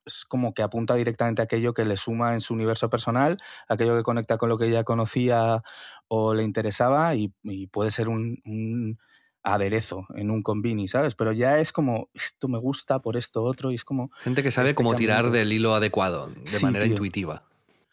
es 0.07 0.25
como 0.25 0.55
que 0.55 0.63
apunta 0.63 0.95
directamente 0.95 1.43
a 1.43 1.45
aquello 1.45 1.75
que 1.75 1.85
le 1.85 1.97
suma 1.97 2.33
en 2.35 2.41
su 2.41 2.55
universo 2.55 2.89
personal, 2.89 3.37
aquello 3.69 3.97
que 3.97 4.05
conecta 4.05 4.39
con 4.39 4.49
lo 4.49 4.57
que 4.57 4.67
ella 4.67 4.85
conocía 4.85 5.63
o 6.09 6.33
le 6.33 6.45
interesaba 6.45 7.15
y, 7.17 7.35
puede 7.71 7.91
ser 7.91 8.09
un, 8.09 8.99
aderezo 9.43 10.07
en 10.15 10.31
un 10.31 10.43
combini, 10.43 10.89
¿sabes? 10.89 11.15
Pero 11.15 11.33
ya 11.33 11.61
es 11.61 11.73
como, 11.73 12.09
esto 12.15 12.49
me 12.49 12.59
gusta 12.59 13.01
por 13.01 13.17
esto 13.17 13.43
otro 13.43 13.71
y 13.71 13.77
es 13.77 13.85
como... 13.85 14.11
Gente 14.23 14.43
que 14.43 14.51
sabe 14.51 14.69
este 14.69 14.77
cómo 14.77 14.97
tirar 14.97 15.31
del 15.31 15.53
hilo 15.53 15.75
adecuado, 15.75 16.29
de 16.29 16.61
manera 16.61 16.87
intuitiva. 16.87 17.45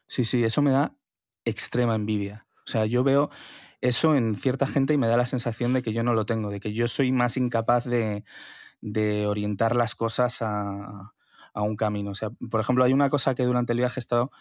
Sí, 0.07 0.25
sí, 0.25 0.43
eso 0.43 0.61
me 0.61 0.71
da 0.71 0.95
extrema 1.45 1.93
envidia. 1.93 2.47
O 2.65 2.69
sea, 2.69 2.85
yo 2.85 3.03
veo 3.03 3.29
eso 3.81 4.15
en 4.15 4.35
cierta 4.35 4.65
gente 4.65 4.93
y 4.93 4.97
me 4.97 5.07
da 5.07 5.17
la 5.17 5.25
sensación 5.25 5.73
de 5.73 5.83
que 5.83 5.93
yo 5.93 6.01
no 6.03 6.13
lo 6.13 6.25
tengo, 6.25 6.49
de 6.49 6.59
que 6.59 6.73
yo 6.73 6.87
soy 6.87 7.11
más 7.11 7.37
incapaz 7.37 7.85
de 7.85 8.23
orientar 9.27 9.75
las 9.75 9.93
cosas 9.93 10.41
a, 10.41 11.13
a 11.53 11.61
un 11.61 11.75
camino. 11.75 12.11
O 12.11 12.15
sea, 12.15 12.29
por 12.51 12.59
ejemplo, 12.59 12.83
hay 12.83 12.93
una 12.93 13.09
cosa 13.09 13.35
que 13.35 13.43
durante 13.43 13.73
el 13.73 13.79
viaje 13.79 13.99
he 13.99 14.01
estado 14.01 14.31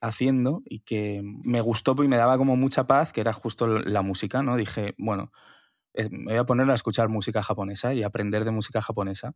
haciendo 0.00 0.62
y 0.64 0.80
que 0.80 1.22
me 1.24 1.60
gustó 1.60 1.94
y 2.02 2.08
me 2.08 2.16
daba 2.16 2.38
como 2.38 2.56
mucha 2.56 2.86
paz, 2.86 3.12
que 3.12 3.20
era 3.20 3.32
justo 3.32 3.66
la 3.66 4.02
música, 4.02 4.42
¿no? 4.42 4.56
Dije, 4.56 4.94
bueno, 4.98 5.32
eh, 5.94 6.08
me 6.10 6.32
voy 6.32 6.36
a 6.36 6.44
poner 6.44 6.70
a 6.70 6.74
escuchar 6.74 7.08
música 7.08 7.42
japonesa 7.42 7.94
y 7.94 8.02
aprender 8.02 8.44
de 8.44 8.50
música 8.50 8.82
japonesa. 8.82 9.34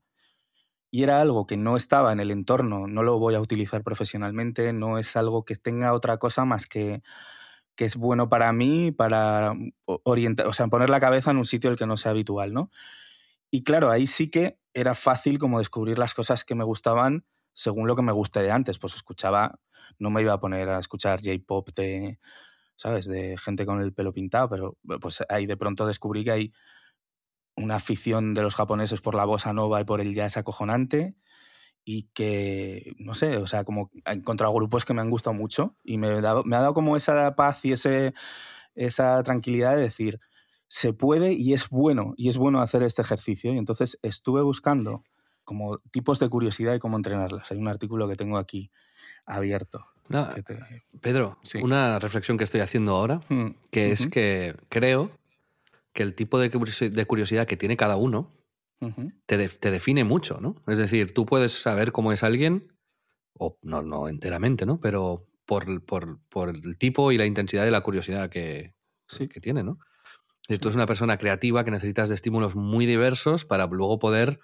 Y 0.90 1.02
era 1.02 1.20
algo 1.20 1.46
que 1.46 1.56
no 1.56 1.76
estaba 1.76 2.12
en 2.12 2.20
el 2.20 2.30
entorno, 2.30 2.86
no 2.86 3.02
lo 3.02 3.18
voy 3.18 3.34
a 3.34 3.40
utilizar 3.40 3.82
profesionalmente, 3.82 4.72
no 4.72 4.98
es 4.98 5.16
algo 5.16 5.44
que 5.44 5.56
tenga 5.56 5.92
otra 5.92 6.18
cosa 6.18 6.44
más 6.44 6.66
que 6.66 7.02
que 7.76 7.84
es 7.84 7.96
bueno 7.96 8.28
para 8.28 8.52
mí, 8.52 8.90
para 8.90 9.54
orientar, 9.84 10.46
o 10.46 10.52
sea, 10.52 10.66
poner 10.66 10.90
la 10.90 10.98
cabeza 10.98 11.30
en 11.30 11.36
un 11.36 11.44
sitio 11.44 11.70
el 11.70 11.76
que 11.76 11.86
no 11.86 11.96
sea 11.96 12.10
habitual, 12.10 12.52
¿no? 12.52 12.70
Y 13.50 13.62
claro, 13.62 13.90
ahí 13.90 14.06
sí 14.06 14.30
que 14.30 14.58
era 14.76 14.94
fácil 14.94 15.38
como 15.38 15.58
descubrir 15.58 15.98
las 15.98 16.12
cosas 16.12 16.44
que 16.44 16.54
me 16.54 16.62
gustaban 16.62 17.24
según 17.54 17.86
lo 17.86 17.96
que 17.96 18.02
me 18.02 18.12
guste 18.12 18.42
de 18.42 18.50
antes. 18.50 18.78
Pues 18.78 18.94
escuchaba, 18.94 19.58
no 19.98 20.10
me 20.10 20.20
iba 20.20 20.34
a 20.34 20.40
poner 20.40 20.68
a 20.68 20.78
escuchar 20.78 21.20
J-pop 21.24 21.70
de, 21.74 22.18
¿sabes? 22.76 23.06
De 23.06 23.38
gente 23.38 23.64
con 23.64 23.80
el 23.80 23.94
pelo 23.94 24.12
pintado, 24.12 24.50
pero 24.50 24.76
pues 25.00 25.24
ahí 25.30 25.46
de 25.46 25.56
pronto 25.56 25.86
descubrí 25.86 26.24
que 26.24 26.30
hay 26.30 26.52
una 27.56 27.76
afición 27.76 28.34
de 28.34 28.42
los 28.42 28.54
japoneses 28.54 29.00
por 29.00 29.14
la 29.14 29.24
bossa 29.24 29.54
nova 29.54 29.80
y 29.80 29.84
por 29.84 30.02
el 30.02 30.14
jazz 30.14 30.36
acojonante 30.36 31.16
y 31.82 32.10
que, 32.12 32.92
no 32.98 33.14
sé, 33.14 33.38
o 33.38 33.46
sea, 33.46 33.64
como 33.64 33.90
he 34.04 34.12
encontrado 34.12 34.52
grupos 34.52 34.84
que 34.84 34.92
me 34.92 35.00
han 35.00 35.08
gustado 35.08 35.32
mucho 35.32 35.74
y 35.84 35.96
me, 35.96 36.20
me 36.20 36.56
ha 36.56 36.60
dado 36.60 36.74
como 36.74 36.98
esa 36.98 37.34
paz 37.34 37.64
y 37.64 37.72
ese, 37.72 38.12
esa 38.74 39.22
tranquilidad 39.22 39.74
de 39.74 39.82
decir, 39.82 40.20
se 40.68 40.92
puede 40.92 41.32
y 41.32 41.52
es 41.52 41.68
bueno, 41.68 42.14
y 42.16 42.28
es 42.28 42.38
bueno 42.38 42.60
hacer 42.60 42.82
este 42.82 43.02
ejercicio. 43.02 43.52
Y 43.52 43.58
entonces 43.58 43.98
estuve 44.02 44.42
buscando 44.42 45.04
como 45.44 45.78
tipos 45.90 46.18
de 46.18 46.28
curiosidad 46.28 46.74
y 46.74 46.78
cómo 46.78 46.96
entrenarlas. 46.96 47.50
Hay 47.52 47.58
un 47.58 47.68
artículo 47.68 48.08
que 48.08 48.16
tengo 48.16 48.38
aquí 48.38 48.70
abierto. 49.24 49.86
Pedro, 51.00 51.38
una 51.62 51.98
reflexión 51.98 52.38
que 52.38 52.44
estoy 52.44 52.60
haciendo 52.60 52.94
ahora, 52.94 53.20
mm, 53.28 53.50
que 53.70 53.90
es 53.90 54.06
que 54.06 54.54
creo 54.68 55.10
que 55.92 56.02
el 56.02 56.14
tipo 56.14 56.38
de 56.38 56.50
curiosidad 57.06 57.46
que 57.46 57.56
tiene 57.56 57.76
cada 57.76 57.96
uno 57.96 58.36
te, 59.26 59.36
define 59.70 60.04
mucho, 60.04 60.38
¿no? 60.40 60.56
Es 60.66 60.78
decir, 60.78 61.12
tú 61.12 61.26
puedes 61.26 61.52
saber 61.52 61.92
cómo 61.92 62.12
es 62.12 62.22
alguien, 62.22 62.72
o 63.32 63.58
no, 63.62 63.82
no 63.82 64.08
enteramente, 64.08 64.66
¿no? 64.66 64.78
Pero 64.80 65.26
por, 65.44 65.84
por, 65.84 66.20
por 66.28 66.50
el 66.50 66.76
tipo 66.78 67.12
y 67.12 67.18
la 67.18 67.26
intensidad 67.26 67.64
de 67.64 67.70
la 67.70 67.80
curiosidad 67.80 68.28
que, 68.28 68.74
que 69.08 69.40
tiene, 69.40 69.62
¿no? 69.62 69.78
Decir, 70.48 70.60
tú 70.60 70.68
eres 70.68 70.76
una 70.76 70.86
persona 70.86 71.18
creativa 71.18 71.64
que 71.64 71.70
necesitas 71.70 72.08
de 72.08 72.14
estímulos 72.14 72.54
muy 72.54 72.86
diversos 72.86 73.44
para 73.44 73.66
luego 73.66 73.98
poder 73.98 74.38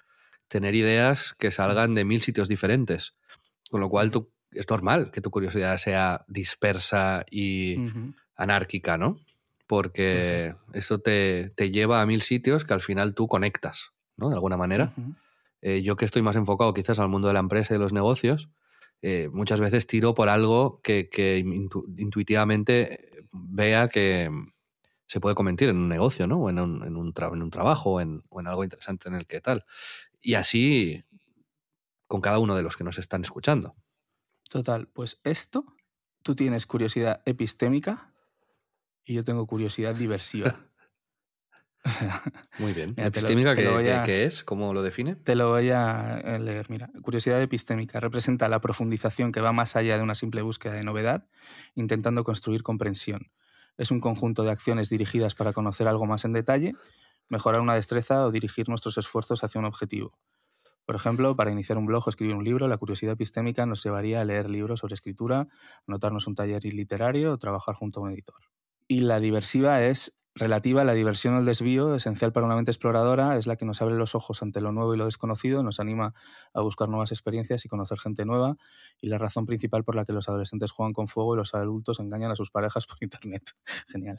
tener 0.48 0.74
ideas 0.74 1.34
que 1.38 1.50
salgan 1.50 1.94
de 1.94 2.04
mil 2.04 2.20
sitios 2.20 2.48
diferentes. 2.48 3.14
Con 3.70 3.80
lo 3.80 3.88
cual 3.88 4.10
tú, 4.10 4.30
es 4.50 4.68
normal 4.68 5.10
que 5.10 5.20
tu 5.20 5.30
curiosidad 5.30 5.78
sea 5.78 6.24
dispersa 6.28 7.24
y 7.30 7.76
anárquica, 8.36 8.98
¿no? 8.98 9.16
Porque 9.66 10.54
eso 10.74 10.98
te, 10.98 11.50
te, 11.56 11.70
lleva 11.70 12.02
a 12.02 12.06
mil 12.06 12.20
sitios 12.20 12.64
que 12.64 12.74
al 12.74 12.80
final 12.80 13.14
tú 13.14 13.28
conectas. 13.28 13.92
¿no? 14.16 14.28
De 14.28 14.34
alguna 14.34 14.56
manera. 14.56 14.92
Eh, 15.60 15.82
yo 15.82 15.96
que 15.96 16.04
estoy 16.04 16.22
más 16.22 16.36
enfocado 16.36 16.74
quizás 16.74 16.98
al 16.98 17.08
mundo 17.08 17.28
de 17.28 17.34
la 17.34 17.40
empresa 17.40 17.74
y 17.74 17.76
de 17.76 17.82
los 17.82 17.92
negocios, 17.92 18.48
eh, 19.00 19.28
muchas 19.32 19.60
veces 19.60 19.86
tiro 19.86 20.14
por 20.14 20.28
algo 20.28 20.80
que, 20.82 21.08
intuitivamente 21.96 23.26
vea 23.32 23.88
que 23.88 24.30
se 25.12 25.20
puede 25.20 25.34
convertir 25.34 25.68
en 25.68 25.76
un 25.76 25.90
negocio, 25.90 26.26
¿no? 26.26 26.38
O 26.38 26.48
en 26.48 26.58
un, 26.58 26.82
en 26.84 26.96
un, 26.96 27.12
en 27.14 27.42
un 27.42 27.50
trabajo 27.50 27.90
o 27.90 28.00
en, 28.00 28.22
algo 28.46 28.64
interesante 28.64 29.10
en 29.10 29.14
el 29.14 29.26
que 29.26 29.42
tal. 29.42 29.66
Y 30.22 30.34
así 30.34 31.04
con 32.06 32.22
cada 32.22 32.38
uno 32.38 32.56
de 32.56 32.62
los 32.62 32.78
que 32.78 32.84
nos 32.84 32.96
están 32.96 33.22
escuchando. 33.22 33.76
Total, 34.48 34.88
pues 34.88 35.20
esto, 35.22 35.66
tú 36.22 36.34
tienes 36.34 36.64
curiosidad 36.64 37.20
epistémica 37.26 38.14
y 39.04 39.12
yo 39.12 39.22
tengo 39.22 39.46
curiosidad 39.46 39.94
diversiva. 39.94 40.60
Muy 42.58 42.72
bien. 42.72 42.94
¿Epistémica 42.96 43.54
¿qué, 43.54 44.24
es? 44.24 44.44
¿Cómo 44.44 44.72
lo 44.72 44.82
define? 44.82 45.16
Te 45.16 45.34
lo 45.34 45.50
voy 45.50 45.68
a 45.72 46.22
eh, 46.24 46.38
leer. 46.38 46.70
Mira, 46.70 46.88
curiosidad 47.02 47.42
epistémica 47.42 48.00
representa 48.00 48.48
la 48.48 48.62
profundización 48.62 49.30
que 49.30 49.42
va 49.42 49.52
más 49.52 49.76
allá 49.76 49.98
de 49.98 50.02
una 50.02 50.14
simple 50.14 50.40
búsqueda 50.40 50.72
de 50.72 50.84
novedad, 50.84 51.26
intentando 51.74 52.24
construir 52.24 52.62
comprensión. 52.62 53.30
Es 53.76 53.90
un 53.90 54.00
conjunto 54.00 54.42
de 54.42 54.50
acciones 54.50 54.88
dirigidas 54.88 55.34
para 55.34 55.52
conocer 55.52 55.88
algo 55.88 56.06
más 56.06 56.24
en 56.24 56.32
detalle, 56.32 56.74
mejorar 57.28 57.60
una 57.60 57.74
destreza 57.74 58.26
o 58.26 58.30
dirigir 58.30 58.68
nuestros 58.68 58.98
esfuerzos 58.98 59.42
hacia 59.44 59.58
un 59.58 59.64
objetivo. 59.64 60.18
Por 60.84 60.96
ejemplo, 60.96 61.36
para 61.36 61.50
iniciar 61.50 61.78
un 61.78 61.86
blog 61.86 62.06
o 62.06 62.10
escribir 62.10 62.34
un 62.34 62.44
libro, 62.44 62.66
la 62.68 62.76
curiosidad 62.76 63.12
epistémica 63.12 63.66
nos 63.66 63.82
llevaría 63.84 64.20
a 64.20 64.24
leer 64.24 64.50
libros 64.50 64.80
sobre 64.80 64.94
escritura, 64.94 65.48
anotarnos 65.86 66.26
un 66.26 66.34
taller 66.34 66.64
literario 66.64 67.32
o 67.32 67.38
trabajar 67.38 67.76
junto 67.76 68.00
a 68.00 68.02
un 68.04 68.10
editor. 68.10 68.36
Y 68.88 69.00
la 69.00 69.20
diversiva 69.20 69.82
es 69.82 70.21
relativa 70.34 70.80
a 70.80 70.84
la 70.84 70.94
diversión 70.94 71.34
o 71.34 71.38
el 71.38 71.44
desvío, 71.44 71.94
esencial 71.94 72.32
para 72.32 72.46
una 72.46 72.56
mente 72.56 72.70
exploradora, 72.70 73.36
es 73.36 73.46
la 73.46 73.56
que 73.56 73.64
nos 73.64 73.82
abre 73.82 73.96
los 73.96 74.14
ojos 74.14 74.42
ante 74.42 74.60
lo 74.60 74.72
nuevo 74.72 74.94
y 74.94 74.96
lo 74.96 75.04
desconocido, 75.04 75.62
nos 75.62 75.78
anima 75.78 76.14
a 76.54 76.60
buscar 76.62 76.88
nuevas 76.88 77.12
experiencias 77.12 77.64
y 77.64 77.68
conocer 77.68 77.98
gente 77.98 78.24
nueva, 78.24 78.56
y 79.00 79.08
la 79.08 79.18
razón 79.18 79.44
principal 79.44 79.84
por 79.84 79.94
la 79.94 80.04
que 80.04 80.12
los 80.12 80.28
adolescentes 80.28 80.70
juegan 80.70 80.94
con 80.94 81.08
fuego 81.08 81.34
y 81.34 81.36
los 81.36 81.54
adultos 81.54 82.00
engañan 82.00 82.30
a 82.30 82.36
sus 82.36 82.50
parejas 82.50 82.86
por 82.88 82.96
Internet. 83.00 83.50
Genial. 83.88 84.18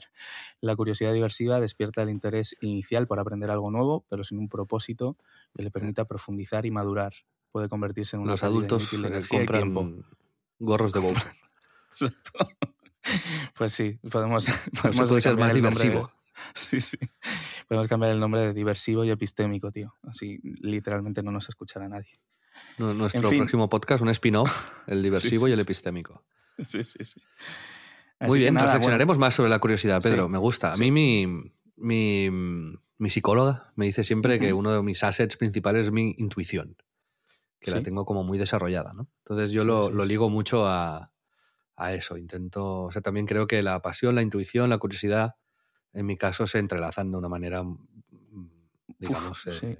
La 0.60 0.76
curiosidad 0.76 1.12
diversiva 1.12 1.60
despierta 1.60 2.02
el 2.02 2.10
interés 2.10 2.56
inicial 2.60 3.06
por 3.06 3.18
aprender 3.18 3.50
algo 3.50 3.70
nuevo, 3.70 4.04
pero 4.08 4.24
sin 4.24 4.38
un 4.38 4.48
propósito 4.48 5.16
que 5.54 5.62
le 5.62 5.70
permita 5.70 6.04
profundizar 6.04 6.64
y 6.66 6.70
madurar. 6.70 7.12
Puede 7.50 7.68
convertirse 7.68 8.16
en 8.16 8.22
una... 8.22 8.32
Los 8.32 8.42
adultos 8.42 8.92
eh, 8.92 9.22
compran 9.28 10.04
gorros 10.58 10.92
de 10.92 11.00
bolsa. 11.00 11.34
Pues 13.54 13.72
sí, 13.72 13.98
podemos, 14.10 14.46
podemos 14.82 15.22
ser 15.22 15.36
más 15.36 15.54
diversivo. 15.54 16.10
sí, 16.54 16.80
sí. 16.80 16.98
Podemos 17.68 17.88
cambiar 17.88 18.12
el 18.12 18.20
nombre 18.20 18.40
de 18.40 18.52
diversivo 18.52 19.04
y 19.04 19.10
epistémico, 19.10 19.70
tío. 19.70 19.94
Así 20.02 20.40
literalmente 20.42 21.22
no 21.22 21.30
nos 21.30 21.48
escuchará 21.48 21.88
nadie. 21.88 22.18
nuestro 22.78 23.28
próximo 23.28 23.68
podcast, 23.68 24.02
un 24.02 24.10
spin-off, 24.10 24.70
el 24.86 25.02
diversivo 25.02 25.48
y 25.48 25.52
el 25.52 25.60
epistémico. 25.60 26.24
Sí, 26.64 26.84
sí, 26.84 27.04
sí. 27.04 27.20
Muy 28.20 28.38
bien, 28.38 28.56
reflexionaremos 28.56 29.18
más 29.18 29.34
sobre 29.34 29.50
la 29.50 29.58
curiosidad, 29.58 30.00
Pedro. 30.02 30.28
me 30.28 30.38
gusta. 30.38 30.72
A 30.72 30.76
mí 30.76 30.90
mi, 30.90 31.26
mi, 31.76 32.30
mi, 32.30 33.10
psicóloga 33.10 33.72
me 33.74 33.86
dice 33.86 34.04
siempre 34.04 34.38
que 34.38 34.52
uno 34.52 34.72
de 34.72 34.82
mis 34.82 35.02
assets 35.02 35.36
principales 35.36 35.86
es 35.86 35.92
mi 35.92 36.14
intuición, 36.16 36.76
que 37.60 37.72
la 37.72 37.82
tengo 37.82 38.06
como 38.06 38.22
muy 38.22 38.38
desarrollada. 38.38 38.92
¿no? 38.94 39.08
Entonces 39.24 39.50
yo 39.50 39.64
lo, 39.64 39.90
lo 39.90 40.04
ligo 40.04 40.30
mucho 40.30 40.66
a, 40.66 41.12
a 41.76 41.92
eso. 41.92 42.16
Intento, 42.16 42.82
o 42.82 42.92
sea, 42.92 43.02
también 43.02 43.26
creo 43.26 43.46
que 43.46 43.62
la 43.62 43.80
pasión, 43.82 44.14
la 44.14 44.22
intuición, 44.22 44.70
la 44.70 44.78
curiosidad, 44.78 45.36
en 45.92 46.06
mi 46.06 46.16
caso, 46.16 46.46
se 46.46 46.58
entrelazan 46.58 47.10
de 47.10 47.18
una 47.18 47.28
manera, 47.28 47.62
mm, 47.62 48.50
digamos, 48.98 49.46
eh, 49.46 49.78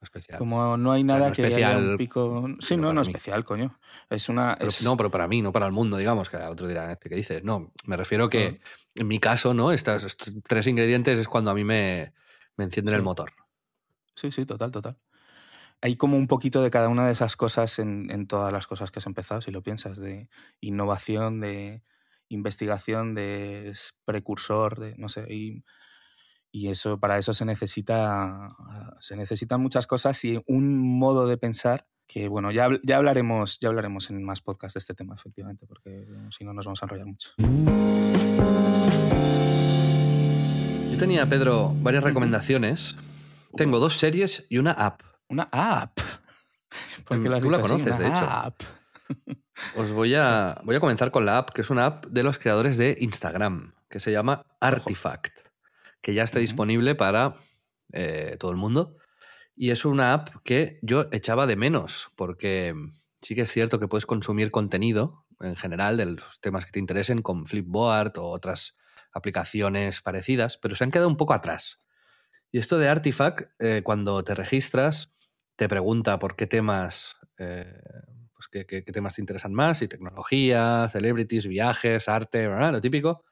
especial. 0.00 0.38
Como 0.38 0.76
no 0.76 0.92
hay 0.92 1.04
nada 1.04 1.32
que 1.32 1.42
especial, 1.42 1.76
haya 1.76 1.90
un 1.90 1.96
pico... 1.96 2.48
Sí, 2.60 2.76
no, 2.76 2.92
no, 2.92 3.02
especial, 3.02 3.44
coño. 3.44 3.78
Es 4.10 4.28
una... 4.28 4.58
No, 4.82 4.96
pero 4.96 5.10
para 5.10 5.28
mí, 5.28 5.42
no 5.42 5.52
para 5.52 5.66
el 5.66 5.72
mundo, 5.72 5.96
digamos, 5.96 6.28
que 6.28 6.36
otro 6.36 6.66
dirá, 6.66 6.96
¿qué 6.96 7.14
dices? 7.14 7.44
No, 7.44 7.72
me 7.86 7.96
refiero 7.96 8.28
que 8.28 8.60
en 8.94 9.08
mi 9.08 9.18
caso, 9.18 9.54
¿no? 9.54 9.72
Estos 9.72 10.16
tres 10.44 10.66
ingredientes 10.66 11.18
es 11.18 11.28
cuando 11.28 11.50
a 11.50 11.54
mí 11.54 11.64
me, 11.64 12.12
me 12.56 12.64
encienden 12.64 12.94
el 12.94 13.02
motor. 13.02 13.32
Sí, 14.14 14.30
sí, 14.30 14.44
total, 14.44 14.70
total 14.70 14.98
hay 15.82 15.96
como 15.96 16.16
un 16.16 16.28
poquito 16.28 16.62
de 16.62 16.70
cada 16.70 16.88
una 16.88 17.06
de 17.06 17.12
esas 17.12 17.36
cosas 17.36 17.80
en, 17.80 18.26
todas 18.28 18.52
las 18.52 18.68
cosas 18.68 18.92
que 18.92 19.00
has 19.00 19.06
empezado, 19.06 19.42
si 19.42 19.50
lo 19.50 19.62
piensas, 19.62 19.98
de 19.98 20.28
innovación, 20.60 21.40
de 21.40 21.82
investigación, 22.28 23.14
de 23.16 23.74
precursor, 24.04 24.78
de 24.78 24.94
no 24.96 25.08
sé, 25.08 25.26
y, 25.28 25.64
eso, 26.52 27.00
para 27.00 27.18
eso 27.18 27.34
se 27.34 27.44
necesita, 27.44 28.48
se 29.00 29.16
necesitan 29.16 29.60
muchas 29.60 29.88
cosas 29.88 30.22
y 30.24 30.40
un 30.46 30.78
modo 30.78 31.26
de 31.26 31.36
pensar 31.36 31.88
que 32.06 32.28
bueno, 32.28 32.52
ya, 32.52 32.68
ya 32.84 32.98
hablaremos, 32.98 33.58
ya 33.58 33.68
hablaremos 33.68 34.08
en 34.10 34.22
más 34.22 34.40
podcasts 34.40 34.74
de 34.74 34.80
este 34.80 34.94
tema, 34.94 35.16
efectivamente, 35.16 35.66
porque 35.66 36.06
si 36.30 36.44
no 36.44 36.52
nos 36.52 36.66
vamos 36.66 36.80
a 36.82 36.86
enrollar 36.86 37.06
mucho. 37.06 37.30
Yo 40.90 40.98
tenía, 40.98 41.26
Pedro, 41.26 41.74
varias 41.80 42.04
recomendaciones. 42.04 42.96
Tengo 43.56 43.80
dos 43.80 43.96
series 43.96 44.46
y 44.48 44.58
una 44.58 44.72
app. 44.72 45.11
Una 45.32 45.48
app. 45.50 45.98
Porque 47.08 47.24
Tú 47.40 47.50
la 47.50 47.60
conoces, 47.60 47.96
de 47.96 48.06
hecho. 48.06 48.54
Os 49.76 49.90
voy 49.90 50.14
a, 50.14 50.60
voy 50.62 50.76
a 50.76 50.80
comenzar 50.80 51.10
con 51.10 51.24
la 51.24 51.38
app, 51.38 51.50
que 51.50 51.62
es 51.62 51.70
una 51.70 51.86
app 51.86 52.06
de 52.06 52.22
los 52.22 52.38
creadores 52.38 52.76
de 52.76 52.96
Instagram, 53.00 53.74
que 53.88 53.98
se 53.98 54.12
llama 54.12 54.44
Artifact, 54.60 55.38
que 56.02 56.12
ya 56.12 56.22
está 56.22 56.38
disponible 56.38 56.94
para 56.94 57.36
eh, 57.92 58.36
todo 58.38 58.50
el 58.50 58.58
mundo. 58.58 58.98
Y 59.56 59.70
es 59.70 59.86
una 59.86 60.12
app 60.12 60.28
que 60.44 60.78
yo 60.82 61.06
echaba 61.12 61.46
de 61.46 61.56
menos, 61.56 62.10
porque 62.14 62.74
sí 63.22 63.34
que 63.34 63.42
es 63.42 63.52
cierto 63.52 63.78
que 63.78 63.88
puedes 63.88 64.04
consumir 64.04 64.50
contenido 64.50 65.24
en 65.40 65.56
general 65.56 65.96
de 65.96 66.06
los 66.06 66.40
temas 66.40 66.66
que 66.66 66.72
te 66.72 66.78
interesen 66.78 67.22
con 67.22 67.46
Flipboard 67.46 68.18
o 68.18 68.28
otras 68.28 68.76
aplicaciones 69.12 70.02
parecidas, 70.02 70.58
pero 70.58 70.74
se 70.74 70.84
han 70.84 70.90
quedado 70.90 71.08
un 71.08 71.16
poco 71.16 71.32
atrás. 71.32 71.78
Y 72.50 72.58
esto 72.58 72.76
de 72.78 72.88
Artifact, 72.88 73.50
eh, 73.60 73.80
cuando 73.82 74.22
te 74.24 74.34
registras, 74.34 75.11
te 75.62 75.68
pregunta 75.68 76.18
por 76.18 76.34
qué 76.34 76.48
temas, 76.48 77.16
eh, 77.38 77.72
pues 78.34 78.48
qué, 78.48 78.82
temas 78.82 79.14
te 79.14 79.22
interesan 79.22 79.54
más, 79.54 79.80
y 79.80 79.86
tecnología, 79.86 80.88
celebrities, 80.90 81.46
viajes, 81.46 82.08
arte, 82.08 82.48
lo 82.48 82.80
típico. 82.80 83.24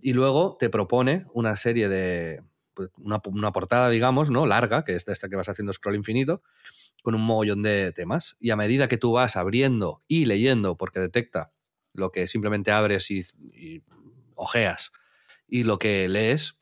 Y 0.00 0.14
luego 0.14 0.56
te 0.58 0.68
propone 0.68 1.26
una 1.32 1.54
serie 1.56 1.88
de, 1.88 2.42
pues, 2.74 2.90
una, 2.96 3.20
portada, 3.52 3.88
digamos, 3.88 4.30
¿no? 4.30 4.46
Larga, 4.46 4.82
que 4.82 4.96
es 4.96 5.06
esta 5.06 5.28
que 5.28 5.36
vas 5.36 5.48
haciendo 5.48 5.72
scroll 5.72 5.94
infinito, 5.94 6.42
con 7.04 7.14
un 7.14 7.22
mogollón 7.22 7.62
de 7.62 7.92
temas. 7.92 8.36
Y 8.40 8.50
a 8.50 8.56
medida 8.56 8.88
que 8.88 8.98
tú 8.98 9.12
vas 9.12 9.36
abriendo 9.36 10.02
y 10.08 10.24
leyendo, 10.24 10.76
porque 10.76 10.98
detecta 10.98 11.52
lo 11.92 12.10
que 12.10 12.26
simplemente 12.26 12.72
abres 12.72 13.12
y 13.12 13.22
ojeas, 14.34 14.90
y 15.46 15.62
lo 15.62 15.78
que 15.78 16.08
lees, 16.08 16.58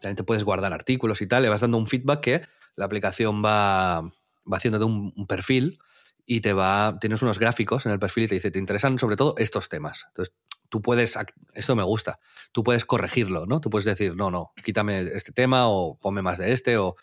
también 0.00 0.14
te 0.14 0.22
puedes 0.22 0.44
guardar 0.44 0.72
artículos 0.72 1.20
y 1.20 1.26
tal, 1.26 1.42
le 1.42 1.48
vas 1.48 1.62
dando 1.62 1.78
un 1.78 1.88
feedback 1.88 2.20
que 2.20 2.42
la 2.76 2.84
aplicación 2.84 3.44
va, 3.44 4.00
va 4.00 4.56
haciéndote 4.56 4.84
un, 4.84 5.26
perfil 5.26 5.78
y 6.26 6.40
te 6.40 6.52
va, 6.52 6.96
tienes 7.00 7.22
unos 7.22 7.38
gráficos 7.38 7.86
en 7.86 7.92
el 7.92 7.98
perfil 7.98 8.24
y 8.24 8.28
te 8.28 8.34
dice, 8.36 8.50
te 8.50 8.58
interesan 8.58 8.98
sobre 8.98 9.16
todo 9.16 9.34
estos 9.38 9.68
temas. 9.68 10.06
Entonces, 10.08 10.34
tú 10.68 10.80
puedes, 10.82 11.18
esto 11.54 11.76
me 11.76 11.82
gusta, 11.82 12.18
tú 12.52 12.64
puedes 12.64 12.84
corregirlo, 12.84 13.46
¿no? 13.46 13.60
Tú 13.60 13.70
puedes 13.70 13.84
decir, 13.84 14.16
no, 14.16 14.30
no, 14.30 14.52
quítame 14.64 15.00
este 15.00 15.32
tema 15.32 15.68
o 15.68 15.98
ponme 15.98 16.22
más 16.22 16.38
de 16.38 16.52
este, 16.52 16.78
o 16.78 16.96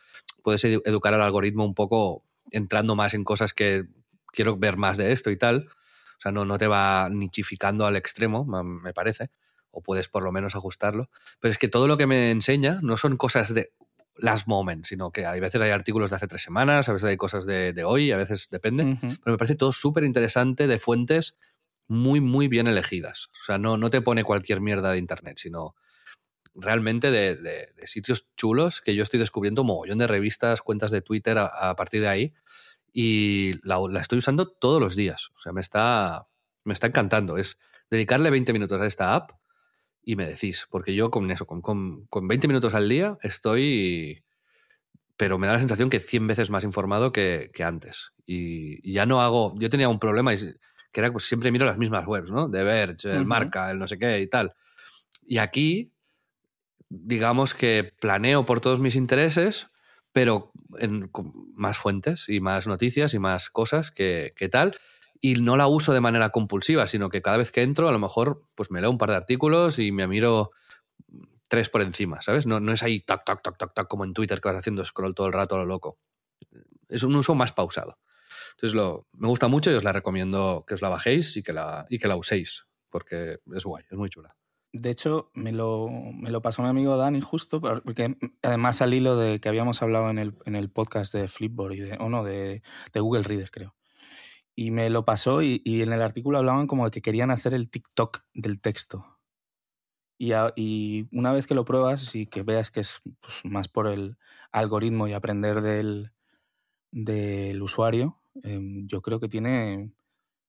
puedes 0.43 0.63
educar 0.63 1.13
al 1.13 1.21
algoritmo 1.21 1.65
un 1.65 1.75
poco 1.75 2.25
entrando 2.51 2.95
más 2.95 3.13
en 3.13 3.23
cosas 3.23 3.53
que 3.53 3.85
quiero 4.27 4.57
ver 4.57 4.77
más 4.77 4.97
de 4.97 5.11
esto 5.11 5.29
y 5.31 5.37
tal. 5.37 5.69
O 6.17 6.21
sea, 6.21 6.31
no, 6.31 6.45
no 6.45 6.57
te 6.57 6.67
va 6.67 7.09
nichificando 7.09 7.85
al 7.85 7.95
extremo, 7.95 8.45
me 8.45 8.93
parece, 8.93 9.31
o 9.71 9.81
puedes 9.81 10.07
por 10.07 10.23
lo 10.23 10.31
menos 10.31 10.55
ajustarlo. 10.55 11.09
Pero 11.39 11.51
es 11.51 11.57
que 11.57 11.67
todo 11.67 11.87
lo 11.87 11.97
que 11.97 12.07
me 12.07 12.29
enseña 12.31 12.79
no 12.83 12.97
son 12.97 13.17
cosas 13.17 13.53
de 13.53 13.73
last 14.17 14.47
moment, 14.47 14.85
sino 14.85 15.11
que 15.11 15.25
a 15.25 15.33
veces 15.33 15.61
hay 15.61 15.71
artículos 15.71 16.09
de 16.09 16.17
hace 16.17 16.27
tres 16.27 16.43
semanas, 16.43 16.89
a 16.89 16.93
veces 16.93 17.09
hay 17.09 17.17
cosas 17.17 17.45
de, 17.45 17.83
hoy, 17.83 18.11
a 18.11 18.17
veces 18.17 18.47
depende, 18.49 18.97
pero 19.01 19.33
me 19.33 19.37
parece 19.37 19.55
todo 19.55 19.71
súper 19.71 20.03
interesante 20.03 20.67
de 20.67 20.79
fuentes 20.79 21.37
muy, 21.87 22.21
muy 22.21 22.47
bien 22.47 22.67
elegidas. 22.67 23.29
O 23.41 23.45
sea, 23.45 23.57
no, 23.57 23.77
no 23.77 23.89
te 23.89 24.01
pone 24.01 24.23
cualquier 24.23 24.61
mierda 24.61 24.91
de 24.91 24.97
internet, 24.97 25.37
sino 25.37 25.75
realmente 26.53 27.11
de, 27.11 27.69
sitios 27.85 28.29
chulos 28.35 28.81
que 28.81 28.95
yo 28.95 29.03
estoy 29.03 29.19
descubriendo 29.19 29.61
un 29.61 29.67
mogollón 29.67 29.97
de 29.97 30.07
revistas, 30.07 30.61
cuentas 30.61 30.91
de 30.91 31.01
Twitter 31.01 31.37
a, 31.37 31.75
partir 31.75 32.01
de 32.01 32.07
ahí 32.07 32.33
y 32.93 33.53
la, 33.65 33.79
estoy 33.99 34.19
usando 34.19 34.49
todos 34.49 34.81
los 34.81 34.95
días. 34.95 35.31
O 35.35 35.39
sea, 35.39 35.53
me 35.53 35.61
está, 35.61 36.27
me 36.63 36.73
está 36.73 36.87
encantando. 36.87 37.37
Es 37.37 37.57
dedicarle 37.89 38.29
20 38.29 38.53
minutos 38.53 38.79
a 38.79 38.85
esta 38.85 39.15
app 39.15 39.31
y 40.03 40.15
me 40.15 40.25
decís, 40.25 40.67
porque 40.69 40.95
yo 40.95 41.11
con 41.11 41.29
eso, 41.31 41.45
con, 41.45 41.61
con, 41.61 42.27
20 42.27 42.47
minutos 42.47 42.73
al 42.73 42.89
día 42.89 43.17
estoy, 43.21 44.23
pero 45.15 45.37
me 45.37 45.47
da 45.47 45.53
la 45.53 45.59
sensación 45.59 45.89
que 45.89 45.99
100 45.99 46.27
veces 46.27 46.49
más 46.49 46.63
informado 46.63 47.11
que, 47.11 47.51
antes. 47.63 48.11
Y, 48.25 48.91
ya 48.91 49.05
no 49.05 49.21
hago, 49.21 49.53
yo 49.59 49.69
tenía 49.69 49.89
un 49.89 49.99
problema 49.99 50.33
que 50.35 50.99
era 50.99 51.11
pues 51.11 51.25
siempre 51.25 51.51
miro 51.51 51.65
las 51.65 51.77
mismas 51.77 52.05
webs, 52.07 52.31
¿no? 52.31 52.47
De 52.47 52.63
Verge, 52.63 53.11
el 53.11 53.25
Marca, 53.25 53.69
el 53.71 53.79
no 53.79 53.87
sé 53.87 53.97
qué 53.97 54.19
y 54.19 54.27
tal. 54.27 54.53
Y 55.25 55.37
aquí, 55.37 55.91
digamos 56.89 57.53
que 57.53 57.93
planeo 57.99 58.45
por 58.45 58.59
todos 58.59 58.79
mis 58.79 58.95
intereses, 58.95 59.67
pero 60.11 60.51
en 60.79 61.09
más 61.53 61.77
fuentes 61.77 62.27
y 62.27 62.41
más 62.41 62.67
noticias 62.67 63.13
y 63.13 63.19
más 63.19 63.49
cosas 63.49 63.91
que, 63.91 64.33
que 64.35 64.49
tal 64.49 64.75
y 65.21 65.35
no 65.35 65.55
la 65.55 65.67
uso 65.67 65.93
de 65.93 66.01
manera 66.01 66.31
compulsiva, 66.31 66.87
sino 66.87 67.09
que 67.09 67.21
cada 67.21 67.37
vez 67.37 67.51
que 67.51 67.61
entro, 67.61 67.87
a 67.87 67.91
lo 67.91 67.99
mejor, 67.99 68.43
pues 68.55 68.71
me 68.71 68.81
leo 68.81 68.89
un 68.89 68.97
par 68.97 69.11
de 69.11 69.15
artículos 69.15 69.77
y 69.77 69.91
me 69.91 70.07
miro 70.07 70.51
tres 71.47 71.69
por 71.69 71.83
encima, 71.83 72.21
¿sabes? 72.23 72.47
No, 72.47 72.59
no 72.59 72.73
es 72.73 72.81
ahí 72.81 73.01
tac, 73.01 73.23
tac, 73.23 73.43
tac, 73.43 73.57
tac, 73.57 73.73
tac, 73.73 73.87
como 73.87 74.03
en 74.03 74.13
Twitter 74.13 74.41
que 74.41 74.49
vas 74.49 74.57
haciendo 74.57 74.83
scroll 74.83 75.13
todo 75.13 75.27
el 75.27 75.33
rato 75.33 75.55
a 75.55 75.59
lo 75.59 75.65
loco. 75.65 75.99
Es 76.89 77.03
un 77.03 77.15
uso 77.15 77.35
más 77.35 77.53
pausado. 77.53 77.99
Entonces 78.51 78.73
lo, 78.73 79.07
me 79.13 79.27
gusta 79.27 79.47
mucho 79.47 79.69
y 79.69 79.75
os 79.75 79.83
la 79.83 79.91
recomiendo 79.91 80.65
que 80.67 80.73
os 80.73 80.81
la 80.81 80.89
bajéis 80.89 81.37
y 81.37 81.43
que 81.43 81.53
la, 81.53 81.85
y 81.87 81.99
que 81.99 82.07
la 82.07 82.15
uséis, 82.15 82.65
porque 82.89 83.37
es 83.53 83.63
guay, 83.63 83.85
es 83.89 83.97
muy 83.97 84.09
chula. 84.09 84.35
De 84.73 84.89
hecho, 84.89 85.29
me 85.33 85.51
lo, 85.51 85.89
me 85.89 86.31
lo 86.31 86.41
pasó 86.41 86.63
mi 86.63 86.69
amigo 86.69 86.97
Dani 86.97 87.21
justo, 87.21 87.59
porque 87.59 88.15
además 88.41 88.81
al 88.81 88.93
hilo 88.93 89.17
de 89.17 89.39
que 89.39 89.49
habíamos 89.49 89.81
hablado 89.81 90.09
en 90.09 90.17
el, 90.17 90.33
en 90.45 90.55
el 90.55 90.71
podcast 90.71 91.13
de 91.13 91.27
Flipboard, 91.27 91.99
o 91.99 92.09
no, 92.09 92.23
de, 92.23 92.63
de 92.93 92.99
Google 93.01 93.23
Reader, 93.23 93.51
creo 93.51 93.75
y 94.61 94.69
me 94.69 94.91
lo 94.91 95.05
pasó 95.05 95.41
y, 95.41 95.59
en 95.65 95.91
el 95.91 96.03
artículo 96.03 96.37
hablaban 96.37 96.67
como 96.67 96.85
de 96.85 96.91
que 96.91 97.01
querían 97.01 97.31
hacer 97.31 97.55
el 97.55 97.71
TikTok 97.71 98.19
del 98.35 98.61
texto. 98.61 99.17
Y, 100.19 100.33
y 100.55 101.07
una 101.11 101.33
vez 101.33 101.47
que 101.47 101.55
lo 101.55 101.65
pruebas 101.65 102.13
y 102.13 102.27
que 102.27 102.43
veas 102.43 102.69
que 102.69 102.81
es 102.81 102.99
pues, 103.21 103.43
más 103.43 103.69
por 103.69 103.87
el 103.87 104.19
algoritmo 104.51 105.07
y 105.07 105.13
aprender 105.13 105.61
del, 105.61 106.11
del 106.91 107.59
usuario, 107.63 108.21
em, 108.43 108.85
yo 108.85 109.01
creo 109.01 109.19
que 109.19 109.27
tiene, 109.27 109.93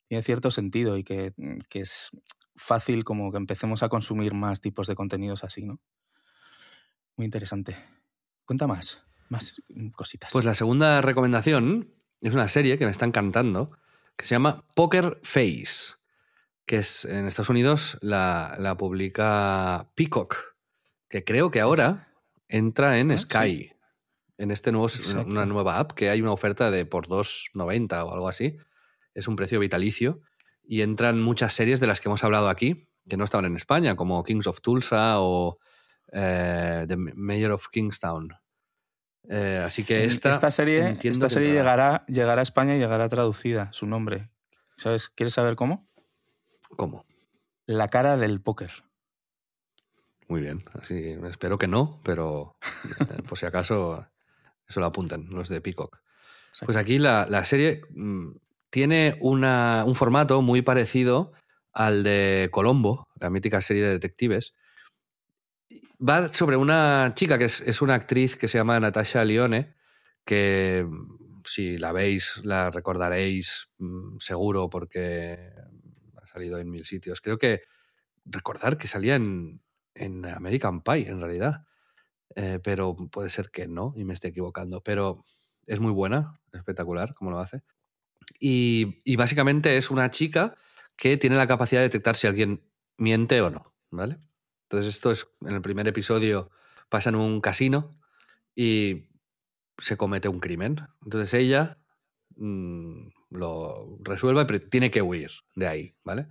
tiene 0.09 0.23
cierto 0.23 0.51
sentido 0.51 0.99
y 0.99 1.05
que, 1.05 1.33
que, 1.71 1.81
es 1.81 2.11
fácil 2.55 3.05
como 3.05 3.31
que 3.31 3.39
empecemos 3.39 3.83
a 3.83 3.89
consumir 3.89 4.35
más 4.35 4.61
tipos 4.61 4.89
de 4.89 4.95
contenidos 4.95 5.43
así, 5.43 5.65
¿no? 5.65 5.81
Muy 7.17 7.25
interesante. 7.25 7.79
Cuenta 8.45 8.67
más, 8.67 9.07
más 9.31 9.55
cositas. 9.97 10.33
Pues 10.33 10.45
la 10.45 10.55
segunda 10.55 11.01
recomendación 11.01 11.95
es 12.21 12.35
una 12.35 12.49
serie 12.49 12.77
que 12.77 12.85
me 12.85 12.91
está 12.91 13.07
encantando, 13.07 13.71
que 14.17 14.27
se 14.27 14.35
llama 14.35 14.65
Poker 14.75 15.19
Face, 15.23 15.95
que 16.67 16.77
es 16.77 17.05
en 17.05 17.27
Estados 17.27 17.51
Unidos 17.51 17.99
la, 18.01 18.75
publica 18.79 19.91
Peacock, 19.95 20.37
que 21.09 21.25
creo 21.25 21.51
que 21.51 21.61
ahora 21.61 22.09
entra 22.49 22.99
en 22.99 23.11
ah, 23.11 23.19
Sky, 23.19 23.73
en 24.39 24.51
este 24.51 24.73
nuevo, 24.73 24.89
una 25.27 25.47
nueva 25.47 25.79
app, 25.79 25.93
que 25.93 26.11
hay 26.11 26.21
una 26.21 26.33
oferta 26.33 26.71
de 26.71 26.85
por 26.87 27.09
2,90 27.09 28.05
o 28.05 28.13
algo 28.13 28.29
así. 28.29 28.57
Es 29.15 29.29
un 29.29 29.37
precio 29.37 29.61
vitalicio. 29.61 30.21
Y 30.65 30.83
entran 30.83 31.21
muchas 31.21 31.53
series 31.53 31.81
de 31.81 31.87
las 31.87 32.01
que 32.01 32.09
hemos 32.09 32.25
hablado 32.25 32.49
aquí, 32.49 32.89
que 33.09 33.17
no 33.17 33.25
estaban 33.25 33.45
en 33.47 33.57
España, 33.57 33.97
como 33.97 34.23
Kings 34.23 34.47
of 34.47 34.61
Tulsa 34.61 35.21
o 35.21 35.59
eh, 36.13 36.87
The 36.89 36.97
Mayor 36.97 37.53
of 37.53 37.69
Kingstown. 37.69 38.33
Eh, 39.29 39.63
así 39.65 39.85
que 39.85 40.05
esta, 40.05 40.51
serie, 40.51 40.99
esta 41.03 41.31
serie 41.31 41.53
llegará, 41.53 42.05
llegará 42.07 42.41
a 42.41 42.43
España 42.43 42.77
y 42.77 42.79
llegará 42.79 43.09
traducida, 43.09 43.71
su 43.73 43.87
nombre. 43.87 44.31
¿Sabes? 44.77 45.09
¿Quieres 45.09 45.35
saber 45.35 45.55
cómo? 45.55 45.89
¿Cómo? 46.77 47.07
La 47.67 47.89
cara 47.89 48.17
del 48.17 48.41
póker. 48.41 48.71
Muy 50.29 50.41
bien, 50.41 50.65
así 50.81 51.17
espero 51.29 51.59
que 51.59 51.69
no, 51.69 52.01
pero 52.03 52.57
eh, 53.01 53.23
por 53.29 53.39
si 53.39 53.47
acaso 53.47 54.07
eso 54.69 54.81
lo 54.81 54.87
apuntan 54.87 55.29
los 55.31 55.49
de 55.49 55.61
Peacock. 55.61 56.01
Pues 56.65 56.77
aquí 56.77 56.99
la, 56.99 57.45
serie 57.45 57.83
mm, 57.91 58.31
tiene 58.71 59.17
una, 59.21 59.85
un 59.87 59.95
formato 59.95 60.43
muy 60.43 60.63
parecido 60.63 61.33
al 61.73 62.03
de 62.03 62.49
Colombo, 62.51 63.09
la 63.19 63.31
mítica 63.31 63.61
serie 63.61 63.83
de 63.83 63.91
detectives, 63.91 64.55
va 66.09 66.29
sobre 66.29 66.57
una 66.57 67.13
chica 67.15 67.39
que 67.39 67.45
es, 67.45 67.83
una 67.83 67.95
actriz 67.95 68.37
que 68.37 68.49
se 68.49 68.59
llama 68.59 68.81
Natasha 68.81 69.25
Lione, 69.25 69.75
que 70.25 70.85
mm, 70.87 71.43
si 71.45 71.79
la 71.79 71.93
veis 71.93 72.41
la 72.45 72.71
recordaréis 72.71 73.69
mm, 73.79 74.19
seguro 74.19 74.69
porque 74.69 75.53
ha 76.21 76.27
salido 76.27 76.59
en 76.59 76.71
mil 76.71 76.85
sitios. 76.85 77.21
Creo 77.21 77.39
que 77.39 77.63
recordar 78.25 78.79
que 78.79 78.89
salía 78.89 79.17
en, 79.17 79.61
American 80.35 80.83
Pie, 80.83 81.09
en 81.09 81.21
realidad. 81.21 81.65
Eh, 82.35 82.61
pero 82.63 82.97
puede 83.11 83.29
ser 83.29 83.51
que 83.51 83.69
no 83.69 83.93
y 83.95 84.05
me 84.05 84.15
esté 84.15 84.29
equivocando. 84.29 84.83
Pero 84.83 85.25
es 85.67 85.81
muy 85.81 85.93
buena, 85.93 86.41
espectacular 86.53 87.15
como 87.15 87.31
lo 87.31 87.39
hace. 87.39 87.63
Y, 88.41 89.03
y 89.05 89.17
básicamente 89.17 89.77
es 89.77 89.91
una 89.91 90.11
chica 90.11 90.55
que 90.97 91.17
tiene 91.17 91.37
la 91.37 91.47
capacidad 91.47 91.81
de 91.81 91.89
detectar 91.89 92.17
si 92.17 92.27
alguien 92.27 92.65
miente 92.97 93.41
o 93.43 93.51
no, 93.51 93.75
¿vale? 93.91 94.19
Entonces 94.73 94.95
esto 94.95 95.11
es, 95.11 95.29
en 95.43 95.55
el 95.55 95.61
primer 95.61 95.87
episodio 95.87 96.51
pasa 96.89 97.11
en 97.11 97.17
un 97.17 97.43
casino 97.43 97.91
y 98.55 99.05
se 99.77 99.99
comete 99.99 100.29
un 100.29 100.41
crimen. 100.41 100.81
Entonces 101.05 101.35
ella 101.35 101.77
mm, 102.37 103.09
lo 103.33 103.99
resuelve, 104.01 104.47
pero 104.47 104.67
tiene 104.67 104.91
que 104.91 105.03
huir 105.03 105.31
de 105.55 105.67
ahí, 105.67 105.95
¿vale? 106.05 106.27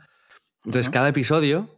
Entonces 0.65 0.89
cada 0.89 1.09
episodio, 1.09 1.69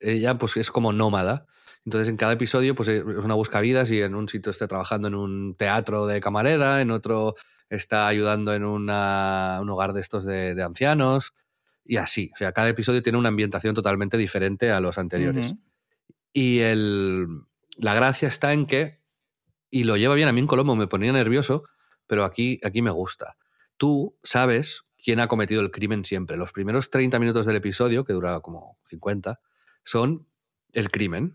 ella 0.00 0.36
pues 0.38 0.56
es 0.56 0.72
como 0.72 0.92
nómada. 0.92 1.46
Entonces 1.84 2.08
en 2.08 2.16
cada 2.16 2.32
episodio 2.32 2.74
pues 2.74 2.88
es 2.88 3.04
una 3.04 3.34
buscavidas 3.34 3.88
y 3.92 4.02
en 4.02 4.16
un 4.16 4.28
sitio 4.28 4.50
está 4.50 4.66
trabajando 4.66 5.06
en 5.06 5.14
un 5.14 5.54
teatro 5.54 6.08
de 6.08 6.20
camarera, 6.20 6.80
en 6.80 6.90
otro 6.90 7.36
está 7.70 8.08
ayudando 8.08 8.52
en 8.54 8.64
un 8.64 8.90
hogar 8.90 9.92
de 9.92 10.00
estos 10.00 10.24
de, 10.24 10.60
ancianos 10.64 11.32
y 11.84 11.96
así. 11.96 12.32
O 12.34 12.38
sea, 12.38 12.50
cada 12.50 12.70
episodio 12.70 13.04
tiene 13.04 13.18
una 13.18 13.28
ambientación 13.28 13.72
totalmente 13.72 14.16
diferente 14.16 14.72
a 14.72 14.80
los 14.80 14.98
anteriores. 14.98 15.54
Y 16.40 16.60
el, 16.60 17.26
la 17.78 17.94
gracia 17.94 18.28
está 18.28 18.52
en 18.52 18.66
que, 18.66 19.00
y 19.72 19.82
lo 19.82 19.96
lleva 19.96 20.14
bien, 20.14 20.28
a 20.28 20.32
mí 20.32 20.38
en 20.38 20.46
Colombo 20.46 20.76
me 20.76 20.86
ponía 20.86 21.10
nervioso, 21.10 21.64
pero 22.06 22.24
aquí, 22.24 22.60
aquí 22.62 22.80
me 22.80 22.92
gusta. 22.92 23.36
Tú 23.76 24.16
sabes 24.22 24.84
quién 25.02 25.18
ha 25.18 25.26
cometido 25.26 25.60
el 25.62 25.72
crimen 25.72 26.04
siempre. 26.04 26.36
Los 26.36 26.52
primeros 26.52 26.90
30 26.90 27.18
minutos 27.18 27.44
del 27.44 27.56
episodio, 27.56 28.04
que 28.04 28.12
dura 28.12 28.38
como 28.38 28.78
50, 28.86 29.40
son 29.82 30.28
el 30.74 30.92
crimen. 30.92 31.32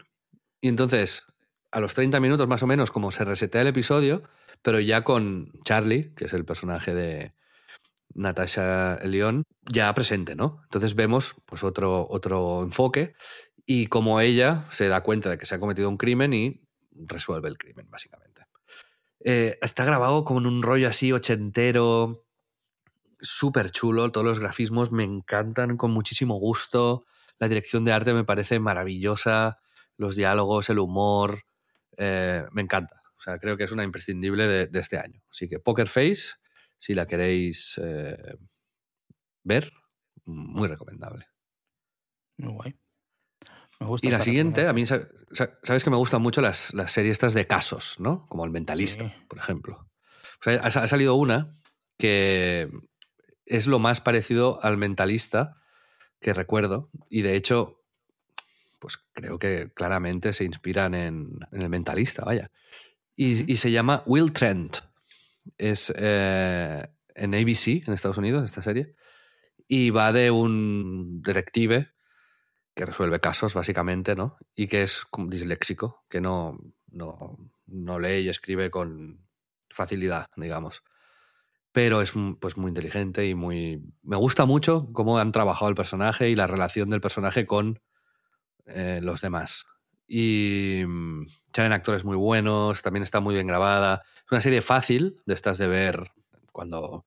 Y 0.62 0.70
entonces, 0.70 1.26
a 1.74 1.82
los 1.82 1.94
30 1.96 2.22
minutos 2.22 2.48
más 2.48 2.64
o 2.64 2.68
menos, 2.68 2.90
como 2.90 3.12
se 3.12 3.26
resetea 3.26 3.64
el 3.64 3.68
episodio, 3.68 4.24
pero 4.62 4.80
ya 4.80 5.04
con 5.04 5.52
Charlie, 5.66 6.14
que 6.16 6.28
es 6.28 6.34
el 6.34 6.46
personaje 6.46 6.94
de 6.94 7.34
Natasha 8.14 9.00
León, 9.04 9.44
ya 9.70 9.94
presente, 9.94 10.38
¿no? 10.38 10.62
Entonces 10.64 10.96
vemos 10.96 11.36
pues 11.46 11.62
otro, 11.66 12.08
otro 12.10 12.64
enfoque 12.64 13.16
y 13.66 13.88
como 13.88 14.20
ella 14.20 14.66
se 14.72 14.88
da 14.88 15.02
cuenta 15.02 15.30
de 15.30 15.38
que 15.38 15.46
se 15.46 15.56
ha 15.56 15.60
cometido 15.60 15.90
un 15.90 15.98
crimen 15.98 16.34
y 16.34 16.62
resuelve 16.92 17.50
el 17.50 17.58
crimen, 17.58 17.90
básicamente. 17.90 18.46
Eh, 19.24 19.58
está 19.62 19.86
grabado 19.86 20.26
como 20.26 20.40
en 20.42 20.48
un 20.48 20.62
rollo 20.64 20.90
así 20.90 21.12
ochentero, 21.14 22.26
súper 23.22 23.72
chulo, 23.72 24.12
todos 24.12 24.28
los 24.28 24.40
grafismos 24.40 24.92
me 24.92 25.06
encantan 25.06 25.78
con 25.78 25.92
muchísimo 25.92 26.36
gusto, 26.36 27.06
la 27.40 27.48
dirección 27.48 27.86
de 27.86 27.94
arte 27.94 28.14
me 28.14 28.26
parece 28.26 28.60
maravillosa, 28.60 29.60
los 29.98 30.16
diálogos, 30.16 30.70
el 30.70 30.80
humor, 30.80 31.46
eh, 31.98 32.44
me 32.52 32.62
encanta. 32.62 32.98
O 33.18 33.22
sea, 33.22 33.40
creo 33.40 33.56
que 33.56 33.64
es 33.64 33.72
una 33.72 33.84
imprescindible 33.84 34.48
de, 34.48 34.80
este 34.80 34.98
año. 34.98 35.24
Así 35.32 35.48
que 35.48 35.60
Poker 35.60 35.88
Face, 35.88 36.34
si 36.78 36.94
la 36.94 37.08
queréis 37.08 37.80
eh, 37.82 38.36
ver, 39.44 39.72
muy 40.26 40.68
recomendable. 40.68 41.28
Muy 42.38 42.52
guay. 42.52 42.83
Me 43.84 43.90
gusta 43.90 44.08
Y 44.08 44.12
la 44.12 44.22
siguiente, 44.22 44.68
a 44.68 44.74
mí, 44.74 44.86
sa- 44.86 45.08
sa- 45.32 45.60
sabes 45.64 45.84
que 45.84 45.90
me 45.90 45.98
gustan 45.98 46.22
mucho 46.22 46.42
las, 46.42 46.74
las 46.74 46.92
series 46.92 47.12
estas 47.14 47.34
de 47.34 47.46
casos, 47.48 48.00
¿no? 48.00 48.26
Como 48.30 48.46
El 48.46 48.52
Mentalista, 48.52 49.06
Sí. 49.06 49.14
por 49.28 49.38
ejemplo. 49.40 49.88
O 50.40 50.44
sea, 50.44 50.60
ha, 50.62 50.68
ha 50.68 50.88
salido 50.88 51.16
una 51.16 51.58
que 51.98 52.70
es 53.46 53.68
lo 53.68 53.80
más 53.80 54.02
parecido 54.02 54.60
al 54.64 54.78
Mentalista 54.78 55.58
que 56.22 56.34
recuerdo. 56.34 56.90
Y 57.10 57.22
de 57.22 57.36
hecho, 57.36 57.82
pues 58.80 58.98
creo 59.14 59.38
que 59.40 59.72
claramente 59.74 60.34
se 60.34 60.44
inspiran 60.46 60.94
en, 60.94 61.40
en 61.52 61.62
El 61.62 61.70
Mentalista, 61.70 62.24
vaya. 62.26 62.52
Y, 63.16 63.52
y 63.52 63.58
se 63.58 63.72
llama 63.72 64.02
Will 64.06 64.32
Trent. 64.34 64.78
Es 65.58 65.94
eh, 65.96 66.88
en 67.16 67.36
ABC, 67.36 67.86
en 67.88 67.94
Estados 67.94 68.18
Unidos, 68.18 68.44
esta 68.46 68.64
serie. 68.64 68.96
Y 69.68 69.90
va 69.92 70.12
de 70.14 70.32
un 70.32 71.22
detective 71.22 71.92
que 72.76 72.86
resuelve 72.86 73.20
casos, 73.20 73.54
básicamente, 73.54 74.16
¿no? 74.16 74.38
Y 74.56 74.68
que 74.68 74.84
es 74.84 75.06
disléxico, 75.28 76.04
que 76.10 76.22
no, 76.22 76.60
no, 76.88 77.38
no 77.68 78.00
lee 78.00 78.22
y 78.22 78.30
escribe 78.30 78.72
con 78.72 79.28
facilidad, 79.70 80.28
digamos. 80.36 80.84
Pero 81.72 82.02
es 82.02 82.16
mm, 82.16 82.36
pues, 82.36 82.58
muy 82.58 82.70
inteligente 82.70 83.26
y 83.28 83.36
muy... 83.36 83.84
Me 84.02 84.16
gusta 84.16 84.46
mucho 84.46 84.90
cómo 84.94 85.18
han 85.18 85.32
trabajado 85.32 85.70
el 85.70 85.76
personaje 85.76 86.30
y 86.30 86.36
la 86.36 86.48
relación 86.48 86.90
del 86.90 87.02
personaje 87.02 87.46
con 87.46 87.82
eh, 88.66 89.00
los 89.04 89.22
demás. 89.22 89.66
Y 90.08 90.84
mm, 90.86 91.28
salen 91.54 91.74
actores 91.74 92.06
muy 92.06 92.18
buenos, 92.18 92.82
también 92.82 93.04
está 93.04 93.20
muy 93.20 93.36
bien 93.36 93.48
grabada. 93.48 94.02
Es 94.18 94.32
una 94.32 94.42
serie 94.42 94.62
fácil 94.62 95.22
de 95.26 95.34
estas 95.34 95.58
de 95.58 95.68
ver 95.68 96.12
cuando 96.52 97.06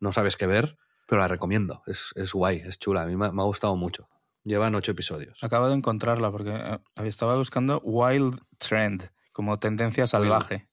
no 0.00 0.12
sabes 0.12 0.36
qué 0.36 0.46
ver, 0.46 0.78
pero 1.06 1.20
la 1.20 1.28
recomiendo. 1.28 1.82
Es, 1.86 2.12
es 2.16 2.32
guay, 2.32 2.62
es 2.64 2.78
chula. 2.78 3.02
A 3.02 3.06
mí 3.06 3.16
me 3.16 3.26
ha 3.26 3.44
gustado 3.44 3.76
mucho. 3.76 4.08
Llevan 4.46 4.76
ocho 4.76 4.92
episodios. 4.92 5.42
Acabo 5.42 5.68
de 5.68 5.74
encontrarla 5.74 6.30
porque 6.30 6.50
eh, 6.54 6.78
estaba 7.08 7.36
buscando 7.36 7.80
Wild 7.82 8.40
Trend, 8.58 9.10
como 9.32 9.58
tendencia 9.58 10.06
salvaje. 10.06 10.68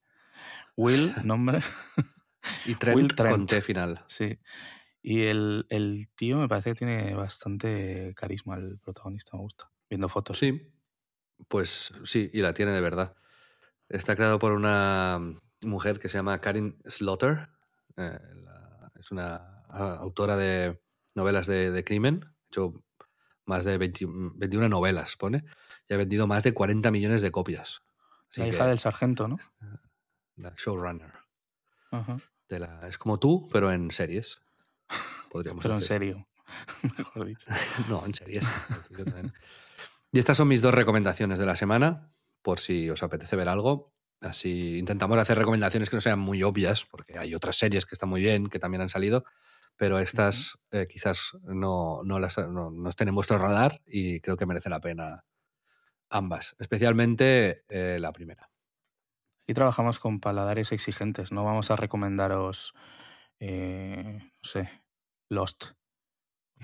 Will, 0.78 1.12
nombre. 1.26 1.62
Y 2.66 2.76
Trent, 2.76 2.96
Will 2.98 3.16
Trent. 3.16 3.32
con 3.36 3.46
T 3.48 3.62
final. 3.64 4.04
Sí. 4.08 4.38
Y 5.02 5.24
el, 5.24 5.66
el 5.70 6.08
tío 6.16 6.38
me 6.38 6.48
parece 6.48 6.70
que 6.72 6.76
tiene 6.76 7.16
bastante 7.16 8.14
carisma, 8.16 8.56
el 8.58 8.78
protagonista, 8.80 9.32
me 9.38 9.42
gusta. 9.42 9.72
Viendo 9.90 10.08
fotos. 10.08 10.38
Sí, 10.38 10.72
pues 11.48 11.94
sí, 12.06 12.30
y 12.32 12.42
la 12.42 12.54
tiene 12.54 12.72
de 12.74 12.82
verdad. 12.82 13.16
Está 13.90 14.16
creado 14.16 14.38
por 14.38 14.52
una 14.52 15.20
mujer 15.64 16.00
que 16.00 16.10
se 16.10 16.18
llama 16.20 16.40
Karin 16.42 16.78
Slaughter. 16.86 17.50
eh, 17.98 18.20
la- 18.44 18.92
es 19.00 19.12
una 19.12 19.64
ah, 19.68 19.98
autora 20.00 20.38
de 20.38 20.80
novelas 21.16 21.48
de, 21.48 21.72
de 21.72 21.84
crimen. 21.84 22.24
Hecho 22.50 22.84
más 23.46 23.66
de 23.66 23.78
20 23.78 24.06
21 24.36 24.70
novelas, 24.70 25.16
pone. 25.16 25.44
Y 25.90 25.94
ha 25.94 25.98
vendido 25.98 26.28
más 26.28 26.44
de 26.44 26.54
40 26.54 26.92
millones 26.92 27.22
de 27.22 27.32
copias. 27.32 27.82
Así 28.32 28.40
La 28.42 28.46
que 28.50 28.56
hija 28.56 28.68
del 28.68 28.80
sargento, 28.80 29.28
¿no? 29.28 29.38
la 30.38 30.54
showrunner. 30.58 31.12
Ajá. 31.92 32.18
de 32.50 32.60
la- 32.60 32.88
es 32.88 32.98
como 32.98 33.20
tú, 33.20 33.48
pero 33.52 33.72
en 33.72 33.92
series. 33.92 34.40
Podríamos 35.32 35.64
Pero 35.64 35.76
en 35.76 35.82
serio, 35.82 36.28
mejor 36.98 37.26
dicho. 37.26 37.48
No, 37.90 38.06
en 38.06 38.14
series. 38.14 38.46
Y 40.12 40.20
estas 40.20 40.38
son 40.38 40.48
mis 40.48 40.62
dos 40.62 40.74
recomendaciones 40.74 41.40
de 41.40 41.46
la 41.46 41.56
semana, 41.56 42.12
por 42.42 42.60
si 42.60 42.90
os 42.90 43.02
apetece 43.04 43.36
ver 43.36 43.50
algo. 43.50 43.94
Así 44.22 44.78
intentamos 44.78 45.18
hacer 45.18 45.38
recomendaciones 45.38 45.90
que 45.90 45.98
no 45.98 46.02
sean 46.02 46.20
muy 46.20 46.44
obvias, 46.44 46.86
porque 46.86 47.18
hay 47.18 47.34
otras 47.36 47.58
series 47.58 47.86
que 47.86 47.96
están 47.96 48.10
muy 48.10 48.22
bien, 48.22 48.48
que 48.48 48.60
también 48.60 48.82
han 48.82 48.90
salido, 48.90 49.26
pero 49.76 50.00
estas 50.00 50.58
eh, 50.72 50.88
quizás 50.90 51.32
no, 51.44 52.02
no, 52.04 52.20
las, 52.20 52.38
no, 52.38 52.72
no 52.72 52.90
estén 52.90 53.08
en 53.08 53.16
vuestro 53.16 53.38
radar 53.38 53.82
y 53.86 54.20
creo 54.22 54.38
que 54.38 54.46
merece 54.46 54.70
la 54.70 54.80
pena 54.80 55.26
ambas, 56.10 56.56
especialmente 56.60 57.64
eh, 57.70 57.98
la 58.00 58.12
primera. 58.14 58.50
Y 59.46 59.54
trabajamos 59.54 60.00
con 60.00 60.20
paladares 60.20 60.72
exigentes. 60.72 61.32
No 61.32 61.44
vamos 61.44 61.70
a 61.72 61.76
recomendaros, 61.76 62.74
eh, 63.40 64.20
no 64.22 64.50
sé, 64.50 64.70
Lost. 65.30 65.72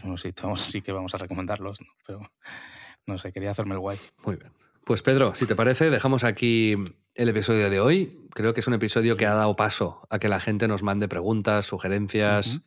Bueno, 0.02 0.18
sí, 0.18 0.34
sí 0.56 0.82
que 0.82 0.94
vamos 0.94 1.14
a 1.14 1.18
recomendar 1.18 1.60
Lost, 1.60 1.82
¿no? 1.82 1.90
pero 2.06 2.22
no 3.06 3.18
sé, 3.18 3.34
quería 3.34 3.52
hacerme 3.52 3.74
el 3.74 3.80
guay. 3.80 4.00
Muy 4.24 4.38
bien. 4.38 4.54
Pues 4.86 5.02
Pedro, 5.02 5.36
si 5.36 5.46
te 5.46 5.56
parece, 5.56 5.90
dejamos 5.90 6.24
aquí 6.24 6.76
el 7.14 7.30
episodio 7.30 7.70
de 7.70 7.80
hoy. 7.80 8.28
Creo 8.32 8.54
que 8.54 8.62
es 8.62 8.68
un 8.68 8.74
episodio 8.74 9.18
que 9.18 9.26
ha 9.26 9.34
dado 9.34 9.56
paso 9.56 10.08
a 10.10 10.20
que 10.20 10.30
la 10.30 10.40
gente 10.40 10.68
nos 10.68 10.84
mande 10.84 11.08
preguntas, 11.08 11.66
sugerencias. 11.66 12.62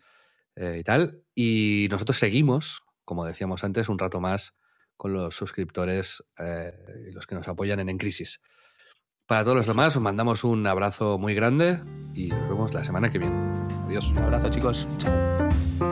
Eh, 0.56 0.78
y 0.80 0.84
tal. 0.84 1.22
Y 1.34 1.88
nosotros 1.90 2.18
seguimos, 2.18 2.82
como 3.04 3.24
decíamos 3.24 3.64
antes, 3.64 3.88
un 3.88 3.98
rato 3.98 4.20
más 4.20 4.54
con 4.96 5.12
los 5.12 5.34
suscriptores 5.34 6.22
eh, 6.38 6.72
y 7.08 7.12
los 7.12 7.26
que 7.26 7.34
nos 7.34 7.48
apoyan 7.48 7.80
en 7.80 7.88
En 7.88 7.98
Crisis. 7.98 8.40
Para 9.26 9.44
todos 9.44 9.56
los 9.56 9.66
demás, 9.66 9.96
os 9.96 10.02
mandamos 10.02 10.44
un 10.44 10.66
abrazo 10.66 11.18
muy 11.18 11.34
grande 11.34 11.80
y 12.14 12.28
nos 12.28 12.48
vemos 12.48 12.74
la 12.74 12.84
semana 12.84 13.10
que 13.10 13.18
viene. 13.18 13.36
Adiós. 13.86 14.10
Un 14.10 14.18
abrazo, 14.18 14.50
chicos. 14.50 14.88
Chao. 14.98 15.91